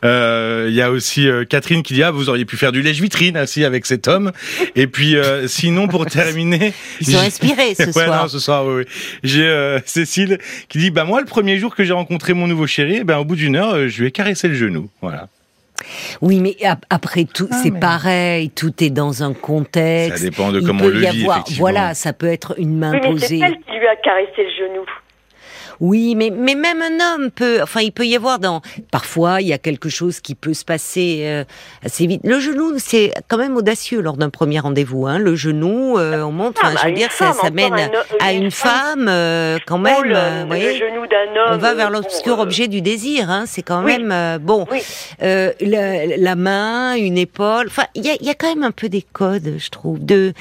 Euh, 0.04 0.66
il 0.68 0.74
y 0.74 0.82
a 0.82 0.90
aussi 0.90 1.28
euh, 1.28 1.44
Catherine 1.44 1.82
qui 1.82 1.94
dit 1.94 2.02
ah 2.02 2.10
vous 2.10 2.28
auriez 2.28 2.44
pu 2.44 2.56
faire 2.56 2.72
du 2.72 2.82
lèche-vitrine 2.82 3.36
assis 3.36 3.64
avec 3.64 3.86
cet 3.86 4.08
homme. 4.08 4.32
Et 4.74 4.86
puis 4.86 5.16
euh, 5.16 5.48
sinon 5.48 5.88
pour 5.88 6.06
terminer, 6.06 6.72
ils 7.00 7.06
sont 7.06 7.18
inspirés 7.18 7.74
ce 7.74 7.82
ouais, 7.86 7.92
soir. 7.92 8.22
Non, 8.22 8.28
ce 8.28 8.38
soir, 8.38 8.66
oui. 8.66 8.74
oui. 8.78 8.84
J'ai 9.22 9.46
euh, 9.46 9.80
Cécile 9.84 10.38
qui 10.68 10.78
dit 10.78 10.90
bah 10.90 11.04
moi 11.04 11.20
le 11.20 11.26
premier 11.26 11.58
jour 11.58 11.74
que 11.74 11.84
j'ai 11.84 11.92
rencontré 11.92 12.34
mon 12.34 12.46
nouveau 12.46 12.66
chéri, 12.66 13.04
ben 13.04 13.18
au 13.18 13.24
bout 13.24 13.36
d'une 13.36 13.56
heure, 13.56 13.74
euh, 13.74 13.88
je 13.88 14.00
lui 14.00 14.08
ai 14.08 14.10
caressé 14.10 14.48
le 14.48 14.54
genou. 14.54 14.90
Voilà. 15.00 15.28
Oui, 16.20 16.40
mais 16.40 16.56
après 16.90 17.24
tout, 17.24 17.48
ah, 17.50 17.56
c'est 17.62 17.70
mais... 17.70 17.80
pareil. 17.80 18.50
Tout 18.50 18.82
est 18.82 18.90
dans 18.90 19.22
un 19.22 19.34
contexte. 19.34 20.18
Ça 20.18 20.30
dépend 20.30 20.52
de 20.52 20.60
comment 20.60 20.84
on 20.84 20.88
le 20.88 20.98
vit. 21.00 21.22
Avoir, 21.22 21.44
voilà, 21.56 21.94
ça 21.94 22.12
peut 22.12 22.26
être 22.26 22.54
une 22.58 22.78
main 22.78 22.92
oui, 22.92 23.00
mais 23.02 23.10
posée. 23.10 23.26
C'est 23.26 23.38
elle 23.38 23.58
qui 23.58 23.78
lui 23.78 23.86
a 23.86 23.96
caressé 23.96 24.32
le 24.38 24.50
genou. 24.50 24.84
Oui, 25.80 26.14
mais, 26.14 26.30
mais 26.30 26.54
même 26.54 26.80
un 26.80 27.14
homme 27.14 27.30
peut, 27.30 27.60
enfin, 27.62 27.80
il 27.80 27.92
peut 27.92 28.06
y 28.06 28.16
avoir 28.16 28.38
dans, 28.38 28.62
parfois, 28.90 29.42
il 29.42 29.48
y 29.48 29.52
a 29.52 29.58
quelque 29.58 29.88
chose 29.88 30.20
qui 30.20 30.34
peut 30.34 30.54
se 30.54 30.64
passer 30.64 31.22
euh, 31.24 31.44
assez 31.84 32.06
vite. 32.06 32.22
Le 32.24 32.40
genou, 32.40 32.74
c'est 32.78 33.12
quand 33.28 33.36
même 33.36 33.56
audacieux 33.56 34.00
lors 34.00 34.16
d'un 34.16 34.30
premier 34.30 34.58
rendez-vous, 34.58 35.06
hein. 35.06 35.18
Le 35.18 35.36
genou, 35.36 35.98
euh, 35.98 36.22
on 36.22 36.32
montre, 36.32 36.62
enfin, 36.64 36.74
je 36.82 36.88
veux 36.88 36.94
dire, 36.94 37.12
ça, 37.12 37.34
ça 37.34 37.50
mène 37.50 37.74
un, 37.74 37.90
à 38.20 38.32
une, 38.32 38.44
une 38.44 38.50
femme, 38.50 39.06
euh, 39.08 39.58
quand 39.66 39.78
même, 39.78 40.04
le, 40.04 40.42
vous 40.42 40.46
voyez. 40.46 40.78
Le 40.78 40.86
genou 40.86 41.06
d'un 41.06 41.40
homme. 41.40 41.54
On 41.54 41.58
va 41.58 41.74
vers 41.74 41.90
l'obscur 41.90 42.36
bon, 42.36 42.42
objet 42.42 42.68
du 42.68 42.80
désir, 42.80 43.30
hein. 43.30 43.44
C'est 43.46 43.62
quand 43.62 43.84
oui. 43.84 43.98
même, 43.98 44.38
bon, 44.38 44.66
oui. 44.70 44.80
la, 45.20 46.06
la, 46.06 46.36
main, 46.36 46.94
une 46.94 47.18
épaule, 47.18 47.66
enfin, 47.66 47.84
il 47.94 48.04
y 48.04 48.10
a, 48.10 48.14
y 48.20 48.30
a 48.30 48.34
quand 48.34 48.48
même 48.48 48.64
un 48.64 48.70
peu 48.70 48.88
des 48.88 49.04
codes, 49.12 49.54
je 49.58 49.68
trouve, 49.68 50.04
de, 50.04 50.32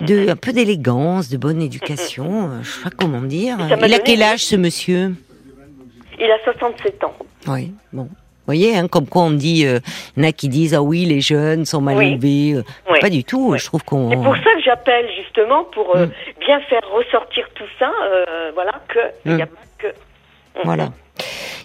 de, 0.00 0.28
un 0.28 0.36
peu 0.36 0.52
d'élégance, 0.52 1.28
de 1.28 1.36
bonne 1.36 1.62
éducation, 1.62 2.50
je 2.62 2.68
sais 2.68 2.80
pas 2.82 2.90
comment 2.96 3.22
dire. 3.22 3.58
Il 3.84 3.94
a 3.94 3.98
quel 4.00 4.22
âge, 4.22 4.44
ce 4.44 4.56
monsieur? 4.56 4.71
Monsieur 4.72 5.14
Il 6.18 6.30
a 6.30 6.38
67 6.44 7.04
ans. 7.04 7.14
Oui, 7.46 7.72
bon. 7.92 8.04
Vous 8.04 8.46
voyez, 8.46 8.76
hein, 8.76 8.88
comme 8.88 9.06
quoi 9.06 9.22
on 9.22 9.30
dit, 9.30 9.64
euh, 9.66 9.78
il 10.16 10.22
y 10.22 10.26
en 10.26 10.28
a 10.28 10.32
qui 10.32 10.48
disent 10.48 10.74
ah 10.74 10.82
oui 10.82 11.04
les 11.04 11.20
jeunes 11.20 11.64
sont 11.64 11.80
mal 11.80 11.96
oui. 11.96 12.06
élevés, 12.12 12.54
euh, 12.54 12.62
oui. 12.90 12.98
pas 13.00 13.08
du 13.10 13.22
tout. 13.22 13.50
Oui. 13.50 13.58
Je 13.58 13.66
trouve 13.66 13.84
qu'on. 13.84 14.10
C'est 14.10 14.16
pour 14.16 14.34
ça 14.34 14.54
que 14.56 14.62
j'appelle 14.64 15.08
justement 15.16 15.62
pour 15.64 15.94
euh, 15.94 16.06
mm. 16.06 16.10
bien 16.40 16.60
faire 16.62 16.82
ressortir 16.90 17.48
tout 17.54 17.68
ça, 17.78 17.92
euh, 18.04 18.50
voilà 18.54 18.72
que 18.88 18.98
il 19.26 19.32
mm. 19.32 19.36
n'y 19.36 19.42
a 19.42 19.46
pas 19.46 19.62
que. 19.78 19.86
Voilà. 20.64 20.88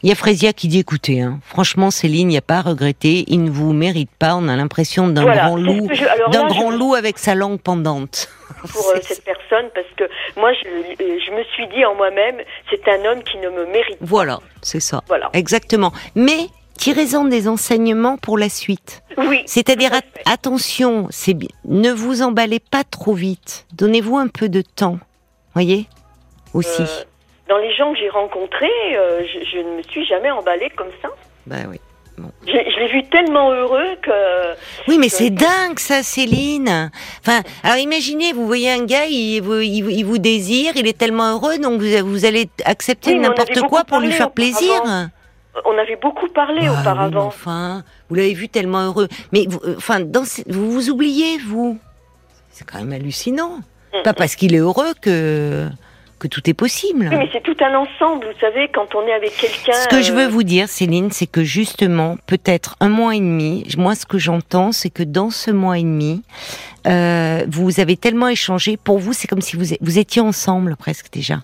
Il 0.04 0.10
y 0.10 0.12
a 0.12 0.16
Frésia 0.16 0.54
qui 0.54 0.68
dit 0.68 0.80
écoutez, 0.80 1.22
hein, 1.22 1.40
franchement 1.44 1.92
Céline, 1.92 2.30
il 2.30 2.34
n'y 2.34 2.38
a 2.38 2.42
pas 2.42 2.58
à 2.58 2.62
regretter, 2.62 3.26
il 3.28 3.44
ne 3.44 3.50
vous 3.50 3.74
mérite 3.74 4.12
pas. 4.18 4.36
On 4.36 4.48
a 4.48 4.56
l'impression 4.56 5.08
d'un 5.08 5.24
voilà. 5.24 5.46
grand 5.46 5.58
loup, 5.58 5.88
d'un 6.32 6.48
grand 6.48 6.72
je... 6.72 6.78
loup 6.78 6.94
avec 6.96 7.18
sa 7.18 7.36
langue 7.36 7.60
pendante. 7.60 8.30
Pour 8.74 8.90
euh, 8.90 9.00
cette 9.02 9.24
personne, 9.24 9.70
parce 9.74 9.88
que 9.98 10.06
moi, 10.40 10.52
je, 10.54 10.68
je 11.00 11.32
me 11.32 11.44
suis 11.56 11.68
dit 11.68 11.84
en 11.86 11.96
moi-même, 11.96 12.38
c'est 12.70 12.88
un 12.88 13.06
homme 13.06 13.24
qui 13.24 13.38
ne 13.38 13.50
me 13.50 13.66
mérite 13.66 14.00
pas. 14.00 14.06
Voilà, 14.06 14.40
c'est 14.62 14.80
ça. 14.80 15.04
Voilà. 15.08 15.30
Exactement. 15.34 15.92
Mais 16.16 16.48
tirez-en 16.78 17.26
des 17.26 17.48
enseignements 17.48 18.18
pour 18.18 18.38
la 18.38 18.50
suite. 18.50 19.04
Oui. 19.18 19.42
C'est-à-dire 19.46 19.94
at 19.94 20.32
attention, 20.32 21.08
c'est 21.10 21.36
ne 21.66 21.92
vous 21.92 22.22
emballez 22.22 22.60
pas 22.60 22.84
trop 22.84 23.14
vite. 23.14 23.66
Donnez-vous 23.74 24.18
un 24.18 24.28
peu 24.28 24.48
de 24.50 24.62
temps. 24.62 25.00
Voyez 25.54 25.88
aussi. 26.54 26.84
Euh, 26.84 27.04
dans 27.50 27.58
les 27.58 27.74
gens 27.74 27.94
que 27.94 28.00
j'ai 28.00 28.10
rencontrés, 28.10 28.70
euh, 28.96 29.22
je, 29.24 29.46
je, 29.46 29.58
ne 29.58 29.78
me 29.78 29.82
suis 29.84 30.06
jamais 30.06 30.32
emballée 30.32 30.70
comme 30.76 30.92
ça. 31.02 31.10
Ben 31.46 31.68
oui. 31.70 31.80
Bon. 32.18 32.32
Je, 32.48 32.52
je 32.52 32.80
l'ai 32.80 32.88
vu 32.88 33.04
tellement 33.10 33.52
heureux 33.52 33.96
que. 34.02 34.54
Oui, 34.88 34.98
mais 34.98 35.08
que... 35.08 35.14
c'est 35.14 35.30
dingue 35.30 35.78
ça, 35.78 36.02
Céline. 36.02 36.90
Enfin, 37.20 37.42
alors 37.64 37.78
imaginez, 37.78 38.34
vous 38.34 38.48
voyez 38.48 38.72
un 38.72 38.86
gars, 38.86 39.06
il 39.06 39.40
vous, 39.42 39.60
il, 39.60 39.90
il 39.92 40.04
vous 40.04 40.18
désire, 40.18 40.74
il 40.76 40.88
est 40.88 40.98
tellement 40.98 41.34
heureux, 41.34 41.60
donc 41.60 41.80
vous, 41.80 42.06
vous 42.06 42.26
allez 42.26 42.50
accepter 42.66 43.12
oui, 43.12 43.20
n'importe 43.20 43.62
quoi 43.62 43.84
pour 43.84 44.00
lui 44.00 44.12
faire 44.12 44.32
plaisir. 44.32 44.82
On 45.66 45.78
avait 45.78 45.96
beaucoup 45.96 46.28
parlé 46.28 46.62
ah, 46.68 46.80
auparavant. 46.80 47.22
Oui, 47.22 47.28
enfin, 47.28 47.84
vous 48.10 48.16
l'avez 48.16 48.34
vu 48.34 48.50
tellement 48.50 48.86
heureux. 48.86 49.08
Mais 49.32 49.46
vous, 49.48 49.60
enfin, 49.76 50.00
dans, 50.00 50.24
vous 50.48 50.72
vous 50.72 50.90
oubliez, 50.90 51.38
vous. 51.40 51.78
C'est 52.50 52.66
quand 52.66 52.80
même 52.80 52.94
hallucinant. 52.94 53.60
Mm. 53.94 54.02
Pas 54.04 54.14
parce 54.14 54.36
qu'il 54.36 54.56
est 54.56 54.60
heureux 54.60 54.94
que 55.02 55.68
que 56.20 56.28
tout 56.28 56.50
est 56.50 56.54
possible. 56.54 57.08
Oui, 57.12 57.18
mais 57.18 57.30
c'est 57.32 57.44
tout 57.44 57.56
un 57.64 57.76
ensemble, 57.76 58.26
vous 58.26 58.40
savez, 58.40 58.70
quand 58.74 58.96
on 58.96 59.06
est 59.08 59.14
avec 59.14 59.36
quelqu'un. 59.38 59.74
Ce 59.74 59.88
que 59.88 59.98
euh... 59.98 60.02
je 60.02 60.14
veux 60.14 60.28
vous 60.28 60.44
dire, 60.44 60.68
Céline, 60.68 61.12
c'est 61.12 61.28
que 61.28 61.44
justement, 61.44 62.18
peut-être 62.28 62.76
un 62.80 62.90
mois 62.90 63.16
et 63.16 63.20
demi, 63.20 63.66
moi, 63.78 63.96
ce 63.96 64.06
que 64.06 64.18
j'entends, 64.18 64.72
c'est 64.72 64.90
que 64.90 65.04
dans 65.04 65.30
ce 65.30 65.52
mois 65.52 65.78
et 65.78 65.84
demi, 65.84 66.24
euh, 66.88 67.44
vous 67.48 67.80
avez 67.80 67.98
tellement 67.98 68.28
échangé. 68.28 68.78
Pour 68.78 69.00
vous, 69.00 69.14
c'est 69.14 69.28
comme 69.28 69.42
si 69.42 69.56
vous, 69.56 69.66
vous 69.82 70.00
étiez 70.00 70.22
ensemble 70.22 70.76
presque 70.78 71.12
déjà. 71.12 71.40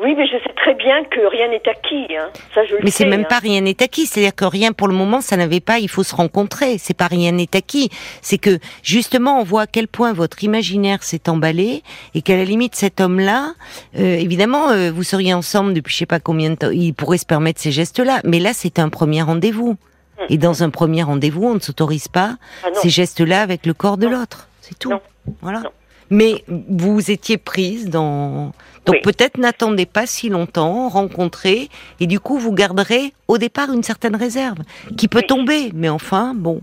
Oui, 0.00 0.14
mais 0.16 0.26
je 0.28 0.36
sais 0.44 0.54
très 0.54 0.74
bien 0.74 1.02
que 1.04 1.26
rien 1.26 1.48
n'est 1.48 1.68
acquis. 1.68 2.06
Hein. 2.16 2.30
Ça, 2.54 2.64
je 2.64 2.76
le 2.76 2.80
mais 2.84 2.90
c'est 2.90 3.04
même 3.04 3.22
hein. 3.22 3.28
pas 3.28 3.40
rien 3.40 3.60
n'est 3.60 3.82
acquis. 3.82 4.06
C'est-à-dire 4.06 4.34
que 4.34 4.44
rien 4.44 4.72
pour 4.72 4.86
le 4.86 4.94
moment, 4.94 5.20
ça 5.20 5.36
n'avait 5.36 5.60
pas. 5.60 5.80
Il 5.80 5.88
faut 5.88 6.04
se 6.04 6.14
rencontrer. 6.14 6.78
C'est 6.78 6.96
pas 6.96 7.08
rien 7.08 7.32
n'est 7.32 7.48
acquis. 7.56 7.90
C'est 8.22 8.38
que 8.38 8.60
justement, 8.84 9.40
on 9.40 9.42
voit 9.42 9.62
à 9.62 9.66
quel 9.66 9.88
point 9.88 10.12
votre 10.12 10.44
imaginaire 10.44 11.02
s'est 11.02 11.28
emballé 11.28 11.82
et 12.14 12.22
qu'à 12.22 12.36
la 12.36 12.44
limite, 12.44 12.76
cet 12.76 13.00
homme-là, 13.00 13.54
euh, 13.98 14.14
évidemment, 14.14 14.70
euh, 14.70 14.92
vous 14.92 15.02
seriez 15.02 15.34
ensemble 15.34 15.74
depuis 15.74 15.92
je 15.92 15.98
sais 15.98 16.06
pas 16.06 16.20
combien 16.20 16.50
de 16.50 16.54
temps. 16.54 16.70
Il 16.70 16.94
pourrait 16.94 17.18
se 17.18 17.26
permettre 17.26 17.60
ces 17.60 17.72
gestes-là. 17.72 18.20
Mais 18.24 18.38
là, 18.38 18.52
c'est 18.54 18.78
un 18.78 18.90
premier 18.90 19.22
rendez-vous. 19.22 19.72
Mmh. 19.72 20.22
Et 20.30 20.38
dans 20.38 20.62
un 20.62 20.70
premier 20.70 21.02
rendez-vous, 21.02 21.44
on 21.44 21.54
ne 21.54 21.60
s'autorise 21.60 22.06
pas 22.06 22.36
ah 22.62 22.68
ces 22.74 22.88
gestes-là 22.88 23.42
avec 23.42 23.66
le 23.66 23.74
corps 23.74 23.98
de 23.98 24.06
l'autre. 24.06 24.48
C'est 24.60 24.78
tout. 24.78 24.90
Non. 24.90 25.00
Voilà. 25.40 25.60
Non. 25.60 25.70
Mais 26.10 26.44
vous 26.48 27.10
étiez 27.10 27.36
prise 27.38 27.90
dans. 27.90 28.52
Donc 28.86 28.96
oui. 28.96 29.00
peut-être 29.02 29.36
n'attendez 29.36 29.84
pas 29.84 30.06
si 30.06 30.30
longtemps, 30.30 30.88
rencontrer, 30.88 31.68
et 32.00 32.06
du 32.06 32.20
coup 32.20 32.38
vous 32.38 32.52
garderez 32.52 33.12
au 33.26 33.36
départ 33.36 33.70
une 33.72 33.82
certaine 33.82 34.16
réserve 34.16 34.58
qui 34.96 35.08
peut 35.08 35.18
oui. 35.18 35.26
tomber, 35.26 35.70
mais 35.74 35.90
enfin 35.90 36.32
bon, 36.34 36.62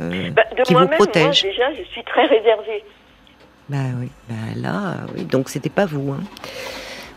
euh, 0.00 0.30
bah, 0.30 0.42
de 0.56 0.62
qui 0.62 0.72
vous 0.72 0.86
protège. 0.86 1.44
Moi, 1.44 1.52
déjà, 1.52 1.74
je 1.74 1.84
suis 1.90 2.02
très 2.04 2.26
réservée. 2.26 2.82
Bah 3.68 3.76
oui, 4.00 4.08
bah 4.28 4.34
là, 4.56 4.94
oui. 5.14 5.24
Donc 5.24 5.50
c'était 5.50 5.68
pas 5.68 5.84
vous. 5.84 6.12
Hein. 6.12 6.20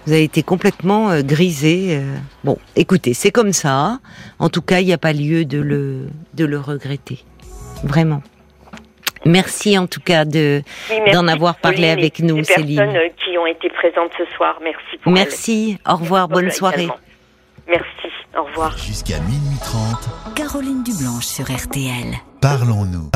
Vous 0.06 0.14
avez 0.14 0.24
été 0.24 0.42
complètement 0.44 1.12
euh, 1.12 1.22
grisé. 1.22 1.96
Euh... 1.96 2.16
Bon, 2.44 2.58
écoutez, 2.76 3.14
c'est 3.14 3.32
comme 3.32 3.54
ça. 3.54 4.00
En 4.40 4.50
tout 4.50 4.62
cas, 4.62 4.80
il 4.80 4.88
n'y 4.88 4.94
a 4.94 4.98
pas 4.98 5.14
lieu 5.14 5.46
de 5.46 5.60
le 5.60 6.08
de 6.34 6.44
le 6.44 6.60
regretter, 6.60 7.24
vraiment. 7.84 8.22
Merci 9.26 9.78
en 9.78 9.88
tout 9.88 10.02
cas 10.02 10.26
de 10.26 10.62
oui, 10.90 11.12
d'en 11.12 11.28
avoir 11.28 11.56
parlé 11.58 11.90
avec 11.90 12.20
nous, 12.20 12.38
les 12.38 12.44
Céline. 12.44 12.78
personnes 12.78 12.96
euh, 12.98 13.10
qui 13.24 13.38
ont 13.38 13.46
été 13.46 13.70
présentes 13.70 14.12
ce 14.18 14.26
soir, 14.36 14.60
merci 14.64 14.98
pour 15.02 15.12
Merci. 15.12 15.78
Au 15.88 15.96
revoir, 15.96 16.28
bonne 16.28 16.52
soirée. 16.52 16.84
Également. 16.84 16.98
Merci. 17.68 18.12
Au 18.38 18.44
revoir. 18.44 18.78
Jusqu'à 18.78 19.20
minuit 19.20 19.60
30. 19.64 20.36
Caroline 20.36 20.84
Dublanche 20.84 21.26
sur 21.26 21.46
RTL. 21.46 22.16
Parlons-nous. 22.42 23.10